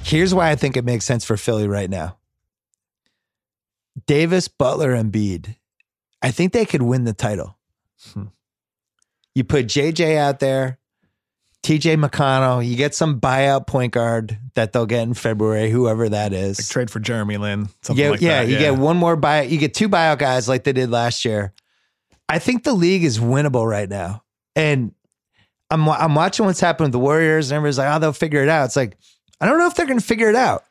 [0.02, 2.17] Here's why I think it makes sense for Philly right now
[4.06, 5.56] Davis, Butler, and Embiid.
[6.22, 7.56] I think they could win the title.
[8.12, 8.24] Hmm.
[9.34, 10.78] You put JJ out there,
[11.62, 16.32] TJ McConnell, you get some buyout point guard that they'll get in February, whoever that
[16.32, 16.58] is.
[16.58, 19.50] like trade for Jeremy Lin something Yeah, like yeah, that you get one more buyout.
[19.50, 21.52] You get two buyout guys like they did last year.
[22.28, 24.22] I think the league is winnable right now,
[24.54, 24.92] and
[25.70, 28.48] I'm I'm watching what's happening with the Warriors, and everybody's like, "Oh, they'll figure it
[28.48, 28.96] out." It's like
[29.40, 30.64] I don't know if they're going to figure it out.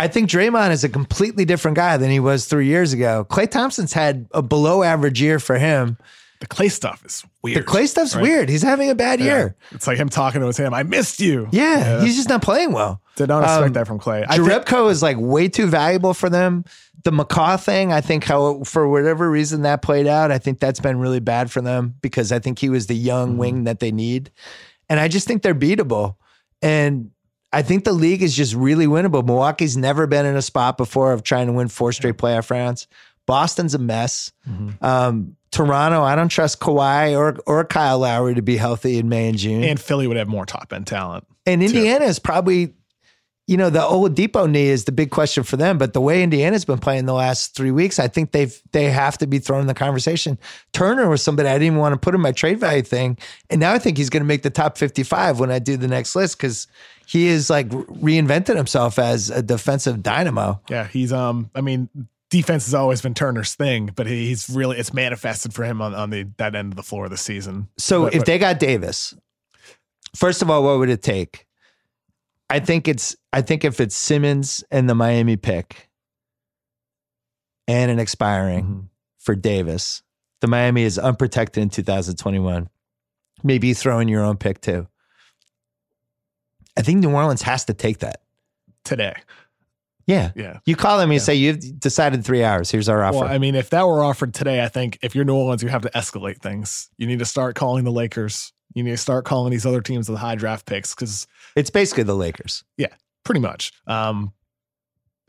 [0.00, 3.26] I think Draymond is a completely different guy than he was three years ago.
[3.28, 5.98] Klay Thompson's had a below average year for him.
[6.40, 8.22] the Klay stuff is weird The Klay stuff's right?
[8.22, 8.48] weird.
[8.48, 9.26] He's having a bad Yeah.
[9.26, 9.56] year.
[9.72, 12.72] it's like him talking to his him I missed you Yeah, he's just not playing
[12.72, 13.02] well.
[13.16, 16.14] did not expect Um, that from Klay I think- Jerebko is like way too valuable
[16.14, 16.64] for them.
[17.04, 20.80] The McCaw thing, I think how for whatever reason that played out, I think that's
[20.80, 23.38] been really bad for them because I think he was the young Mm-hmm.
[23.38, 24.30] wing that they need.
[24.88, 26.14] And I just think they're beatable.
[26.62, 27.10] And
[27.52, 29.24] I think the league is just really winnable.
[29.24, 32.86] Milwaukee's never been in a spot before of trying to win four straight playoff rounds.
[33.26, 34.32] Boston's a mess.
[34.80, 39.28] Um, Toronto, I don't trust Kawhi or or Kyle Lowry to be healthy in May
[39.28, 39.64] and June.
[39.64, 41.26] And Philly would have more top end talent.
[41.44, 42.74] And Indiana is probably,
[43.48, 45.76] you know, the Oladipo knee is the big question for them.
[45.76, 49.18] But the way Indiana's been playing the last three weeks, I think they've they have
[49.18, 50.38] to be thrown in the conversation.
[50.72, 53.60] Turner was somebody I didn't even want to put in my trade value thing, and
[53.60, 56.14] now I think he's going to make the top fifty-five when I do the next
[56.14, 56.68] list because
[57.10, 60.60] he is like reinvented himself as a defensive dynamo.
[60.70, 61.50] Yeah, he's um.
[61.56, 61.88] I mean,
[62.30, 66.10] defense has always been Turner's thing, but he's really it's manifested for him on, on
[66.10, 67.66] the that end of the floor this season.
[67.78, 69.12] So But- if but- they got Davis,
[70.14, 71.46] first of all, what would it take?
[72.48, 75.88] I think it's I think if it's Simmons and the Miami pick
[77.66, 78.84] and an expiring Mhm.
[79.18, 80.02] for Davis,
[80.40, 82.68] the Miami is unprotected in 2021.
[83.42, 84.86] Maybe you throw in your own pick too.
[86.80, 88.22] I think New Orleans has to take that.
[88.82, 89.12] today,
[90.06, 90.30] Yeah.
[90.34, 90.58] yeah.
[90.64, 91.24] You call them, and Yeah.
[91.24, 92.70] say, You've decided three hours.
[92.70, 93.18] Here's our offer.
[93.18, 95.68] Well, I mean, if that were offered today, I think if you're New Orleans, you
[95.68, 96.88] have to escalate things.
[96.96, 98.54] You need to start calling the Lakers.
[98.74, 101.26] You need to start calling these other teams with high draft picks because
[101.56, 102.64] it's basically the Lakers.
[102.78, 103.72] Yeah, pretty much.
[103.86, 104.32] Um,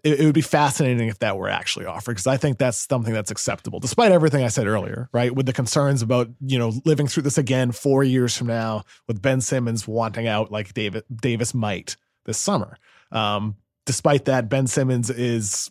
[0.04, 3.14] it, it would be fascinating if that were actually offered because I think that's something
[3.14, 5.34] that's acceptable, despite everything I said earlier, right?
[5.34, 9.22] With the concerns about you know living through this again four years from now, with
[9.22, 11.95] Ben Simmons wanting out like David Davis might
[12.26, 12.78] this summer.
[13.12, 15.70] Um, despite that, Ben Simmons is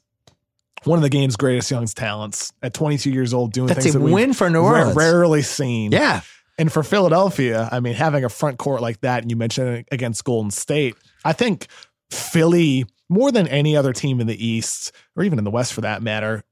[0.85, 3.99] one of the game's greatest young talents at 22 years old, doing That's things a
[3.99, 4.97] that win for New Orleans.
[4.97, 5.93] rarely seen.
[5.93, 6.23] Yeah.
[6.59, 9.87] And for Philadelphia, I mean, having a front court like that, and you mentioned it
[9.91, 11.69] against Golden State, I think
[12.11, 15.83] Philly, more than any other team in the East, or even in the West for
[15.83, 16.43] that matter,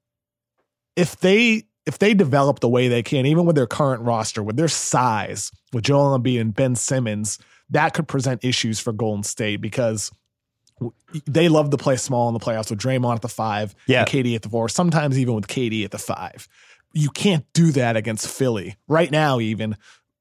[0.96, 4.56] if they if they develop the way they can, even with their current roster, with
[4.58, 7.38] their size, with Joel Embiid and Ben Simmons,
[7.70, 10.10] that could present issues for Golden State because
[11.26, 14.00] they love to play small in the playoffs with Draymond at the five Yeah.
[14.00, 16.46] and KD at the four, sometimes even with KD at the five.
[16.92, 19.76] You can't do that against Philly right now, even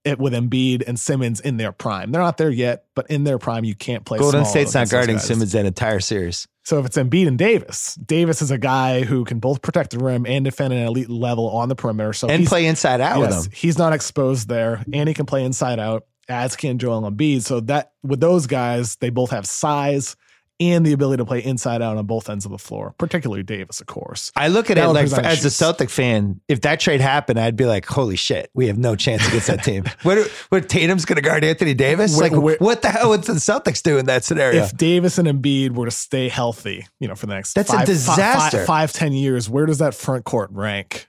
[0.08, 2.12] it, with Embiid and Simmons in their prime.
[2.12, 4.20] They're not there yet, but in their prime, you can't play.
[4.20, 5.20] Golden State's not guarding.
[5.20, 6.48] Simmons that entire series.
[6.64, 10.00] So if it's Embiid and Davis, Davis is a guy who can both protect the
[10.00, 12.14] rim and defend at an elite level on the perimeter.
[12.14, 13.52] So and play inside out yes, with him.
[13.56, 17.44] he's not exposed there, and he can play inside out, as can Joel Embiid.
[17.44, 20.16] So that with those guys, they both have size
[20.60, 23.80] and the ability to play inside out on both ends of the floor, particularly Davis,
[23.80, 24.32] of course.
[24.36, 25.52] I look at That it like present as a.
[25.52, 29.28] Celtic fan, if that trade happened, I'd be like, "Holy shit, we have no chance
[29.28, 30.28] against that team." what?
[30.50, 30.70] What?
[30.70, 32.18] Tatum's going to guard Anthony Davis?
[32.20, 34.64] Like, what the hell would the Celtics do in that scenario?
[34.64, 37.74] If Davis and Embiid were to stay healthy, you know, for the next That's a
[37.74, 38.66] five, fi- fi- disaster.
[38.66, 41.08] five, ten years, where does that front court rank?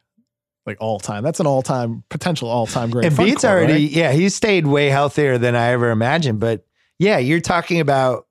[0.66, 3.10] Like all time, that's an all time potential all time great.
[3.10, 3.90] Embiid's already, right?
[3.90, 6.40] yeah, he's stayed way healthier than I ever imagined.
[6.40, 6.66] But
[6.98, 8.26] yeah, you're talking about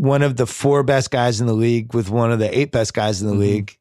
[0.00, 2.94] one of the four best guys in the league with one of the eight best
[2.94, 3.38] guys in the Mhm.
[3.38, 3.78] league,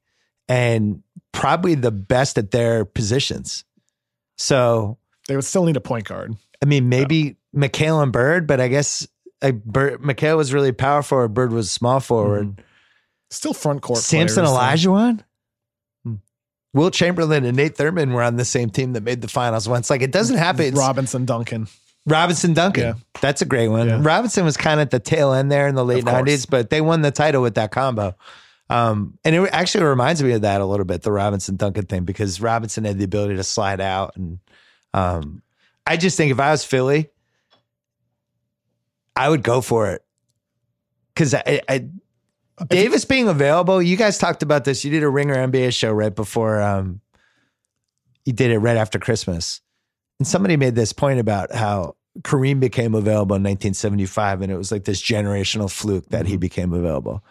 [0.49, 1.01] and
[1.31, 3.63] probably the best at their positions.
[4.37, 4.97] So
[5.29, 6.35] They would still need a point guard.
[6.61, 9.07] I mean, maybe McHale and Bird, but I guess
[9.41, 11.33] like Bird, McHale was really power forward.
[11.33, 12.61] Bird was small forward.
[13.31, 13.99] Still front court.
[13.99, 14.51] Sampson though.
[14.51, 15.23] Olajuwon,
[16.03, 16.15] Hmm.
[16.73, 19.89] Wilt Chamberlain, and Nate Thurmond were on the same team that made the finals once.
[19.89, 20.65] Like it doesn't happen.
[20.65, 21.67] It's Robinson, Duncan.
[22.09, 22.83] Robinson Duncan.
[22.83, 22.93] Yeah.
[23.21, 23.87] That's a great one.
[23.87, 23.99] Yeah.
[24.01, 26.81] Robinson was kind of at the tail end there in the late nineties, but they
[26.81, 28.15] won the title with that combo.
[28.69, 32.03] Um, and it actually reminds me of that a little bit, the Robinson Duncan thing,
[32.03, 34.15] because Robinson had the ability to slide out.
[34.15, 34.39] And
[34.93, 35.41] um,
[35.87, 37.09] I just think if I was Philly,
[39.15, 40.03] I would go for it.
[41.15, 41.89] Cause I, I
[42.67, 44.85] Davis being available, you guys talked about this.
[44.85, 47.01] You did a Ringer NBA show right before um,
[48.25, 49.61] you did it right after Christmas.
[50.19, 54.71] And somebody made this point about how Kareem became available in 1975, and it was
[54.71, 57.23] like this generational fluke that he became available.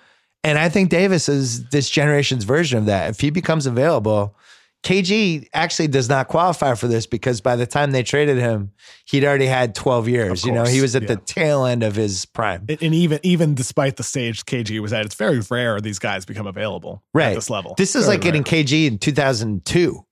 [0.45, 3.11] And I think Davis is this generation's version of that.
[3.11, 4.37] If he becomes available,
[4.85, 8.71] KG actually does not qualify for this because by the time they traded him,
[9.07, 10.45] he'd already had 12 years.
[10.47, 12.65] You know, he was at the tail end of his prime.
[12.69, 16.47] And even even despite the stage KG was at, it's very rare these guys become
[16.47, 17.31] available Right.
[17.31, 17.75] at this level.
[17.77, 18.45] This is Very like getting.
[18.45, 20.07] KG in 2002,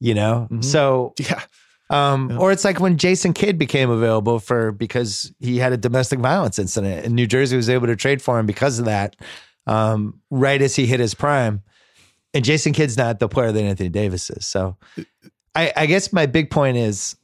[0.00, 0.48] you know?
[0.50, 0.64] Mhm.
[0.64, 1.42] So Yeah.
[1.92, 2.38] Um, Yeah.
[2.38, 6.58] Or it's like when Jason Kidd became available for because he had a domestic violence
[6.58, 9.14] incident, and New Jersey was able to trade for him because of that.
[9.64, 11.62] Um, right as he hit his prime,
[12.34, 14.44] and Jason Kidd's not the player that Anthony Davis is.
[14.44, 14.76] So,
[15.54, 17.14] I, I guess my big point is,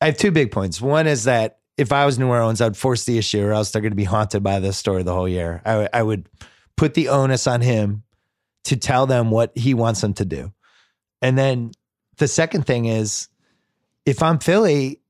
[0.00, 0.80] I have two big points.
[0.80, 3.82] One is that if I was New Orleans, I'd force the issue, or else they're
[3.82, 5.62] going to be haunted by this story the whole year.
[5.64, 6.28] I, I would
[6.76, 8.02] put the onus on him
[8.64, 10.52] to tell them what he wants them to do,
[11.22, 11.70] and then
[12.16, 13.28] the second thing is
[14.06, 15.00] if I'm Philly,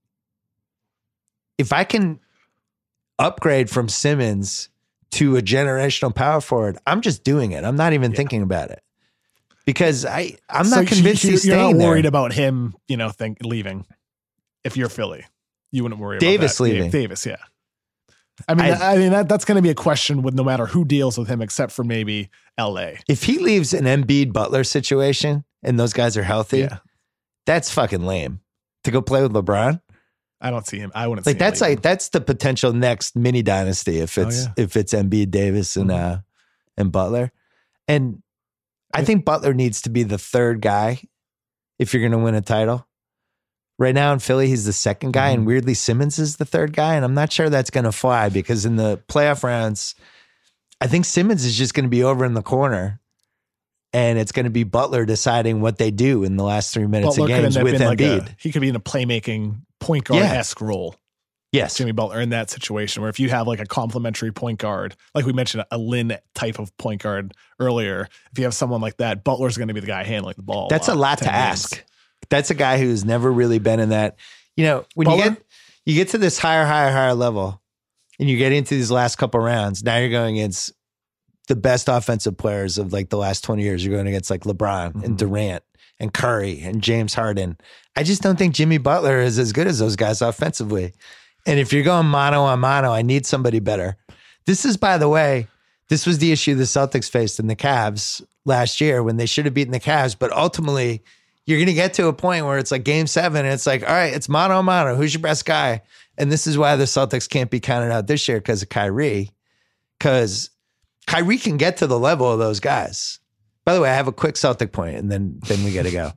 [1.59, 2.19] if I can
[3.19, 4.69] upgrade from Simmons
[5.13, 7.65] to a generational power forward, I'm just doing it.
[7.65, 8.83] I'm not even thinking about it
[9.65, 12.09] because I I'm not you- convinced you, he's you're staying not worried there.
[12.09, 13.87] about him, you know, think leaving.
[14.65, 15.25] If you're Philly,
[15.71, 16.67] you wouldn't worry Davis about.
[16.67, 16.91] Yeah, leaving.
[16.91, 17.37] Davis, yeah.
[18.49, 20.67] I mean, I- I, mean that that's going to be a question with no matter
[20.67, 22.29] who deals with him, except for maybe
[22.59, 22.99] L.A.
[23.09, 26.79] if he leaves an Embiid Butler situation and those guys are healthy, Yeah.
[27.47, 28.41] that's fucking lame.
[28.87, 29.81] To go play with LeBron,
[30.41, 30.91] I don't see him.
[30.95, 34.45] I wouldn't like see that's like that's the potential next mini dynasty if Oh, it's
[34.47, 34.53] yeah.
[34.57, 36.19] if it's Embiid, Davis, and uh
[36.77, 37.31] and Butler,
[37.89, 38.23] and
[38.95, 41.01] I think Butler needs to be the third guy
[41.79, 42.87] if you're going to win a title.
[43.79, 45.39] Right now in Philly, he's the second guy, Mm-hmm.
[45.41, 48.31] and weirdly Simmons is the third guy, and I'm not sure that's going to fly
[48.31, 49.95] because in the playoff rounds,
[50.81, 53.01] I think Simmons is just going to be over in the corner.
[53.97, 57.17] And it's going to be Butler deciding what they do in the last three minutes
[57.17, 58.29] Butler of games with in like Embiid.
[58.29, 60.97] a, he could be in a playmaking point guard esque role.
[61.51, 64.97] yes, Jimmy Butler in that situation where if you have like a complementary point guard,
[65.15, 68.99] like we mentioned, a Lin type of point guard earlier, if you have someone like
[68.99, 70.69] that, Butler's going to be the guy handling the ball.
[70.69, 71.43] That's a lot to 10 games.
[71.43, 71.85] ask.
[72.29, 74.17] That's a guy who's never really been in that.
[74.57, 75.43] You know, when you get
[75.87, 77.63] you get to this higher, higher, higher level,
[78.19, 79.83] and you get into these last couple rounds.
[79.83, 80.73] Now you're going against
[81.47, 83.85] the best offensive players of like the last twenty years.
[83.85, 85.05] You're going against like LeBron Mm-hmm.
[85.05, 85.63] and Durant
[85.99, 87.57] and Curry and James Harden.
[87.97, 90.93] I just don't think Jimmy Butler is as good as those guys offensively.
[91.47, 93.97] And if you're going mono on mono, I need somebody better.
[94.47, 95.47] This is, by the way,
[95.89, 99.45] this was the issue the Celtics faced in the Cavs last year when they should
[99.45, 100.17] have beaten the Cavs.
[100.19, 101.03] But ultimately,
[101.47, 103.83] you're going to get to a point where it's like game seven and it's like,
[103.83, 104.97] all right, it's mono a mono.
[104.97, 105.83] Who's your best guy?
[106.19, 109.31] And this is why the Celtics can't be counted out this year because of Kyrie.
[109.99, 110.51] Because
[111.07, 113.21] Kyrie can get to the level of those guys.
[113.65, 115.91] By the way, I have a quick Celtic point and then, then we got to
[115.91, 116.13] go.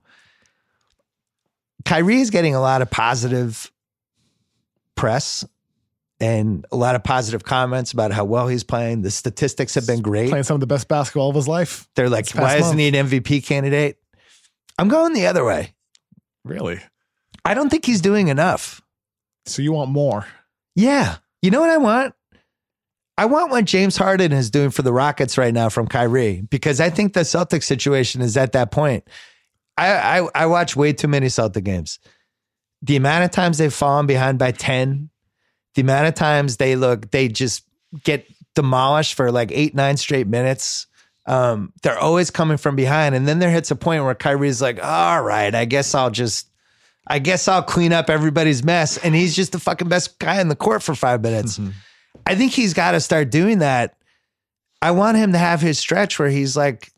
[1.85, 3.71] Kyrie is getting a lot of positive
[4.95, 5.45] press
[6.19, 9.01] and a lot of positive comments about how well he's playing.
[9.01, 10.29] The statistics have been great.
[10.29, 11.87] Playing some of the best basketball of his life.
[11.95, 12.79] They're like, why isn't month.
[12.79, 13.97] he an MVP candidate?
[14.77, 15.73] I'm going the other way.
[16.43, 16.79] Really?
[17.45, 18.81] I don't think he's doing enough.
[19.45, 20.25] So you want more?
[20.75, 21.17] Yeah.
[21.41, 22.13] You know what I want?
[23.19, 26.79] I want what James Harden is doing for the Rockets right now from Kyrie because
[26.79, 29.05] I think the Celtic situation is at that point.
[29.77, 31.99] I, I, I watch way too many Celtic games.
[32.81, 35.09] The amount of times they've fallen behind by 10,
[35.75, 37.65] the amount of times they look, they just
[38.05, 38.25] get
[38.55, 40.87] demolished for like eight, nine straight minutes.
[41.25, 43.15] Um, they're always coming from behind.
[43.15, 46.49] And then there hits a point where Kyrie's like, all right, I guess I'll just,
[47.05, 48.95] I guess I'll clean up everybody's mess.
[48.95, 51.59] And he's just the fucking best guy in the court for five minutes.
[52.25, 53.95] I think he's got to start doing that.
[54.81, 56.91] I want him to have his stretch where he's like,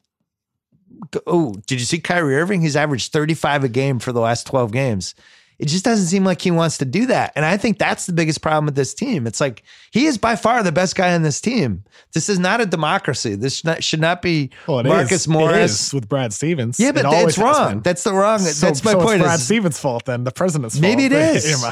[1.25, 2.61] oh, did you see Kyrie Irving?
[2.61, 5.15] He's averaged 35 a game for the last 12 games.
[5.57, 7.33] It just doesn't seem like he wants to do that.
[7.35, 9.27] And I think that's the biggest problem with this team.
[9.27, 9.61] It's like
[9.91, 11.83] he is by far the best guy on this team.
[12.13, 13.35] This is not a democracy.
[13.35, 14.89] This should not, should not be Well, it is.
[14.89, 15.87] Marcus It Morris.
[15.87, 16.79] is with Brad Stevens.
[16.79, 17.81] Yeah, but always that's wrong.
[17.81, 18.39] That's the wrong.
[18.39, 19.17] So- that's my so point.
[19.17, 20.23] It's Brad is- Stevens' fault then.
[20.23, 20.81] The president's fault.
[20.81, 21.63] Maybe it is.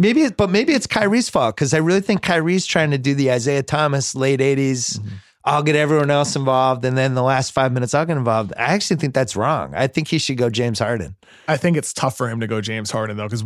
[0.00, 3.14] Maybe, it, but maybe it's Kyrie's fault because I really think Kyrie's trying to do
[3.14, 4.98] the Isaiah Thomas late 80s.
[4.98, 5.08] Mm-hmm.
[5.44, 8.52] I'll get everyone else involved, and then the last five minutes I'll get involved.
[8.56, 9.74] I actually think that's wrong.
[9.74, 11.16] I think he should go James Harden
[11.48, 13.44] I think it's tough for him to go James Harden though, because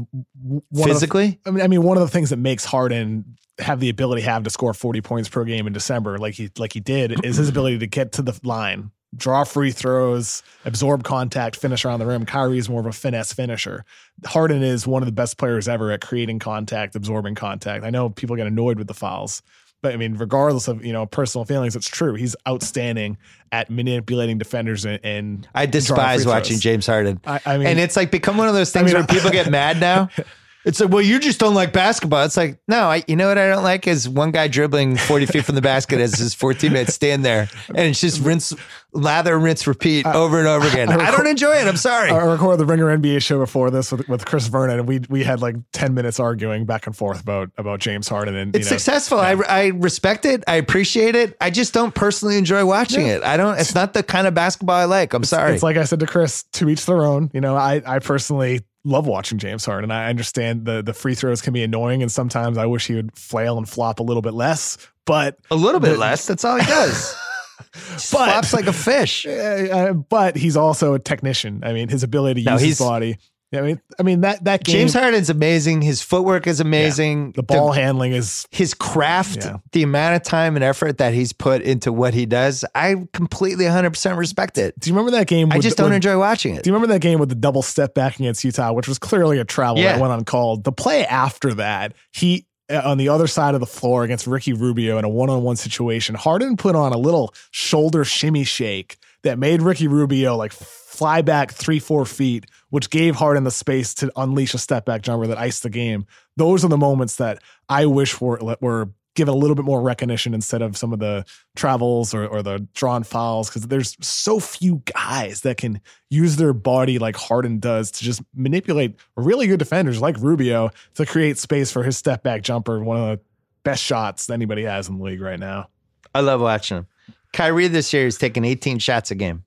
[0.75, 1.41] physically.
[1.47, 4.31] I mean, I mean, one of the things that makes Harden have the ability to
[4.31, 7.37] have to score 40 points per game in December, like he like he did, is
[7.37, 12.07] his ability to get to the line, draw free throws, absorb contact, finish around the
[12.07, 12.25] rim.
[12.25, 13.85] Kyrie is more of a finesse finisher.
[14.25, 17.85] Harden is one of the best players ever at creating contact, absorbing contact.
[17.85, 19.43] I know people get annoyed with the fouls,
[19.83, 22.15] but I mean, regardless of you know personal feelings, it's true.
[22.15, 23.19] He's outstanding
[23.53, 24.99] at manipulating defenders and.
[25.05, 26.59] and I despise watching.
[26.59, 27.21] James Harden.
[27.27, 29.51] I, I mean, and it's like become one of those things mean, where people get
[29.51, 30.09] mad now.
[30.65, 32.25] It's like, well, you just don't like basketball.
[32.25, 35.27] It's like, no, I, you know what I don't like is one guy dribbling 40
[35.27, 38.55] feet from the basket as his four teammates stand there and it's just rinse,
[38.93, 40.89] lather, rinse, repeat over and over again.
[40.91, 41.67] I don't enjoy it.
[41.67, 42.11] I'm sorry.
[42.11, 45.25] I recorded the Ringer NBA show before this with, with Chris Vernon, and we we
[45.25, 48.77] had like ten minutes arguing back and forth about about James Harden and It's know,
[48.77, 49.19] successful.
[49.19, 50.45] I, I respect it.
[50.47, 51.37] I appreciate it.
[51.41, 53.17] I just don't personally enjoy watching Yeah.
[53.17, 53.23] it.
[53.23, 55.13] I don't, it's not the kind of basketball I like.
[55.13, 55.53] I'm sorry.
[55.55, 57.31] It's like I said to Chris, to each their own.
[57.35, 59.91] You know, I I personally love watching James Harden.
[59.91, 63.17] I understand the the free throws can be annoying, and sometimes I wish he would
[63.17, 64.79] flail and flop a little bit less.
[65.07, 66.27] But a little bit the- less.
[66.27, 67.15] That's all he does.
[67.57, 69.27] But- flops like a fish.
[69.27, 71.63] uh, but he's also a technician.
[71.65, 73.19] I mean, his ability to No, use his body.
[73.57, 75.83] I mean, I mean that that game, James Harden's amazing.
[75.83, 77.33] His footwork is amazing.
[77.33, 79.57] the ball handling is his craft, Yeah.
[79.73, 83.65] the amount of time and effort that he's put into what he does, I completely
[83.67, 84.79] 100% respect it.
[84.79, 85.53] Do you remember that game?
[85.53, 86.63] I just don't with- enjoy watching it.
[86.63, 89.39] Do you remember that game with the double step back against Utah, which was clearly
[89.39, 89.93] a travel Yeah.
[89.93, 90.65] that went uncalled?
[90.65, 94.55] The play after that, he uh, on the other side of the floor against Ricky
[94.55, 98.97] Rubio in a one on one situation, Harden put on a little shoulder shimmy shake
[99.23, 103.95] that made Ricky Rubio like fly back three, four feet, which gave Harden the space
[103.95, 106.07] to unleash a step back jumper that iced the game.
[106.37, 110.35] Those are the moments that I wish were, were given a little bit more recognition
[110.35, 111.25] instead of some of the
[111.55, 115.81] travels or, or the drawn fouls because there's so few guys that can
[116.11, 121.07] use their body like Harden does to just manipulate really good defenders like Rubio to
[121.07, 123.25] create space for his step back jumper, one of the
[123.63, 125.69] best shots that anybody has in the league right now.
[126.13, 126.87] I love watching him.
[127.33, 129.45] Kyrie this year is taking 18 shots a game.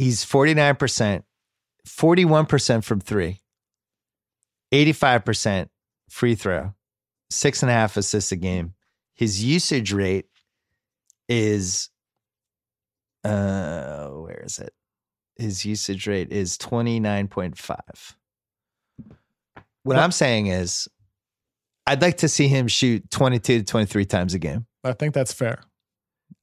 [0.00, 1.24] He's 49%,
[1.86, 3.42] 41% from three,
[4.72, 5.68] 85%
[6.08, 6.72] free throw,
[7.28, 8.72] six and a half assists a game.
[9.14, 10.24] His usage rate
[11.28, 11.90] is,
[13.24, 14.72] uh, where is it?
[15.36, 18.14] His usage rate is 29.5.
[19.82, 20.88] What I'm saying is,
[21.86, 24.64] I'd like to see him shoot 22 to 23 times a game.
[24.82, 25.62] I think that's fair.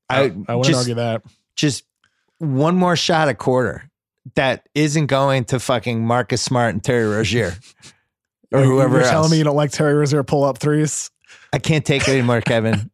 [0.08, 1.24] I, I, I wouldn't just, argue that.
[1.56, 1.87] Just
[2.40, 3.90] one more shot a quarter
[4.36, 7.56] that isn't going to fucking Marcus Smart and Terry Rozier
[8.52, 9.10] or whoever You're else.
[9.10, 11.12] telling me you don't like Terry Rozier pull up threes?
[11.54, 12.92] I can't take it anymore, Kevin.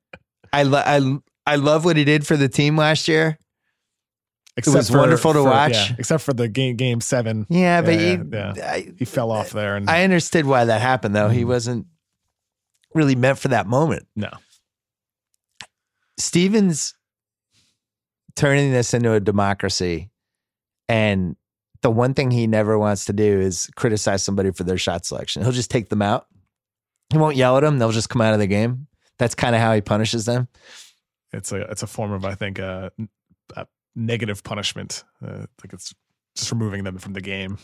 [0.52, 3.38] I, lo- I, I love what he did for the team last year.
[4.58, 5.72] Except was wonderful to watch.
[5.72, 7.46] yeah, except for the game game seven.
[7.50, 8.52] Yeah, but Yeah, he, yeah.
[8.64, 11.28] I, He fell off there and I understood why that happened, though.
[11.28, 11.48] He mm.
[11.48, 11.86] wasn't
[12.94, 14.06] really meant for that moment.
[14.16, 14.30] no.
[16.18, 16.94] Stevens
[18.36, 20.10] turning this into a democracy.
[20.88, 21.36] And
[21.82, 25.42] the one thing he never wants to do is criticize somebody for their shot selection.
[25.42, 26.26] He'll just take them out.
[27.10, 27.78] He won't yell at them.
[27.78, 28.86] They'll just come out of the game.
[29.18, 30.48] That's kind of how he punishes them.
[31.32, 33.08] It's a it's a form of I think uh, n-
[33.56, 35.04] a negative punishment.
[35.24, 35.94] Uh, like it's
[36.36, 37.58] just removing them from the game.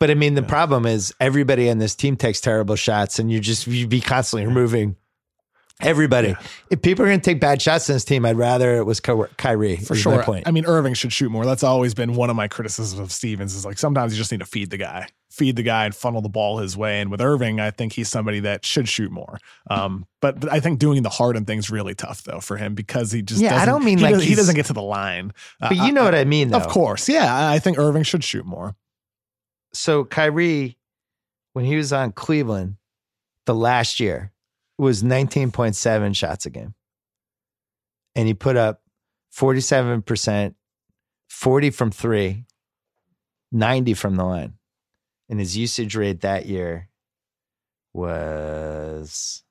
[0.00, 0.48] But I mean, the Yeah.
[0.48, 4.46] problem is everybody on this team takes terrible shots, and you just you be constantly
[4.46, 4.96] removing
[5.80, 6.28] everybody.
[6.28, 6.36] Yeah.
[6.70, 9.00] If people are going to take bad shots in this team, I'd rather it was
[9.00, 9.76] Ky- Kyrie.
[9.76, 10.22] For sure.
[10.22, 10.46] Point.
[10.46, 11.44] I mean, Irving should shoot more.
[11.44, 13.54] That's always been one of my criticisms of Stevens.
[13.54, 16.22] Is like sometimes you just need to feed the guy, feed the guy, and funnel
[16.22, 17.00] the ball his way.
[17.00, 19.38] And with Irving, I think he's somebody that should shoot more.
[19.70, 23.22] Um, but, I think doing the Harden thing's really tough though for him because he
[23.22, 25.32] just Yeah, I doesn't- don't mean he like doesn't, he doesn't get to the line.
[25.60, 26.56] Uh, but you know what I mean, though.
[26.58, 27.32] Of course, yeah.
[27.32, 28.74] I- I think Irving should shoot more.
[29.72, 30.78] so Kyrie,
[31.52, 32.76] when he was on Cleveland,
[33.44, 34.32] the last year
[34.78, 36.74] was 19.7 shots a game.
[38.14, 38.82] And he put up
[39.34, 40.54] 47%,
[41.28, 42.44] 40 from three,
[43.52, 44.54] 90 from the line.
[45.28, 46.88] And his usage rate that year
[47.92, 49.42] was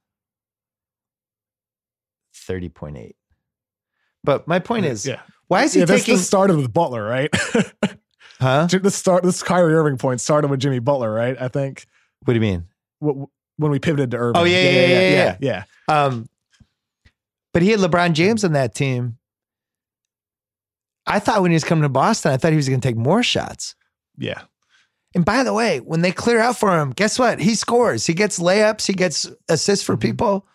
[2.47, 3.13] 30.8.
[4.23, 5.21] But my point is, yeah.
[5.47, 7.29] why is he yeah, taking, this started with Butler, right?
[8.39, 8.67] huh?
[8.71, 11.39] this start this Kyrie Irving point started with Jimmy Butler, right?
[11.39, 11.85] I think
[12.23, 12.65] What do you mean?
[13.03, 13.25] Wh-
[13.57, 14.41] when we pivoted to Irving.
[14.41, 15.63] Oh, yeah, yeah, yeah, yeah, yeah.
[15.87, 16.27] Um,
[17.53, 19.17] but he had LeBron James on that team.
[21.07, 22.97] I thought when he was coming to Boston, I thought he was going to take
[22.97, 23.75] more shots.
[24.17, 24.41] yeah.
[25.13, 27.39] And by the way, when they clear out for him, guess what?
[27.39, 28.05] He scores.
[28.05, 28.85] He gets layups.
[28.85, 30.45] He gets assists for people.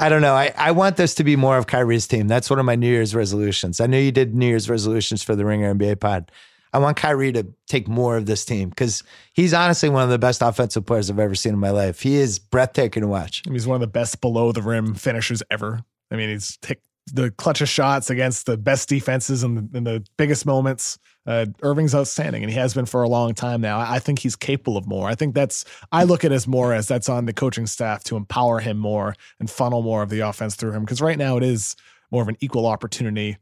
[0.00, 0.34] I don't know.
[0.34, 2.26] I, I want this to be more of Kyrie's team.
[2.26, 3.80] That's one of my New Year's resolutions.
[3.80, 6.32] I know you did New Year's resolutions for the Ringer NBA pod.
[6.72, 9.02] I want Kyrie to take more of this team because
[9.32, 12.00] he's honestly one of the best offensive players I've ever seen in my life.
[12.00, 13.42] He is breathtaking to watch.
[13.50, 15.82] He's one of the best below the rim finishers ever.
[16.10, 16.80] I mean, he's take
[17.12, 20.98] the clutch of shots against the best defenses in the, in the biggest moments.
[21.26, 23.78] Uh, Irving's outstanding, and he has been for a long time now.
[23.78, 25.08] I I think he's capable of more.
[25.08, 28.04] I think that's I look at it as more as that's on the coaching staff
[28.04, 30.84] to empower him more and funnel more of the offense through him.
[30.84, 31.76] Because right now it is
[32.10, 33.36] more of an equal opportunity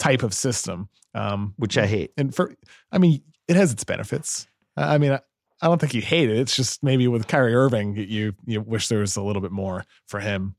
[0.00, 0.88] type of system.
[1.14, 2.12] Um, which I hate.
[2.16, 2.54] and for
[2.92, 4.46] I mean, it has its benefits.
[4.76, 5.20] I mean, I,
[5.60, 6.36] I don't think you hate it.
[6.38, 9.84] It's just maybe with Kyrie Irving, you you wish there was a little bit more
[10.06, 10.54] for him.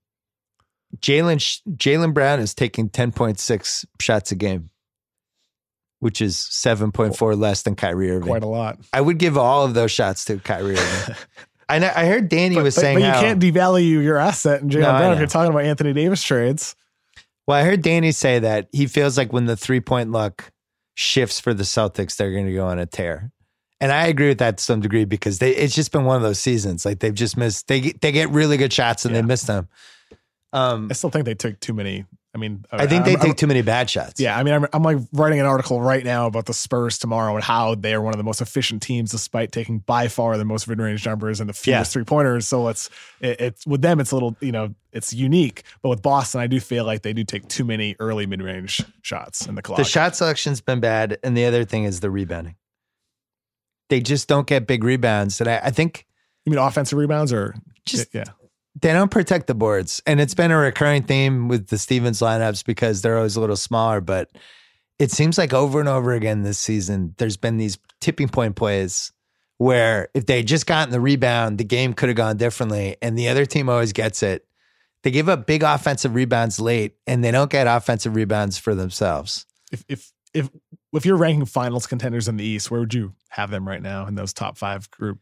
[0.98, 1.38] Jaylen
[1.78, 4.72] Jaylen Brown is taking 10.6 shots a game,
[6.00, 8.28] which is 7.4 less than Kyrie Irving.
[8.28, 8.80] Quite a lot.
[8.92, 11.16] I would give all of those shots to Kyrie Irving.
[11.70, 14.18] I know, I heard Danny But, was but- saying but you how, can't devalue your
[14.18, 16.76] asset in Jaylen No, Brown if you're talking about Anthony Davis trades.
[17.52, 20.52] Well, I heard Danny say that he feels like when the three point luck
[20.94, 23.32] shifts for the Celtics, they're going to go on a tear.
[23.82, 26.22] And I agree with that to some degree because they it's just been one of
[26.22, 26.86] those seasons.
[26.86, 29.22] Like they've just missed they get- they get really good shots and Yeah.
[29.22, 29.68] they miss them.
[30.54, 32.06] Um, I still think they took too many.
[32.34, 34.20] I mean, I uh, think they I'm- I'm- take too many bad shots.
[34.20, 37.36] Yeah, I mean, I'm, I'm like writing an article right now about the Spurs tomorrow
[37.36, 40.46] and how they are one of the most efficient teams, despite taking by far the
[40.46, 41.84] most mid-range jumpers and the fewest Yeah.
[41.84, 42.48] three pointers.
[42.48, 42.90] So it's
[43.20, 46.48] it, it's with them, it's a little you know it's unique, but with Boston, I
[46.48, 49.78] do feel like they do take too many early mid-range shots in the clock.
[49.78, 52.56] The shot selection's been bad, and the other thing is the rebounding.
[53.90, 56.06] They just don't get big rebounds, and I, I think
[56.46, 57.56] You mean offensive rebounds or
[57.86, 58.24] Just- yeah?
[58.80, 60.02] They don't protect the boards.
[60.06, 63.58] And it's been a recurring theme with the Stevens lineups because they're always a little
[63.58, 64.00] smaller.
[64.00, 64.32] But
[64.98, 69.12] it seems like over and over again this season, there's been these tipping point plays
[69.58, 72.98] where if they just gotten the rebound, the game could have gone differently.
[73.02, 74.46] And the other team always gets it.
[75.04, 79.46] They give up big offensive rebounds late and they don't get offensive rebounds for themselves.
[79.72, 80.50] If if if
[80.94, 84.06] if you're ranking finals contenders in the East, where would you have them right now
[84.08, 85.20] in those top five group?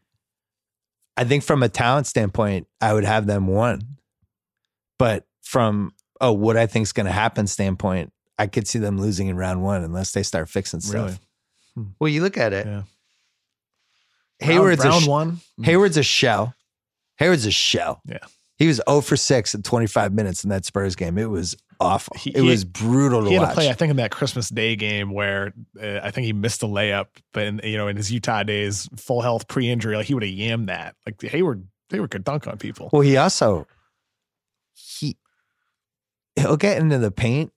[1.20, 3.98] I think from a talent standpoint, I would have them one.
[4.98, 8.98] But from oh, what I think is going to happen standpoint, I could see them
[8.98, 10.94] losing in round one unless they start fixing stuff.
[10.94, 11.18] Really?
[11.74, 11.84] Hmm.
[12.00, 12.66] Well, you look at it.
[12.66, 12.82] Yeah.
[14.38, 15.40] Hayward's round, a sh- one.
[15.62, 16.54] Hayward's a shell.
[17.18, 18.00] Hayward's a shell.
[18.06, 18.16] Yeah.
[18.60, 21.16] He was 0 for 6 in 25 minutes in that Spurs game.
[21.16, 22.14] It was awful.
[22.16, 23.48] He- it was brutal to He had watch.
[23.48, 26.62] to play, I think, in that Christmas Day game where uh, I think he missed
[26.62, 30.12] a layup, but in, you know, in his Utah days, full health, pre-injury, like he
[30.14, 30.94] would have yammed that.
[31.06, 32.90] Like Hayward, Hayward could dunk on people.
[32.92, 33.66] Well, he also
[34.74, 35.16] he
[36.36, 37.52] he'll get into the paint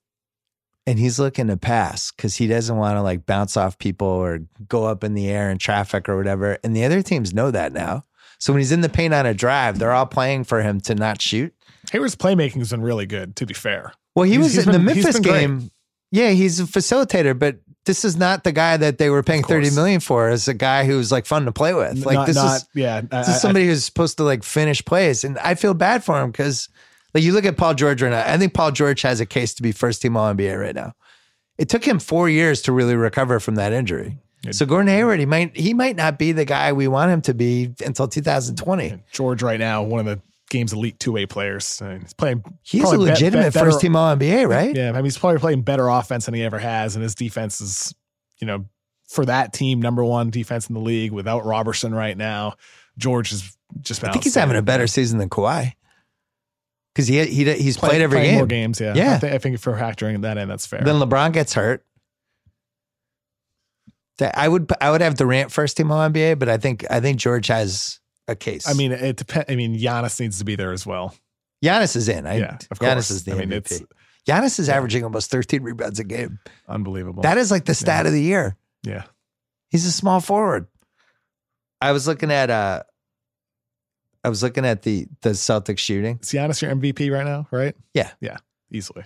[0.88, 4.40] and he's looking to pass because he doesn't want to like bounce off people or
[4.68, 6.58] go up in the air in traffic or whatever.
[6.64, 8.04] And the other teams know that now.
[8.44, 10.96] So when he's in the paint on a drive, they're all playing for him to
[10.96, 11.54] not shoot.
[11.94, 13.94] Hayward's playmaking has been really good, to be fair.
[14.18, 15.40] Well, he He's- was he's in the been- he's Memphis been great.
[15.40, 15.72] game.
[16.12, 19.70] Yeah, he's a facilitator, but this is not the guy that they were paying thirty
[19.70, 20.28] million for.
[20.28, 22.06] As a guy who's like fun to play with.
[22.06, 23.00] Like not, this not, is yeah.
[23.00, 26.30] This is somebody who's supposed to like finish plays, and I feel bad for him
[26.30, 26.68] because,
[27.14, 28.24] like, you look at Paul George right now.
[28.30, 30.92] I think Paul George has a case to be first team All NBA right now.
[31.58, 34.18] It took him four years to really recover from that injury.
[34.52, 37.34] So Gordon Hayward, he might he might not be the guy we want him to
[37.34, 39.02] be until 2020.
[39.12, 41.82] George right now, one of the game's elite two way players.
[41.82, 42.44] Uh, He's playing.
[42.62, 44.76] He's a legitimate be- better- first team All NBA, right?
[44.76, 47.62] Yeah, I mean, he's probably playing better offense than he ever has, and his defense
[47.62, 47.96] is,
[48.40, 48.66] you know,
[49.08, 52.56] for that team, number one defense in the league without Roberson right now.
[52.98, 54.10] George has just been.
[54.10, 55.74] I think he's having a better season than Kawhi
[56.94, 58.36] because he he he's Play- played every game.
[58.36, 58.80] more games.
[58.82, 59.20] Yeah, Yeah.
[59.24, 60.82] I, I think for factoring that in, that's fair.
[60.84, 61.84] Then LeBron gets hurt.
[64.22, 67.20] I would I would have Durant first team All NBA, but I think I think
[67.20, 68.68] George has a case.
[68.68, 69.46] I mean, it depends.
[69.50, 71.16] I mean, Giannis needs to be there as well.
[71.64, 72.28] Giannis is in.
[72.28, 73.12] I, yeah, of Giannis course.
[73.12, 73.56] is the I mean, MVP.
[73.56, 73.82] it's
[74.28, 76.40] Giannis is averaging almost 13 rebounds a game.
[76.68, 77.24] unbelievable.
[77.24, 78.56] That is like the stat of the year.
[78.84, 79.04] yeah,
[79.70, 80.68] He's a small forward.
[81.82, 82.84] I was looking at uh
[84.24, 86.20] I was looking at the the Celtics shooting.
[86.22, 87.48] is Giannis your MVP right now?
[87.52, 87.76] Right?
[87.94, 88.12] Yeah.
[88.22, 88.38] yeah,
[88.72, 89.04] easily.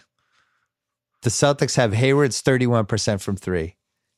[1.23, 3.76] The Celtics have Hayward's 31% from three.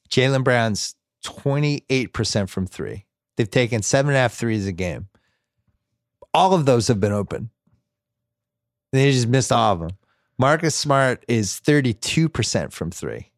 [0.09, 0.95] Jaylen Brown's
[1.25, 3.05] 28% from three.
[3.37, 5.07] They've taken seven and a half threes a game.
[6.33, 7.49] All of those have been open.
[8.91, 9.91] They just missed all of them.
[10.37, 13.31] Marcus Smart is 32% from three.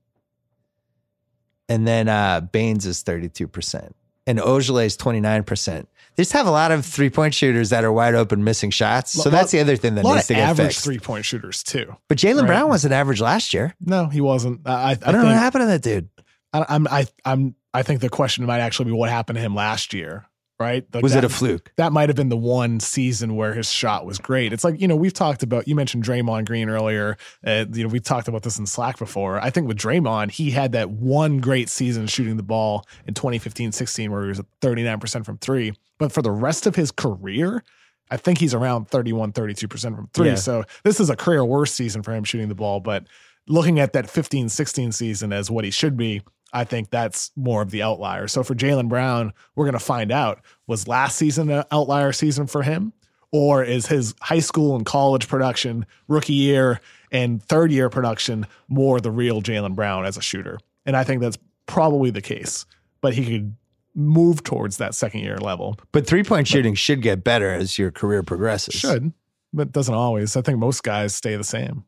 [1.68, 3.92] And then uh, Baynes is 32%.
[4.28, 5.88] And Ojeleye is 29%.
[6.16, 9.12] They just have a lot of three point shooters that are wide open missing shots.
[9.12, 10.84] So that's the other thing that needs to get average fixed.
[10.84, 11.96] three point shooters too.
[12.10, 12.48] But Jaylen Right.
[12.48, 13.74] Brown wasn't average last year.
[13.80, 14.62] No, he wasn't.
[14.66, 16.10] I, I, I I don't know what happened to that dude.
[16.54, 19.56] I, I'm I I'm I think the question might actually be what happened to him
[19.56, 20.26] last year,
[20.60, 20.86] right?
[20.94, 21.72] Like Was that, it a fluke?
[21.78, 24.52] That might have been the one season where his shot was great.
[24.52, 25.68] It's like you know we've talked about.
[25.68, 27.18] You mentioned Draymond Green earlier.
[27.46, 29.40] Uh, you know we've talked about this in Slack before.
[29.40, 34.10] I think with Draymond, he had that one great season shooting the ball in 2015-16
[34.10, 35.74] where he was at 39 percent from three.
[35.98, 37.64] But for the rest of his career,
[38.10, 40.30] I think he's around 31, 32 percent from three.
[40.30, 40.36] Yeah.
[40.36, 43.06] So this is a career worst season for him shooting the ball, but
[43.48, 46.22] looking at that 15 16 season as what he should be,
[46.54, 48.28] I think that's more of the outlier.
[48.28, 52.48] So for Jaylen Brown, we're going to find out was last season an outlier season
[52.48, 52.94] for him?
[53.32, 56.82] Or is his high school and college production, rookie year
[57.14, 60.60] and third year production more the real Jaylen Brown as a shooter?
[60.86, 62.66] And I think that's probably the case.
[63.00, 63.56] But he could
[63.96, 65.80] move towards that second year level.
[65.94, 68.76] But three point shooting should get better as your career progresses.
[68.76, 69.14] Should,
[69.54, 70.36] but doesn't always.
[70.36, 71.86] I think most guys stay the same.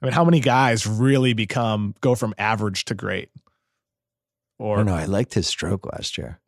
[0.00, 3.30] I mean, how many guys really become go from average to great?
[4.58, 4.88] Or don't.
[4.94, 6.40] I liked his stroke last year.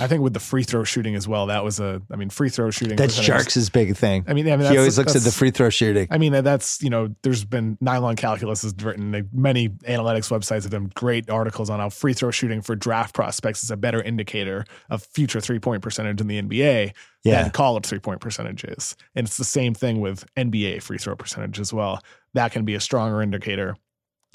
[0.00, 2.00] I think with the free throw shooting as well, that was a.
[2.10, 2.96] I mean, free throw shooting.
[2.96, 4.24] That's Tjarks' big thing.
[4.26, 6.08] I mean, I mean, he always looks at the free throw shooting.
[6.10, 10.70] I mean, that's you know, there's been nylon calculus has written many analytics websites have
[10.70, 14.64] done great articles on how free throw shooting for draft prospects is a better indicator
[14.88, 16.92] of future three point percentage in the NBA
[17.24, 17.42] Yeah.
[17.42, 18.96] than college three point percentages.
[19.14, 22.00] And it's the same thing with NBA free throw percentage as well.
[22.32, 23.76] That can be a stronger indicator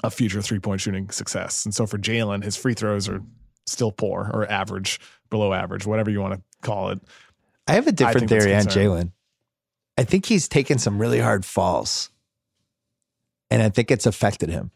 [0.04, 1.64] of future three point shooting success.
[1.64, 3.20] And so for Jaylen, his free throws are
[3.66, 5.00] still poor or average,
[5.34, 7.00] below average, whatever you want to call it.
[7.66, 8.62] I have a different theory on.
[8.66, 9.10] Jaylen.
[9.98, 12.10] I think he's taken some really hard falls,
[13.50, 14.70] and I think it's affected him.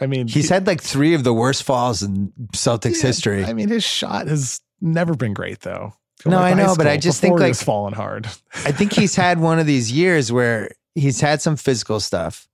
[0.00, 3.44] I mean, He's he- had like three of the worst falls in Celtics Yeah, history.
[3.44, 5.94] I mean, his shot has never been great though.
[6.24, 8.26] No, I know, but I just think, like- was falling hard.
[8.54, 12.48] I think he's had one of these years where he's had some physical stuff.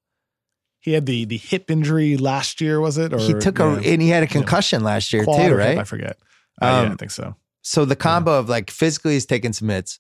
[0.81, 3.13] He had the the hip injury last year, was it?
[3.15, 5.59] Or he took a yeah, and he had a concussion last year quad too, or
[5.59, 5.79] hip, right?
[5.79, 6.19] I forget.
[6.63, 7.37] Uh, yeah, I Um, think so.
[7.63, 9.99] So the combo of like physically he's taking some hits.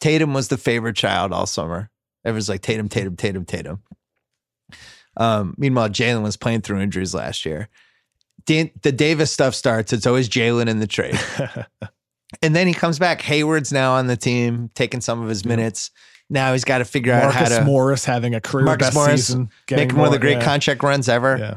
[0.00, 1.90] Tatum was the favorite child all summer.
[2.24, 3.82] Everyone's like Tatum, Tatum, Tatum, Tatum.
[5.16, 7.68] Um, meanwhile, Jaylen was playing through injuries last year.
[8.46, 9.92] Dan- the Davis stuff starts.
[9.92, 11.18] It's always Jaylen in the trade.
[12.42, 13.20] and then he comes back.
[13.20, 15.90] Hayward's now on the team, taking some of his minutes.
[16.30, 18.94] Now he's got to figure out how Marcus to Morris having a career Marcus best
[18.94, 21.36] Morris season, getting make one of the great yeah, contract runs ever.
[21.36, 21.54] Yeah.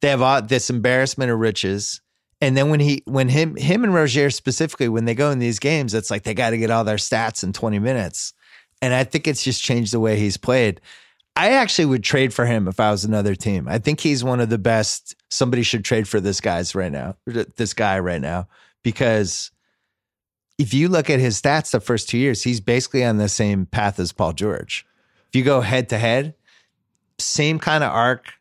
[0.00, 2.00] They have all this embarrassment of riches.
[2.44, 5.58] And then when he when him him and Rozier specifically when they go in these
[5.58, 8.34] games, it's like they got to get all their stats in 20 minutes.
[8.82, 10.82] And I think it's just changed the way he's played.
[11.36, 13.66] I actually would trade for him if I was another team.
[13.66, 15.16] I think he's one of the best.
[15.30, 17.16] Somebody should trade for this guy's right now.
[17.24, 18.46] This guy right now
[18.82, 19.50] because
[20.58, 23.64] if you look at his stats the first two years, he's basically on the same
[23.64, 24.86] path as Paul George.
[25.28, 26.34] If you go head to head,
[27.18, 28.34] same kind of arc,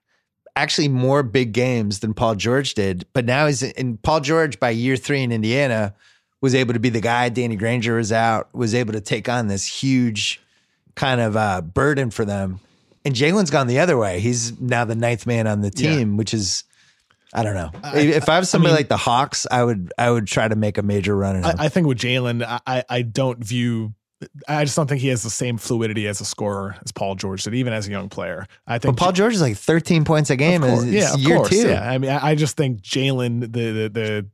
[0.56, 3.06] actually more big games than Paul George did.
[3.14, 5.94] But now he's in Paul George by year three in Indiana
[6.42, 7.30] was able to be the guy.
[7.30, 10.42] Danny Granger was out, was able to take on this huge
[10.96, 12.60] kind of uh, burden for them.
[13.06, 14.20] And Jaylen's gone the other way.
[14.20, 16.64] He's now the ninth man on the team, which is
[17.34, 17.72] I don't know.
[17.96, 20.78] if I was somebody mean- like the Hawks, I would I would try to make
[20.78, 21.44] a major run.
[21.44, 23.94] I, I think with Jaylen, I- I I don't view.
[24.48, 27.44] I just don't think he has the same fluidity as a scorer as Paul George
[27.44, 28.48] did, even as a young player.
[28.68, 30.62] I but think Paul George is like 13 points a game.
[30.62, 31.68] Course, yeah, of year course, two.
[31.70, 34.26] Yeah, I mean, I, I just think Jaylen, the, the the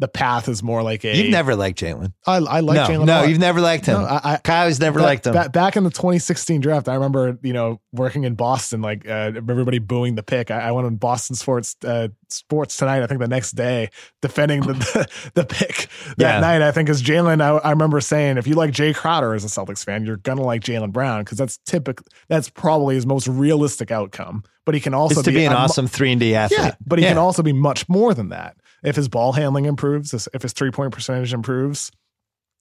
[0.00, 1.16] the path is more like a.
[1.16, 2.12] You've never liked Jaylen.
[2.26, 3.06] I, I like no, Jaylen.
[3.06, 4.00] no, you've never liked him.
[4.00, 5.32] No, I, I, Kyle's never Ba- liked him.
[5.34, 9.32] ba- back in the 2016 draft, I remember, you know, working in Boston, like uh,
[9.36, 10.50] everybody booing the pick.
[10.50, 13.02] I, I went on Boston Sports uh, Sports tonight.
[13.02, 13.90] I think the next day,
[14.22, 16.40] defending the the, the pick that Yeah.
[16.40, 16.62] night.
[16.62, 19.48] I think as Jaylen, I, I remember saying, if you like Jae Crowder as a
[19.48, 22.06] Celtics fan, you're gonna like Jaylen Brown because that's typical.
[22.28, 24.44] That's probably his most realistic outcome.
[24.64, 26.60] But he can also to be an mu- awesome three and D athlete.
[26.60, 27.12] yeah, but he Yeah.
[27.12, 28.56] can also be much more than that.
[28.82, 31.90] If his ball handling improves, if his three point percentage improves,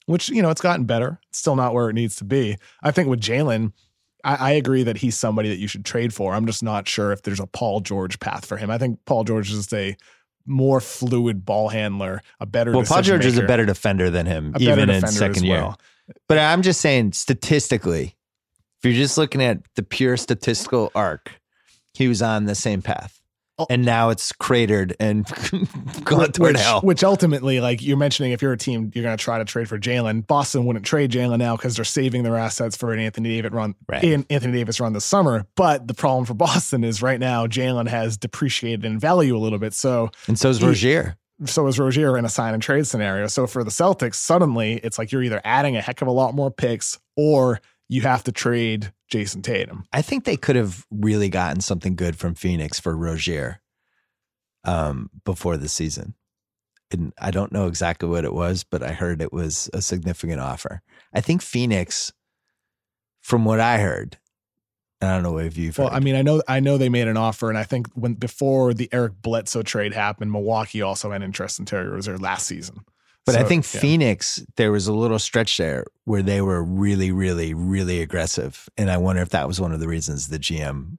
[0.06, 2.57] which you know it's gotten better, it's still not where it needs to be.
[2.81, 3.73] I think with Jaylen,
[4.23, 6.34] I, I agree that he's somebody that you should trade for.
[6.34, 8.69] I'm just not sure if there's a Paul George path for him.
[8.72, 9.95] I think Paul George is just a
[10.45, 12.72] more fluid ball handler, a better.
[12.72, 15.57] Well, Paul George is a better defender than him, even in second year.
[15.57, 15.80] well.
[16.27, 18.15] But I'm just saying, statistically,
[18.80, 21.31] if you're just looking at the pure statistical arc,
[21.94, 23.16] he was on the same path.
[23.59, 23.65] Oh.
[23.69, 25.25] And now it's cratered and
[26.03, 26.81] gone toward which, hell.
[26.81, 29.67] which ultimately, like you're mentioning, if you're a team, you're going to try to trade
[29.67, 30.25] for Jaylen.
[30.27, 33.73] Boston wouldn't trade Jaylen now because they're saving their assets for an Anthony Davis run,
[33.88, 34.03] Right.
[34.03, 35.45] an Anthony Davis run this summer.
[35.55, 39.59] But the problem for Boston is right now Jaylen has depreciated in value a little
[39.59, 39.73] bit.
[39.73, 41.15] So And so is Rozier.
[41.45, 43.25] so is Rozier in a sign and trade scenario.
[43.27, 46.35] So for the Celtics, suddenly it's like you're either adding a heck of a lot
[46.35, 47.59] more picks or
[47.89, 49.85] you have to trade Jayson Tatum.
[49.93, 53.61] I think they could have really gotten something good from Phoenix for Rozier
[54.63, 56.13] um, before the season.
[56.91, 60.39] And I don't know exactly what it was, but I heard it was a significant
[60.39, 60.81] offer.
[61.13, 62.13] I think Phoenix,
[63.21, 64.17] from what I heard,
[65.01, 65.95] I don't know if you've Well, heard.
[65.95, 68.73] I mean, I know I know they made an offer, and I think when before
[68.73, 72.79] the Eric Bledsoe trade happened, Milwaukee also had interest in Terry Rozier last season.
[73.27, 73.81] But I think yeah.
[73.81, 78.69] Phoenix, there was a little stretch there where they were really, really, really aggressive.
[78.77, 80.97] And I wonder if that was one of the reasons the GM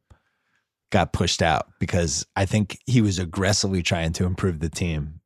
[0.93, 5.21] got pushed out because I think he was aggressively trying to improve the team.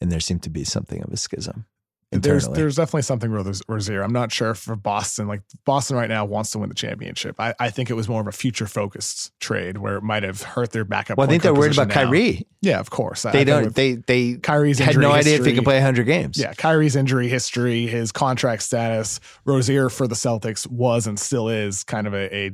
[0.00, 1.66] And there seemed to be something of a schism
[2.12, 2.54] internally.
[2.54, 4.02] there's definitely something with Roz- Rozier.
[4.02, 5.28] I'm not sure for Boston.
[5.28, 7.36] Like Boston right now wants to win the championship.
[7.38, 10.42] I, I think it was more of a future focused trade where it might have
[10.42, 11.18] hurt their backup.
[11.18, 11.94] well, I think they're worried about now.
[11.94, 12.46] Kyrie.
[12.62, 13.22] Yeah, of course.
[13.22, 16.04] They think don't, they, they Kyrie's had no idea if he history- could play 100
[16.04, 16.36] games.
[16.38, 21.84] Yeah, Kyrie's injury history, his contract status, Rozier for the Celtics was and still is
[21.84, 22.50] kind of a, a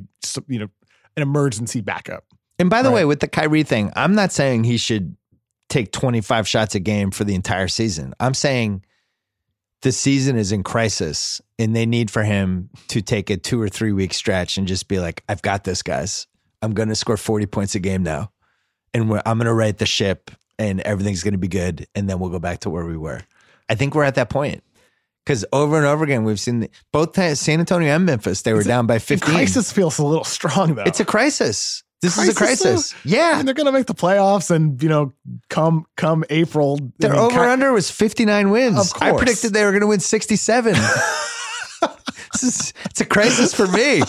[0.47, 0.67] you know
[1.15, 2.23] an emergency backup.
[2.59, 2.95] And by the Right.
[2.95, 5.15] way, with the Kyrie thing, I'm not saying he should
[5.69, 8.13] take 25 shots a game for the entire season.
[8.19, 8.83] I'm saying
[9.81, 13.69] the season is in crisis and they need for him to take a two or
[13.69, 16.27] three week stretch and just be like, I've got this, guys.
[16.61, 18.31] I'm going to score 40 points a game now.
[18.93, 21.87] And we're, I'm going to right the ship and everything's going to be good.
[21.93, 23.21] And then we'll go back to where we were.
[23.69, 24.63] I think we're at that point.
[25.23, 28.63] Because over and over again, we've seen the, both San Antonio and Memphis, they were
[28.63, 29.35] down by 15.
[29.35, 30.83] Crisis feels a little strong though.
[30.83, 31.83] It's a crisis.
[32.01, 32.97] This is a Crisis, though?
[33.05, 33.31] Yeah.
[33.33, 35.13] I mean, they're going to make the playoffs, and you know,
[35.49, 38.77] come come April, Their I mean, over Ky- under was 59 wins.
[38.77, 39.01] Of course.
[39.01, 40.73] I predicted they were going to win 67.
[42.33, 44.01] this is, it's a crisis for me.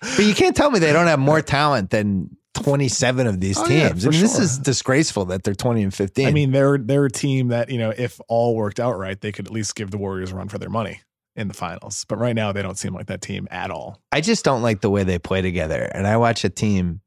[0.00, 3.66] But you can't tell me they don't have more talent than 27 of these Oh,
[3.68, 4.06] yeah, teams.
[4.06, 6.26] I mean, this is disgraceful that they're 20 and 15.
[6.26, 9.32] I mean, they're they're a team that you know, if all worked out right, they
[9.32, 11.00] could at least give the Warriors a run for their money
[11.38, 12.04] in the finals.
[12.08, 14.02] But right now, they don't seem like that team at all.
[14.12, 15.82] I just don't like the way they play together.
[15.94, 17.00] And I watch a team,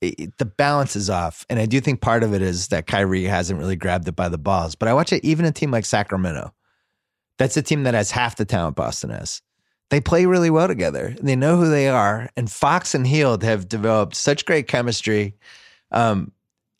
[0.00, 1.44] it- the balance is off.
[1.50, 4.28] And I do think part of it is that Kyrie hasn't really grabbed it by
[4.28, 4.74] the balls.
[4.74, 6.52] But I watch it, even a team like Sacramento,
[7.38, 9.42] that's a team that has half the talent Boston has.
[9.90, 11.14] They play really well together.
[11.20, 12.28] They know who they are.
[12.36, 15.34] And Fox and Hield have developed such great chemistry.
[15.90, 16.32] Um,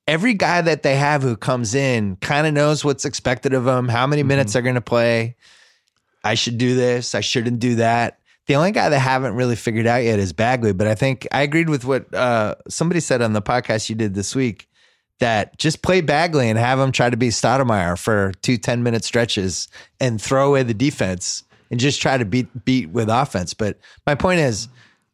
[0.06, 3.88] every guy that they have who comes in kind of knows what's expected of them,
[3.88, 5.36] how many minutes they're going to play.
[6.24, 7.14] I should do this.
[7.14, 8.18] I shouldn't do that.
[8.46, 10.72] The only guy that haven't really figured out yet is Bagley.
[10.72, 14.14] But I think I agreed with what uh, somebody said on the podcast you did
[14.14, 14.68] this week
[15.20, 19.04] that just play Bagley and have him try to be Stoudemire for two 10 minute
[19.04, 19.68] stretches
[20.00, 23.54] and throw away the defense and just try to beat beat with offense.
[23.54, 24.68] But my point is,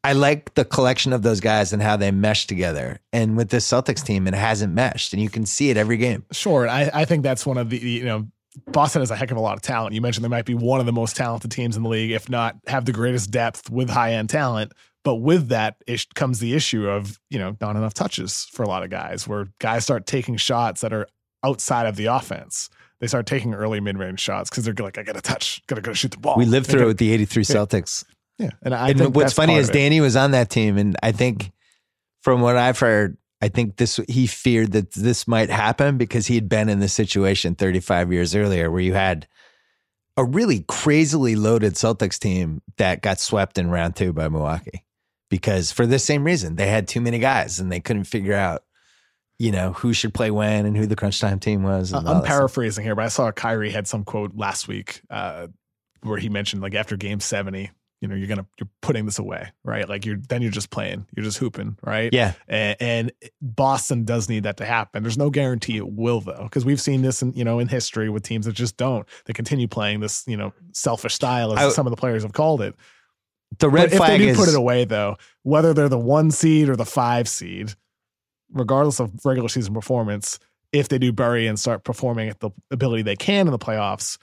[0.05, 3.01] I like the collection of those guys and how they mesh together.
[3.13, 6.25] And with this Celtics team, it hasn't meshed, and you can see it every game.
[6.31, 8.29] Sure, I, I think that's one of the you know
[8.67, 9.95] Boston has a heck of a lot of talent.
[9.95, 12.29] You mentioned they might be one of the most talented teams in the league, if
[12.29, 14.73] not have the greatest depth with high end talent.
[15.03, 18.69] But with that ish comes the issue of you know not enough touches for a
[18.69, 21.07] lot of guys, where guys start taking shots that are
[21.45, 22.71] outside of the offense.
[23.01, 25.77] They start taking early mid range shots because they're like, I got to touch, got
[25.77, 26.37] to go shoot the ball.
[26.37, 28.05] We lived through it with the 83 Celtics.
[28.39, 29.69] yeah, and I and think what's funny is.
[29.69, 31.53] Danny was on that team, and I think
[32.23, 36.35] from what I've heard, I think this he feared that this might happen because he
[36.35, 39.29] had been in this situation 35 years earlier, where you had
[40.17, 44.87] a really crazily loaded Celtics team that got swept in round two by Milwaukee
[45.29, 48.65] because for the same reason they had too many guys and they couldn't figure out,
[49.39, 51.93] you know, who should play when and who the crunch time team was.
[51.93, 52.27] all I'm that stuff.
[52.27, 55.49] paraphrasing here, but I saw Kyrie had some quote last week uh,
[56.01, 57.71] where he mentioned like after game 70,
[58.05, 59.89] you know, you're gonna you're putting this away, right?
[59.89, 62.13] Like you're then you're just playing, you're just hooping, right?
[62.13, 65.03] Yeah, And, and Boston does need that to happen.
[65.03, 68.11] There's no guarantee it will though, because we've seen this in you know in history
[68.11, 69.09] with teams that just don't.
[69.25, 72.35] They continue playing this you know selfish style, as I- some of the players have
[72.35, 72.75] called it.
[73.59, 76.31] the red But if they do is put it away though, whether they're the one
[76.31, 77.73] seed or the five seed,
[78.53, 80.39] regardless of regular season performance,
[80.73, 84.19] if they do bury and start performing at the ability they can in the playoffs,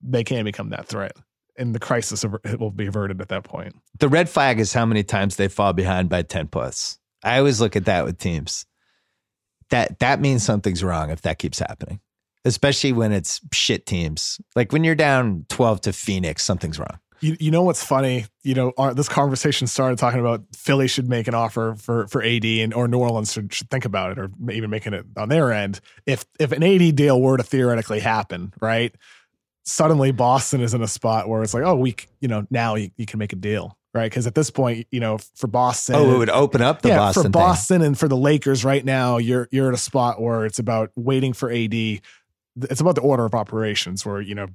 [0.00, 1.12] they can become that threat.
[1.58, 3.74] And the crisis it will be averted at that point.
[3.98, 6.98] the red flag is how many times they fall behind by 10 plus.
[7.24, 8.66] I always look at that with teams.
[9.70, 12.00] That that means something's wrong if that keeps happening.
[12.44, 14.40] Especially when it's shit teams.
[14.54, 17.00] Like when you're down 12 to Phoenix, something's wrong.
[17.20, 18.26] You, you know what's funny?
[18.42, 22.22] You know, our, this conversation started talking about Philly should make an offer for for
[22.22, 25.28] AD and or New Orleans should, should think about it or even making it on
[25.28, 25.80] their end.
[26.04, 28.94] If if an AD deal were to theoretically happen, right?
[29.66, 32.90] Suddenly Boston is in a spot where it's like, oh, we, you know, now you,
[32.96, 34.08] you can make a deal, right?
[34.08, 36.98] Because at this point, you know, for Boston, Oh, it would open up the yeah,
[36.98, 37.32] Boston for thing.
[37.32, 40.92] Boston and for the Lakers right now, you're you're at a spot where it's about
[40.94, 41.74] waiting for AD.
[41.74, 44.46] It's about the order of operations where you know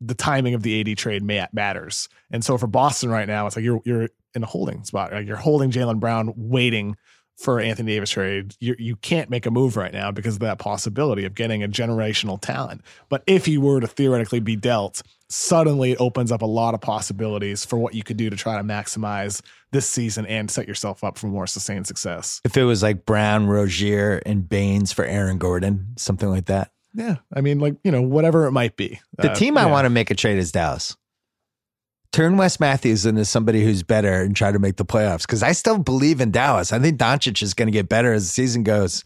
[0.00, 2.08] the timing of the AD trade ma- matters.
[2.30, 5.12] And so for Boston right now, it's like you're you're in a holding spot.
[5.12, 6.96] Like you're holding Jaylen Brown, waiting
[7.36, 8.54] for Anthony Davis trade.
[8.60, 11.68] You you can't make a move right now because of that possibility of getting a
[11.68, 12.82] generational talent.
[13.08, 16.80] But if he were to theoretically be dealt, suddenly it opens up a lot of
[16.80, 19.42] possibilities for what you could do to try to maximize
[19.72, 22.40] this season and set yourself up for more sustained success.
[22.44, 26.70] If it was like Brown, Rozier, and Baynes for Aaron Gordon, something like that.
[26.96, 29.00] Yeah, I mean, like you know, whatever it might be.
[29.18, 29.72] The Uh, team I yeah.
[29.72, 30.96] want to make a trade is Dallas.
[32.14, 35.50] Turn Wes Matthews into somebody who's better and try to make the playoffs because I
[35.50, 36.72] still believe in Dallas.
[36.72, 39.02] I think Doncic is going to get better as the season goes.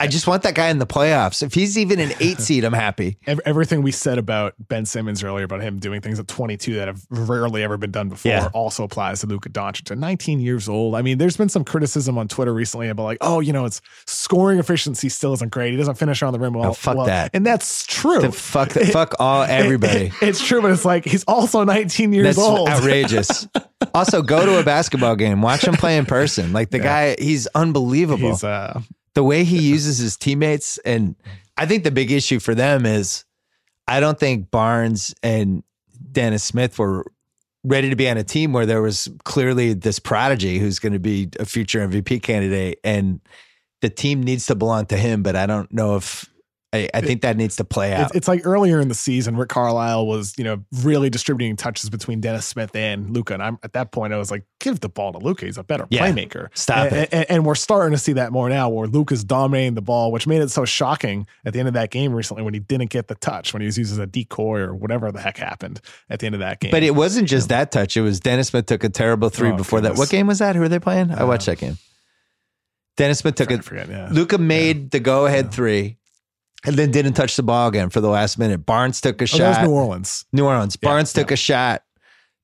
[0.00, 1.42] I just want that guy in the playoffs.
[1.42, 3.18] If he's even an eight seed, I'm happy.
[3.26, 7.02] Everything we said about Ben Simmons earlier about him doing things at 22 that have
[7.10, 8.48] rarely ever been done before Yeah.
[8.54, 10.94] also applies to Luka Doncic at 19 years old.
[10.94, 13.82] I mean, there's been some criticism on Twitter recently about like, oh, you know, it's
[14.06, 15.72] scoring efficiency still isn't great.
[15.72, 16.70] He doesn't finish around the rim well.
[16.70, 17.06] Oh, fuck well.
[17.06, 17.30] that.
[17.34, 18.20] And that's true.
[18.22, 20.12] The fuck, fuck all everybody.
[20.22, 22.68] it's true, but it's like he's also 19 years That's old.
[22.70, 23.46] outrageous.
[23.94, 25.42] also, go to a basketball game.
[25.42, 26.52] Watch him play in person.
[26.54, 28.30] Like the guy, he's unbelievable.
[28.30, 28.80] He's uh,
[29.14, 31.16] the way he uses his teammates and
[31.56, 33.24] I think the big issue for them is
[33.86, 35.62] I don't think Barnes and
[36.12, 37.04] Dennis Smith were
[37.64, 40.98] ready to be on a team where there was clearly this prodigy who's going to
[40.98, 43.20] be a future MVP candidate and
[43.82, 46.30] the team needs to belong to him but I don't know if
[46.72, 48.02] I, I think that needs to play out.
[48.06, 51.90] It's, it's like earlier in the season, Rick Carlisle was, you know, really distributing touches
[51.90, 53.34] between Dennis Smith and Luka.
[53.34, 55.46] And I'm at that point, I was like, give the ball to Luka.
[55.46, 56.06] He's a better Yeah.
[56.06, 56.46] playmaker.
[56.54, 57.08] Stop and, it.
[57.10, 60.28] And, and we're starting to see that more now where Luka's dominating the ball, which
[60.28, 63.08] made it so shocking at the end of that game recently when he didn't get
[63.08, 66.20] the touch, when he was used as a decoy or whatever the heck happened at
[66.20, 66.70] the end of that game.
[66.70, 67.96] but it wasn't just that touch.
[67.96, 69.96] It was Dennis Smith took a terrible three Oh, before that.
[69.96, 70.54] What game was that?
[70.54, 71.10] Who were they playing?
[71.10, 71.78] I watched uh, that game.
[72.96, 73.88] Dennis Smith took I it.
[73.88, 74.08] Yeah.
[74.12, 75.96] Luka made the go ahead three
[76.66, 78.66] and then didn't touch the ball again for the last minute.
[78.66, 79.64] Barnes took a Oh, that was shot.
[79.64, 80.24] New Orleans.
[80.32, 80.76] New Orleans.
[80.80, 81.82] Yeah, Barnes took a shot.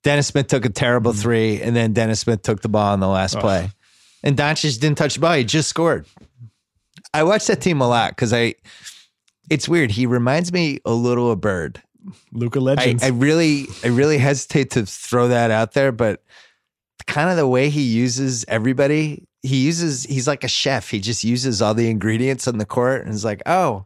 [0.02, 1.20] Dennis Smith took a terrible Mm-hmm.
[1.20, 3.70] three, and then Dennis Smith took the ball on the last play.
[4.22, 5.34] And Doncic didn't touch the ball.
[5.34, 6.06] He just scored.
[7.12, 8.54] I watched that team a lot because I.
[9.50, 9.90] It's weird.
[9.92, 11.82] He reminds me a little of Bird.
[12.32, 13.02] Luka I, Legends.
[13.02, 16.22] I really, I really hesitate to throw that out there, but
[17.06, 20.04] kind of the way he uses everybody, he uses.
[20.04, 20.90] He's like a chef.
[20.90, 23.84] He just uses all the ingredients on the court, and is like, oh.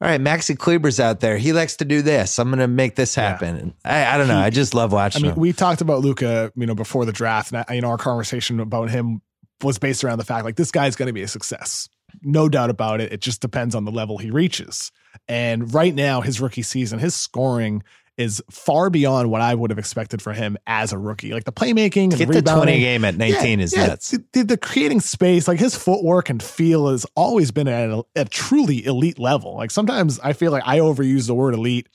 [0.00, 1.38] All right, Maxi Kleber's out there.
[1.38, 2.38] He likes to do this.
[2.38, 3.56] I'm going to make this happen.
[3.56, 4.38] And I, I don't know.
[4.38, 5.22] I just love watching.
[5.22, 5.40] I mean, him.
[5.40, 8.60] we talked about Luka, you know, before the draft, and I, you know, our conversation
[8.60, 9.22] about him
[9.62, 11.88] was based around the fact like this guy's going to be a success,
[12.22, 13.12] no doubt about it.
[13.12, 14.92] It just depends on the level he reaches.
[15.26, 17.82] And right now, his rookie season, his scoring
[18.18, 21.32] is far beyond what I would have expected for him as a rookie.
[21.32, 24.10] Like the playmaking, and Get the 20 game at 19 is nuts.
[24.10, 28.04] The, the- the creating space, like his footwork and feel has always been at a,
[28.16, 29.54] a truly elite level.
[29.56, 31.88] Like sometimes I feel like I overuse the word elite.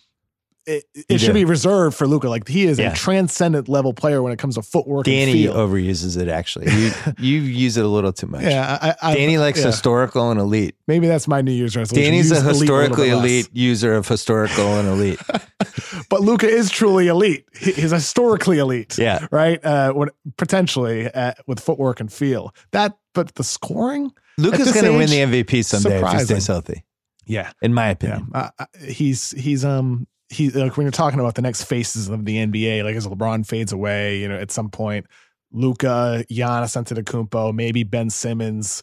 [0.65, 2.29] It, it should be reserved for Luka.
[2.29, 2.93] Like he is Yeah.
[2.93, 6.67] a transcendent level player when it comes to footwork and Danny overuses it actually.
[6.73, 8.43] You, you use it a little too much.
[8.43, 9.65] yeah, I, I, Danny likes yeah.
[9.67, 10.75] historical and elite.
[10.87, 12.11] Maybe that's my New Year's resolution.
[12.11, 13.19] Danny's Use a elite historically less.
[13.19, 15.19] elite user of historical and elite.
[16.09, 17.45] but Luka is truly elite.
[17.57, 18.97] He- He's historically elite.
[18.97, 19.27] Yeah.
[19.31, 19.63] right.
[19.63, 24.91] Uh, when potentially uh, with footwork and feel that, but the scoring, Luka's going to
[24.97, 26.83] win the MVP someday if he stays healthy,
[27.25, 28.29] yeah, in my opinion.
[28.33, 32.25] uh, uh, he's he's um he like when you're talking about the next faces of
[32.25, 35.05] the NBA, like as LeBron fades away, you know, at some point,
[35.51, 38.81] Luka, Giannis Antetokounmpo, maybe Ben Simmons,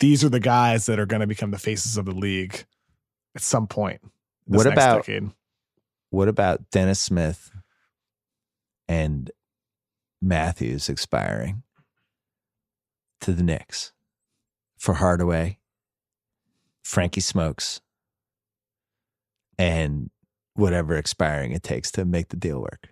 [0.00, 2.64] these are the guys that are going to become the faces of the league
[3.34, 4.00] at some point.
[4.46, 5.30] What about- decade.
[6.10, 7.50] What about Dennis Smith
[8.86, 9.30] and
[10.20, 11.62] Matthews expiring
[13.22, 13.92] to the Knicks
[14.76, 15.58] for Hardaway,
[16.82, 17.80] Frankie Smokes,
[19.56, 20.10] and
[20.54, 22.88] whatever expiring it takes to make the deal work?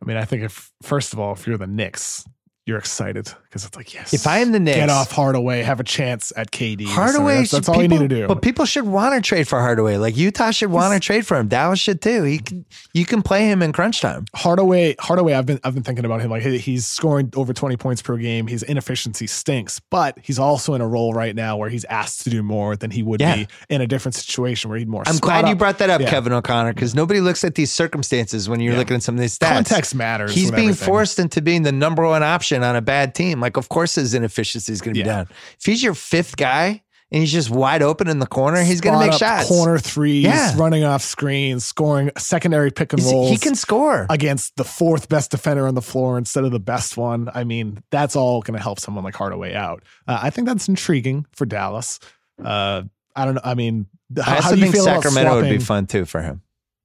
[0.00, 2.24] I mean, I think if first of all, if you're the Knicks,
[2.68, 4.12] you're excited because it's like yes.
[4.12, 6.84] If I am the Knicks, get off Hardaway, have a chance at KD.
[6.86, 8.26] Hardaway, that's, that's should- all you need to do.
[8.28, 9.96] But people should want to trade for Hardaway.
[9.96, 11.48] Like Utah should want to trade for him.
[11.48, 12.24] Dallas should too.
[12.24, 14.26] He can, you can play him in crunch time.
[14.36, 16.30] Hardaway, Hardaway, I've been I've been thinking about him.
[16.30, 18.46] Like he's scoring over 20 points per game.
[18.46, 22.30] His inefficiency stinks, but he's also in a role right now where he's asked to
[22.30, 23.34] do more than he would Yeah.
[23.36, 25.04] be in a different situation where he'd more.
[25.06, 26.10] I'm glad you brought that up, Yeah.
[26.10, 28.78] Kevin O'Connor, because nobody looks at these circumstances when you're Yeah.
[28.80, 29.54] looking at some of these stats.
[29.54, 30.34] Context matters.
[30.34, 30.86] He's being everything.
[30.86, 33.40] forced into being the number one option on a bad team.
[33.40, 35.16] Like, of course, his inefficiency is going to be Yeah.
[35.16, 35.28] down.
[35.58, 38.98] If he's your fifth guy and he's just wide open in the corner, he's going
[38.98, 39.48] to make shots.
[39.48, 40.54] corner threes, Yeah.
[40.56, 43.30] running off screens, scoring secondary pick and rolls.
[43.30, 44.06] he can score.
[44.10, 47.30] against the fourth best defender on the floor instead of the best one.
[47.34, 49.82] I mean, that's all going to help someone like Hardaway out.
[50.06, 51.98] Uh, I think that's intriguing for Dallas.
[52.44, 52.82] Uh,
[53.16, 53.40] I don't know.
[53.42, 53.86] I mean,
[54.16, 56.42] I how, also how do you think Sacramento would be fun too for him.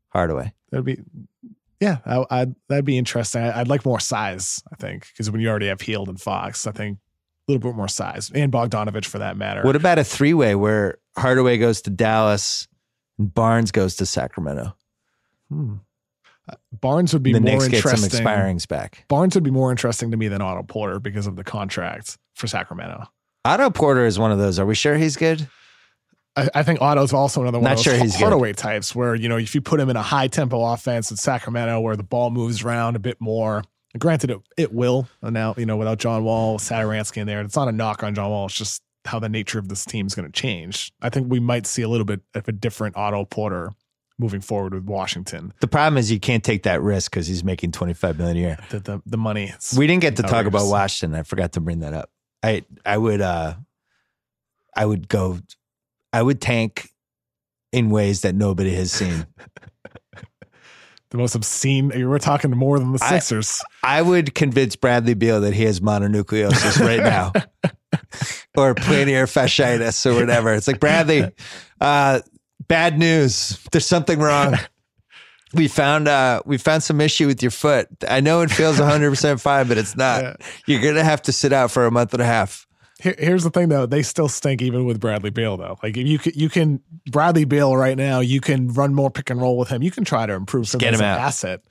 [0.10, 0.54] Hardaway.
[0.72, 1.00] That'd be,
[1.84, 3.42] yeah, I, I'd, that'd be interesting.
[3.42, 4.64] I, I'd like more size.
[4.72, 7.76] I think because when you already have Hield and Fox, I think a little bit
[7.76, 9.64] more size and Bogdanovich for that matter.
[9.64, 12.70] What about a three way where Hardaway goes to Dallas
[13.20, 14.76] and Barnes goes to Sacramento?
[15.50, 15.76] Hmm.
[16.50, 18.26] Uh, Barnes would be the more Knicks get some interesting.
[18.26, 19.06] expirings back.
[19.10, 22.48] Barnes would be more interesting to me than Otto Porter because of the contract for
[22.48, 23.06] Sacramento.
[23.46, 24.58] Otto Porter is one of those.
[24.58, 25.48] Are we sure he's good?
[26.36, 28.58] I, I think Otto's also another one Not of those sure he's good.
[28.58, 31.80] Types where, you know, if you put him in a high tempo offense in Sacramento
[31.80, 33.64] where the ball moves around a bit more,
[33.98, 37.42] granted it, it will now, you know, without John Wall, Satoransky in there.
[37.42, 38.48] It's not a knock on John Wall.
[38.48, 40.92] It's just how the nature of this team is going to change.
[41.02, 43.72] I think we might see a little bit of a different Otto Porter
[44.18, 45.54] moving forward with Washington.
[45.60, 48.58] The problem is you can't take that risk because he's making 25 million a year.
[48.70, 49.54] The, the, the money.
[49.78, 50.68] We didn't get to talk about.
[50.68, 51.20] Washington.
[51.20, 52.10] I forgot to bring that up.
[52.42, 53.56] I I would uh
[54.76, 55.40] I would go
[56.14, 56.90] I would tank
[57.72, 59.26] in ways that nobody has seen.
[61.10, 61.90] the most obscene.
[61.90, 63.62] We're talking more than the I- Sixers.
[63.84, 67.32] I would convince Bradley Beal that he has mononucleosis right now.
[68.56, 70.54] or plantar fasciitis or whatever.
[70.54, 71.30] It's like Bradley,
[71.82, 72.22] uh,
[72.68, 73.60] bad news.
[73.72, 74.56] There's something wrong.
[75.56, 77.88] We found uh we found some issue with your foot.
[78.10, 80.24] I know it feels 100% fine, but it's not.
[80.24, 80.36] Yeah.
[80.66, 82.66] You're going to have to sit out for a month and a half.
[83.04, 83.86] Here, here's the thing, though.
[83.86, 85.78] They still stink even with Bradley Beal, though.
[85.84, 86.80] Like if you can, you can
[87.12, 88.22] Bradley Beal right now.
[88.22, 89.84] You can run more pick and roll with him.
[89.84, 91.20] You can try to improve him get him out.
[91.20, 91.62] asset.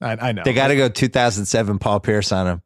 [0.00, 2.62] I, I know They got to go 2007 Paul Pierce on him.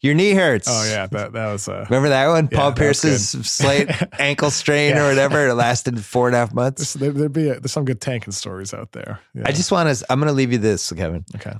[0.00, 0.68] Your knee hurts.
[0.70, 2.48] Oh yeah, that that was uh, Remember that one?
[2.50, 3.90] Yeah, Paul that Pierce's slight
[4.20, 5.04] ankle strain Yeah.
[5.06, 5.48] or whatever.
[5.48, 6.92] It lasted four and a half months.
[6.94, 9.18] there, would be a, there's some good tanking stories out there.
[9.34, 9.42] Yeah.
[9.46, 11.24] I just want to, I'm going to leave you this, Kevin.
[11.34, 11.54] okay.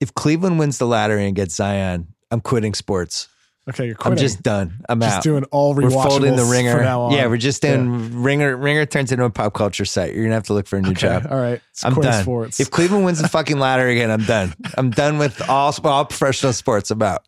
[0.00, 3.28] If Cleveland wins the lottery and gets Zion, I'm quitting sports.
[3.66, 4.12] Okay, you're quitting.
[4.12, 4.74] I'm just done.
[4.90, 5.22] I'm Just out.
[5.22, 6.72] doing all we're folding the ringer.
[6.74, 7.12] from now on.
[7.12, 8.56] Yeah, we're just doing ringer.
[8.58, 10.12] Ringer turns into a pop culture site.
[10.14, 11.26] You're gonna have to look for a new Okay, job.
[11.30, 11.62] all right.
[11.70, 12.22] It's I'm done.
[12.22, 12.60] Sports.
[12.60, 14.52] If Cleveland wins the fucking ladder again, I'm done.
[14.76, 16.90] I'm done with all all professional sports.
[16.90, 17.22] I'm out.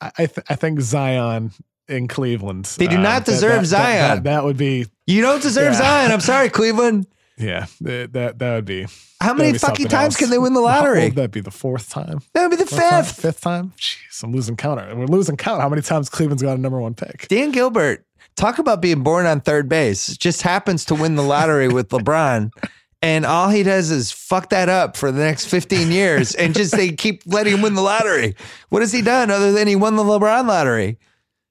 [0.00, 1.50] I I, th- I think Zion
[1.88, 2.66] in Cleveland.
[2.78, 4.08] They do uh, not that- deserve that- that- Zion.
[4.16, 5.78] That, that would be You don't deserve Yeah.
[5.78, 6.12] Zion.
[6.12, 7.06] I'm sorry, Cleveland.
[7.38, 7.66] Yeah.
[7.80, 8.86] That that, that would be.
[9.20, 10.16] How many be fucking times else.
[10.16, 11.04] can they win the How oh, lottery?
[11.04, 12.20] would that be the fourth time?
[12.34, 13.04] That would be the Fourth time?
[13.04, 13.20] fifth.
[13.20, 13.72] Fifth time?
[13.76, 14.80] Jeez, I'm losing count.
[14.96, 15.60] We're losing count.
[15.60, 17.26] How many times Cleveland's got a number one pick?
[17.28, 18.04] Dan Gilbert,
[18.36, 20.16] talk about being born on third base.
[20.16, 22.50] Just happens to win the lottery with LeBron.
[23.00, 26.72] And all he does is fuck that up for the next 15 years and just
[26.72, 28.34] they keep letting him win the lottery.
[28.70, 30.98] What has he done other than he won the LeBron lottery?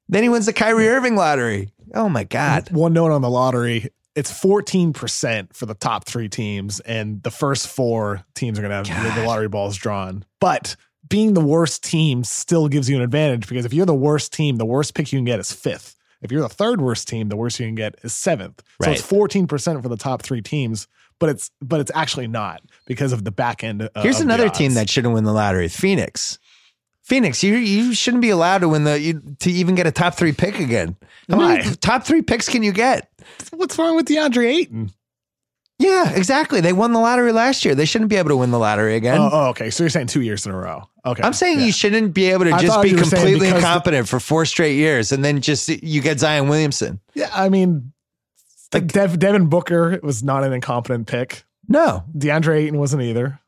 [0.10, 1.70] Then he wins the Kyrie Irving lottery.
[1.94, 2.70] Oh my God.
[2.72, 3.90] One note on the lottery.
[4.18, 8.92] It's 14% for the top three teams, and the first four teams are going to
[8.92, 10.26] have the lottery balls drawn.
[10.40, 10.76] But
[11.08, 14.56] being the worst team still gives you an advantage because if you're the worst team,
[14.56, 15.96] the worst pick you can get is fifth.
[16.24, 18.64] If you're the third worst team, the worst you can get is seventh.
[18.82, 20.88] So it's 14% for the top three teams,
[21.20, 23.84] but it's but it's actually not because of the back end.
[23.84, 26.40] Of, Here's of the another team that shouldn't win the lottery Phoenix.
[27.08, 30.16] Phoenix, you you shouldn't be allowed to win the you, to even get a top
[30.16, 30.98] three pick again.
[31.30, 31.74] How many Why?
[31.80, 33.10] top three picks can you get?
[33.54, 34.92] What's wrong with DeAndre Ayton?
[35.80, 36.60] Yeah, exactly.
[36.60, 37.76] They won the lottery last year.
[37.76, 39.20] They shouldn't be able to win the lottery again.
[39.22, 39.70] Oh, oh, okay.
[39.70, 40.90] So you're saying two years in a row.
[41.06, 41.24] Okay.
[41.24, 41.66] I'm saying Yeah.
[41.68, 44.08] you shouldn't be able to I just be you were saying completely because the- incompetent
[44.10, 47.00] for four straight years and then just you get Zion Williamson.
[47.14, 47.94] Yeah, I mean,
[48.74, 51.46] like Dev, Devin Booker was not an incompetent pick.
[51.70, 53.40] No, DeAndre Ayton wasn't either.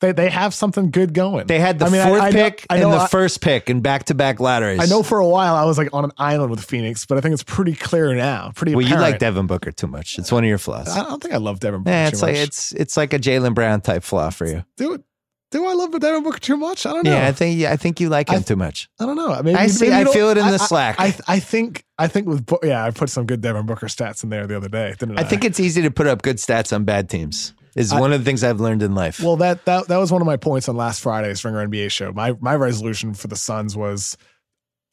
[0.00, 1.46] They they have something good going.
[1.48, 3.68] they had the I mean, fourth I know- pick know, and the I- first pick
[3.68, 4.78] in back to back lotteries.
[4.80, 7.20] I know for a while I was like on an island with Phoenix, but I
[7.20, 8.52] think it's pretty clear now.
[8.54, 9.18] Pretty Well, you like.
[9.18, 10.16] Devin Booker too much.
[10.18, 10.88] It's one of your flaws.
[10.88, 11.90] I don't think I love Devin Booker.
[11.90, 12.42] Yeah, too it's like much.
[12.42, 14.64] it's it's like a Jaylen Brown type flaw for you.
[14.76, 15.02] do it.
[15.50, 16.84] Do I love Devin Booker too much?
[16.84, 17.10] I don't know.
[17.10, 18.88] Yeah, I think yeah, I think you like him I- too much.
[19.00, 19.34] I don't know.
[19.42, 20.96] Maybe, I see- I feel it in I- the I- slack.
[21.00, 24.28] I, I think I think with yeah, I put some good Devin Booker stats in
[24.30, 24.94] there the other day.
[25.00, 25.22] I?
[25.22, 27.54] I think it's easy to put up good stats on bad teams.
[27.78, 29.20] Is I- one of the things I've learned in life.
[29.20, 32.12] Well, that that that was one of my points on last Friday's Ringer NBA show.
[32.12, 34.16] My my resolution for the Suns was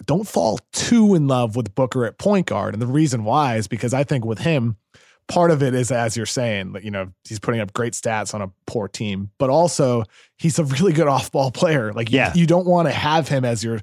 [0.05, 3.67] don't fall too in love with Booker at point guard, and the reason why is
[3.67, 4.75] because I think with him,
[5.27, 8.33] part of it is as you're saying, that you know he's putting up great stats
[8.33, 10.03] on a poor team, but also
[10.37, 11.93] he's a really good off ball player.
[11.93, 12.33] Like you, Yeah.
[12.35, 13.79] you don't want to have him as your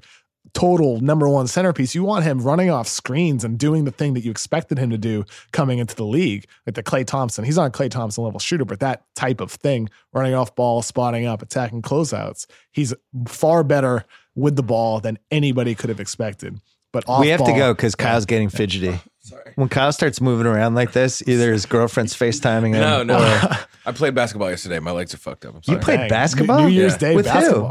[0.53, 1.95] total number one centerpiece.
[1.95, 4.97] You want him running off screens and doing the thing that you expected him to
[4.97, 7.43] do coming into the league, like the Klay Thompson.
[7.43, 10.81] He's not a Klay Thompson level shooter, but that type of thing, running off ball,
[10.81, 12.45] spotting up, attacking closeouts.
[12.71, 12.93] He's
[13.27, 14.05] far better
[14.35, 16.59] with the ball than anybody could have expected.
[16.91, 18.99] But off we have to go because Kyle's getting fidgety.
[19.21, 19.53] Sorry.
[19.55, 22.81] When Kyle starts moving around like this, either his girlfriend's FaceTiming him.
[22.81, 23.15] No, no.
[23.17, 24.79] or- I played basketball yesterday.
[24.79, 25.55] My legs are fucked up.
[25.55, 26.09] I'm You played Dang.
[26.09, 26.61] basketball?
[26.61, 26.97] New Year's Yeah.
[26.99, 27.67] Day With who?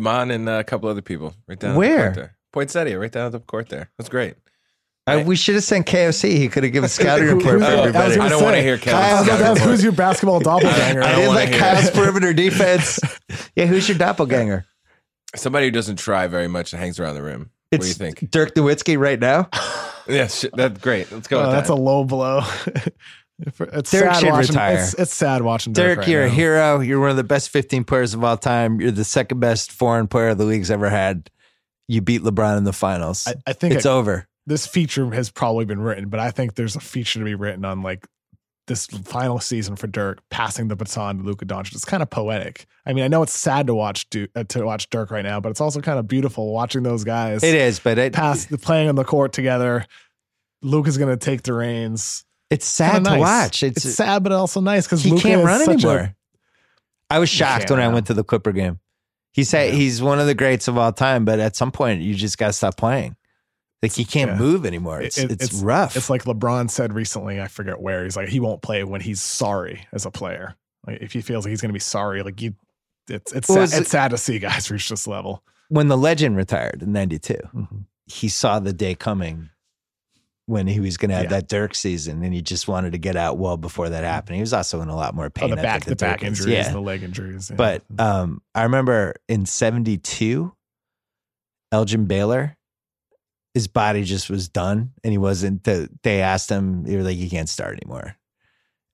[0.00, 0.12] Basketball.
[0.26, 1.90] Damon and uh, a couple other people right down Where?
[1.90, 2.36] At the court there.
[2.52, 3.90] Poinsettia, right down at the court there.
[3.98, 4.34] That's great.
[5.08, 6.30] Uh, we should have sent KOC.
[6.36, 8.08] He could have given a scouting report who's for your- everybody.
[8.08, 9.70] was I gonna don't wanna say, hear Kevin's I was about to scouting ask, report.
[9.70, 11.02] Who's your basketball doppelganger?
[11.02, 11.94] I don't didn't like hear Kyle's it.
[11.94, 12.98] perimeter defense.
[13.56, 14.66] yeah, who's your doppelganger?
[15.36, 17.50] Somebody who doesn't try very much and hangs around the rim.
[17.70, 18.30] It's what do you think?
[18.30, 19.48] Dirk Nowitzki right now.
[20.08, 21.10] Yeah, shit, that's great.
[21.12, 21.74] Let's go Oh, with that's that.
[21.74, 22.42] a low blow.
[23.38, 24.78] It's Dirk sad should watching, retire.
[24.78, 25.86] It's, it's sad watching Dirk.
[25.86, 26.80] Dirk, right you're a hero.
[26.80, 28.80] You're one of the best 15 players of all time.
[28.80, 31.30] You're the second best foreign player the league's ever had.
[31.88, 33.26] You beat LeBron in the finals.
[33.26, 34.26] I, I think it's it- over.
[34.46, 37.64] this feature has probably been written, but I think there's a feature to be written
[37.64, 38.06] on like
[38.66, 41.72] this final season for Dirk passing the baton to Luka Doncic.
[41.74, 42.66] It's kind of poetic.
[42.84, 45.50] I mean, I know it's sad to watch uh, to watch Dirk right now, but
[45.50, 48.88] it's also kind of beautiful watching those guys It is, but it, pass the playing
[48.88, 49.86] on the court together.
[50.62, 52.24] Luka's going to take the reins.
[52.50, 53.62] It's Kinda sad to watch.
[53.62, 56.14] It's, It's, sad, but also nice because he Luka can't run such anymore.
[57.10, 58.80] I was shocked can't when I went to the Clipper game.
[59.32, 59.74] He said Yeah.
[59.78, 62.48] he's one of the greats of all time, but at some point you just got
[62.48, 63.16] to stop playing.
[63.82, 64.38] Like he can't Yeah.
[64.38, 65.02] move anymore.
[65.02, 65.96] It's It- it's, rough.
[65.96, 67.40] It's like LeBron said recently.
[67.40, 70.54] I forget where he's like he won't play when he's sorry as a player.
[70.86, 72.54] Like if he feels like he's going to be sorry, like you,
[73.08, 75.44] it's it's Well, sad, is it's sad to see guys reach this level.
[75.68, 77.34] when the legend retired in '92.
[77.54, 77.84] Mhm.
[78.06, 79.50] He saw the day coming
[80.46, 81.30] when he was going to have Yeah.
[81.30, 84.36] that Dirk season, and he just wanted to get out well before that happened.
[84.36, 85.50] He was also in a lot more Oh, pain.
[85.50, 86.72] the back, think, the back Dirk injuries, Yeah.
[86.72, 87.50] the leg injuries.
[87.50, 87.56] yeah.
[87.56, 90.52] But um, I remember in '72,
[91.72, 92.56] Elgin Baylor,
[93.54, 95.64] his body just was done, and he wasn't.
[95.64, 98.16] The, they asked him, they were like, "You can't start anymore,"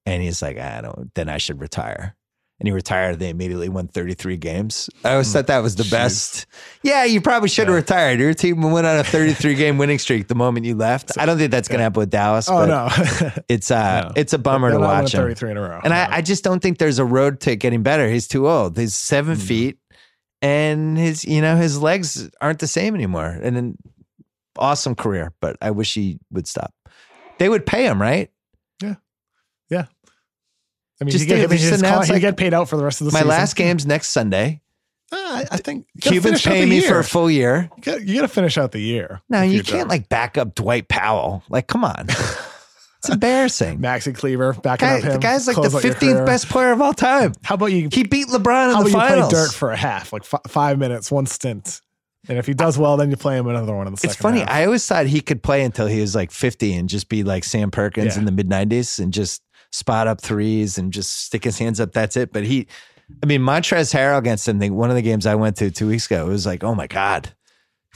[0.07, 1.13] and he's like, "I don't.
[1.15, 2.17] Then I should retire."
[2.63, 3.19] And he retired.
[3.19, 4.89] They immediately won 33 games.
[5.05, 5.91] I always thought that was the Jeez.
[5.91, 6.47] best.
[6.85, 7.81] Yeah, you probably should have Yeah.
[7.81, 8.21] retired.
[8.21, 11.11] Your team went on a 33 game winning streak the moment you left.
[11.19, 12.49] I don't think that's going to happen with Dallas.
[12.49, 12.89] oh no,
[13.49, 14.13] it's uh, No.
[14.15, 15.23] it's a bummer to watch him.
[15.23, 15.81] Thirty-three in a row.
[15.83, 15.97] And No.
[15.97, 18.09] I, I just don't think there's a road to getting better.
[18.09, 18.79] He's too old.
[18.79, 19.43] He's seven Mm.
[19.43, 19.79] feet
[20.41, 23.27] and his you know his legs aren't the same anymore.
[23.43, 23.79] And an
[24.57, 26.73] awesome career, but I wish he would stop.
[27.39, 28.31] They would pay him, right?
[31.03, 32.55] I mean, Just he get, think I if mean, it's his announced, con- get paid
[32.55, 33.29] out for the rest of the My season.
[33.29, 34.61] My last game's next Sunday.
[35.11, 36.89] Uh, I, think you Cubans pay me year.
[36.89, 37.69] for a full year.
[37.77, 39.21] You gotta, you gotta finish out the year.
[39.29, 41.43] No, you can't like back up Dwight Powell.
[41.51, 42.07] Like, come on.
[42.99, 43.79] it's embarrassing.
[43.79, 45.13] Maxi Kleber backing Guy, up him.
[45.13, 47.33] the guy's like the 15th best player of all time.
[47.43, 47.91] How about you?
[47.93, 50.41] He beat LeBron in How the about you play Dirk for a half, like f-
[50.49, 51.83] five minutes, one stint,
[52.29, 54.13] and if he does well, then you play him another one in the second.
[54.13, 54.39] It's funny.
[54.41, 54.49] half.
[54.51, 57.45] I always thought he could play until he was like 50 and just be like
[57.45, 58.21] Sam Perkins Yeah.
[58.21, 59.43] in the mid 90s and just
[59.73, 61.93] spot up threes and just stick his hands up.
[61.93, 62.33] That's it.
[62.33, 62.69] But he,
[63.23, 66.07] I mean, Montrezl Harrell against him, one of the games I went to two weeks
[66.07, 67.35] ago, it was like, oh my God,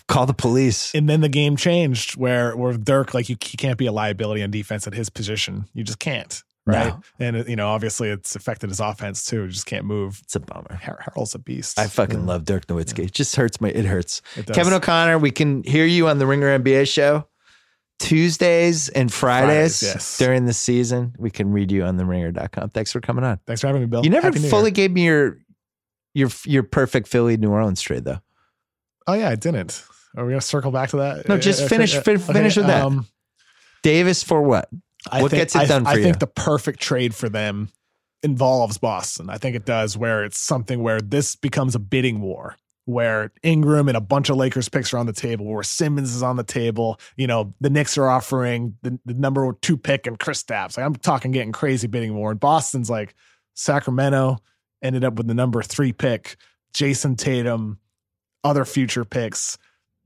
[0.09, 0.95] call the police.
[0.95, 4.43] and then the game changed where where Dirk like you he can't be a liability
[4.43, 5.67] on defense at his position.
[5.75, 6.95] You just can't, right?
[6.95, 7.01] No.
[7.19, 9.43] And you know, obviously, it's affected his offense too.
[9.43, 10.21] You just can't move.
[10.25, 10.79] It's a bummer.
[10.83, 11.79] Har- Harrell's a beast.
[11.79, 13.05] I fucking love Dirk Nowitzki.
[13.07, 14.23] It just hurts my, it hurts.
[14.37, 14.47] It.
[14.53, 17.27] Kevin O'Connor, we can hear you on the Ringer NBA show
[17.99, 20.19] Tuesdays and Fridays, Fridays, yes.
[20.19, 21.15] during the season.
[21.19, 22.71] We can read you on the ringer.com.
[22.71, 23.41] Thanks for coming on.
[23.47, 24.05] Thanks for having me, Bill.
[24.05, 25.39] You never Happy fully gave me your
[26.15, 28.21] your your perfect Philly New Orleans trade though.
[29.07, 29.85] Oh yeah, I didn't.
[30.17, 31.29] Are we gonna circle back to that?
[31.29, 32.83] No, just Uh, finish- uh, fin- finish with that.
[32.85, 33.07] Um,
[33.83, 34.69] Davis for what?
[35.11, 36.03] I What think, gets it I, done for I you?
[36.03, 37.69] think the perfect trade for them
[38.23, 39.31] involves Boston.
[39.31, 42.57] I think it does, where it's something where this becomes a bidding war,
[42.87, 46.23] where Ingram and a bunch of Lakers picks are on the table, where Simmons is
[46.23, 46.99] on the table.
[47.17, 50.77] You know, the Knicks are offering the, the number two pick and Kristaps.
[50.77, 52.31] Like I'm talking getting crazy bidding war.
[52.31, 53.15] And Boston's like
[53.55, 54.39] Sacramento
[54.83, 56.37] ended up with the number three pick,
[56.73, 57.79] Jayson Tatum,
[58.45, 59.59] other future picks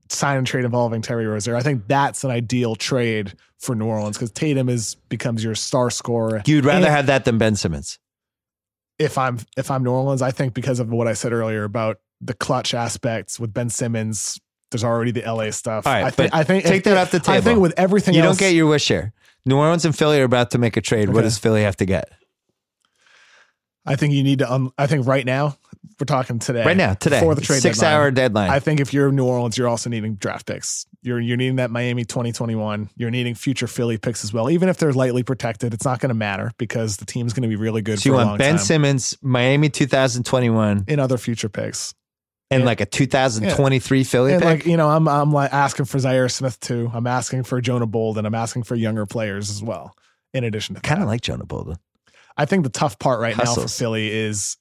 [0.09, 1.55] sign and trade involving Terry Rozier.
[1.55, 5.91] I think that's an ideal trade for New Orleans because Tatum is becomes your star
[5.91, 6.43] scorer.
[6.47, 7.99] You'd rather And have that than Ben Simmons.
[8.99, 12.01] if I'm if I'm New Orleans, I think because of what I said earlier about
[12.21, 14.41] the Klutch aspects with Ben Simmons,
[14.71, 15.87] there's already the LA stuff.
[15.87, 17.39] All right, I think I think take that off the table.
[17.39, 19.13] I think with everything You else, don't get your wish here.
[19.47, 21.11] New Orleans and Philly are about to make a trade.
[21.11, 22.11] What does Philly have to get?
[23.87, 24.71] I think you need to.
[24.77, 25.57] I think right now
[25.99, 26.65] we're talking today.
[26.65, 27.19] Right now, today.
[27.19, 27.95] before the trade Six deadline.
[27.95, 28.51] hour deadline.
[28.51, 30.87] I think if you're New Orleans, you're also needing draft picks.
[31.03, 32.91] You're you're needing that Miami 2021.
[32.97, 34.51] You're needing future Philly picks as well.
[34.51, 37.49] Even if they're lightly protected, it's not going to matter because the team's going to
[37.49, 38.59] be really good so for you want Ben time.
[38.59, 41.95] Simmons, Miami 2021, in other future picks.
[42.53, 42.67] And Yeah.
[42.67, 44.47] like a 2023 Philly And pick?
[44.49, 46.91] like you know, I'm I'm like asking for Zhaire Smith too.
[46.93, 48.27] I'm asking for Jonah Bolden.
[48.27, 49.95] I'm asking for younger players as well.
[50.35, 51.77] In addition to kind of like Jonah Bolden.
[52.37, 54.57] I think the tough part right now for Philly is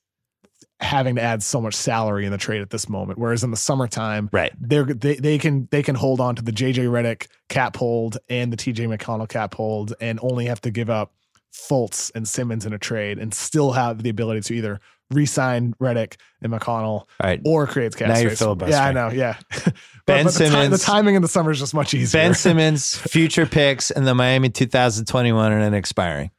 [0.82, 3.20] having to add so much salary in the trade at this moment.
[3.20, 4.52] Whereas in the summertime, Right.
[4.60, 8.52] they're they, they can they can hold on to the JJ Redick cap hold and
[8.53, 11.14] the TJ McConnell cap hold and only have to give up
[11.53, 14.80] Fultz and Simmons in a trade and still have the ability to either
[15.11, 17.41] re-sign Redick and McConnell right.
[17.45, 18.80] or creates cap Now you're filibustering.
[18.80, 19.10] Yeah, I know.
[19.10, 19.38] Yeah.
[20.06, 22.19] But- Ben but the, ti- Simmons- the timing in the summer is just much easier.
[22.19, 26.31] Ben Simmons, future picks, and the Miami 2021 and then expiring.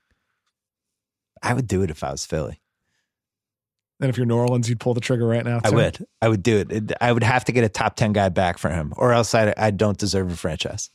[1.42, 2.60] I would do it if I was Philly.
[4.00, 5.60] and if you're New Orleans, you'd pull the trigger right now.
[5.62, 6.04] I would.
[6.20, 6.72] I would do it.
[6.72, 9.34] It- I would have to get a top 10 guy back for him, or else
[9.36, 10.90] I, I don't deserve a franchise.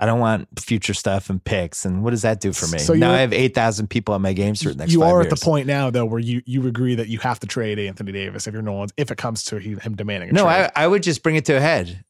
[0.00, 1.84] I don't want future stuff and picks.
[1.84, 2.78] And what does that do for me?
[2.78, 5.22] So now I have 8,000 people on my games for the next you five are
[5.22, 5.32] years.
[5.32, 8.12] at the point now though where you you agree that you have to trade Anthony
[8.12, 10.70] Davis if you're New Orleans if it comes to him demanding a No, trade.
[10.76, 12.04] I, I would just bring it to a head.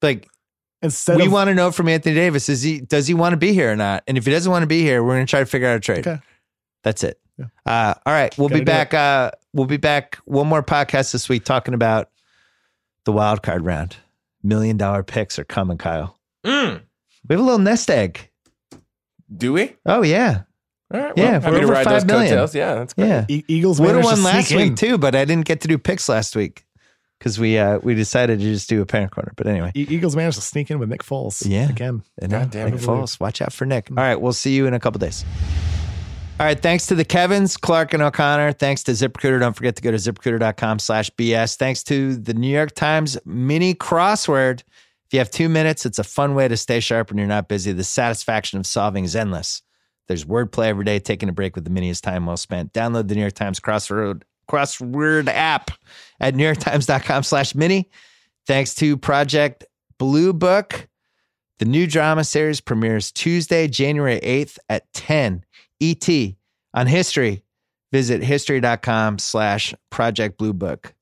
[0.00, 0.28] Like,
[0.80, 3.36] instead we of want to know from Anthony Davis is he does he want to
[3.36, 4.02] be here or not?
[4.06, 5.76] And if he doesn't want to be here, we're going to try to figure out
[5.76, 6.06] a trade.
[6.06, 6.20] Okay.
[6.84, 7.20] That's it.
[7.38, 7.46] Yeah.
[7.66, 8.94] Uh, all right, we'll be Gotta do back.
[8.94, 10.16] Uh, we'll be back.
[10.24, 12.08] One more podcast this week talking about
[13.04, 13.96] the wild card round.
[14.42, 16.18] Million dollar picks are coming, Kyle.
[16.46, 16.82] Mm.
[17.28, 18.30] We have a little nest egg.
[19.34, 19.76] Do we?
[19.86, 20.42] Oh yeah,
[20.92, 21.12] All right.
[21.16, 22.28] Yeah, Well, if happy we're to over ride five those million.
[22.30, 22.54] coattails.
[22.54, 23.06] Yeah, that's great.
[23.06, 23.24] yeah.
[23.28, 25.60] E- Eagles Would have managed won to last sneak week too, but I didn't get
[25.60, 26.64] to do picks last week
[27.18, 29.32] because we uh, we decided to just do a parent corner.
[29.36, 31.46] But anyway, E- Eagles managed to sneak in with Nick Foles.
[31.48, 31.68] Yeah.
[31.68, 32.02] again.
[32.20, 32.86] I know, God damn Nick it.
[32.86, 33.20] Foles.
[33.20, 33.88] Watch out for Nick.
[33.90, 35.24] All right, we'll see you in a couple days.
[36.40, 38.52] All right, thanks to the Kevins, Clark and O'Connor.
[38.52, 39.38] Thanks to ZipRecruiter.
[39.40, 41.56] Don't forget to go to ziprecruiter.com slash BS.
[41.56, 44.62] Thanks to the New York Times mini crossword.
[45.10, 47.48] If you have two minutes, it's a fun way to stay sharp when you're not
[47.48, 47.72] busy.
[47.72, 49.60] The satisfaction of solving is endless.
[50.06, 51.00] There's wordplay every day.
[51.00, 52.72] Taking a break with the mini is time well spent.
[52.72, 55.72] Download the New York Times crossword crossword app
[56.20, 57.90] at newyorktimes.com slash mini.
[58.46, 59.64] Thanks to Project
[59.98, 60.86] Blue Book.
[61.58, 65.44] The new drama series premieres Tuesday, January 8th at 10
[65.80, 66.08] ET
[66.72, 67.42] on history.
[67.90, 70.94] Visit history.com slash Project Blue Book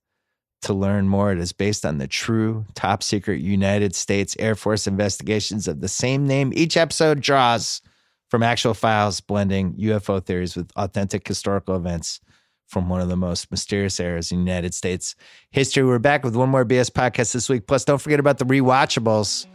[0.63, 1.33] to learn more.
[1.33, 5.89] It is based on the true top secret United States Air Force investigations of the
[5.89, 6.53] same name.
[6.55, 7.81] Each episode draws
[8.29, 12.21] from actual files, blending UFO theories with authentic historical events
[12.67, 15.15] from one of the most mysterious eras in United States
[15.51, 15.85] history.
[15.85, 17.67] We're back with one more BS podcast this week.
[17.67, 19.47] Plus, don't forget about the rewatchables.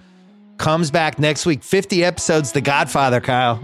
[0.57, 1.63] Comes back next week.
[1.63, 3.59] 50 episodes, The Godfather, Kyle.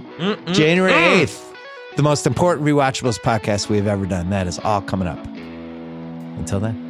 [0.52, 1.24] January mm.
[1.24, 1.56] 8th.
[1.96, 4.30] The most important rewatchables podcast we have ever done.
[4.30, 5.24] That is all coming up.
[6.38, 6.89] Until then.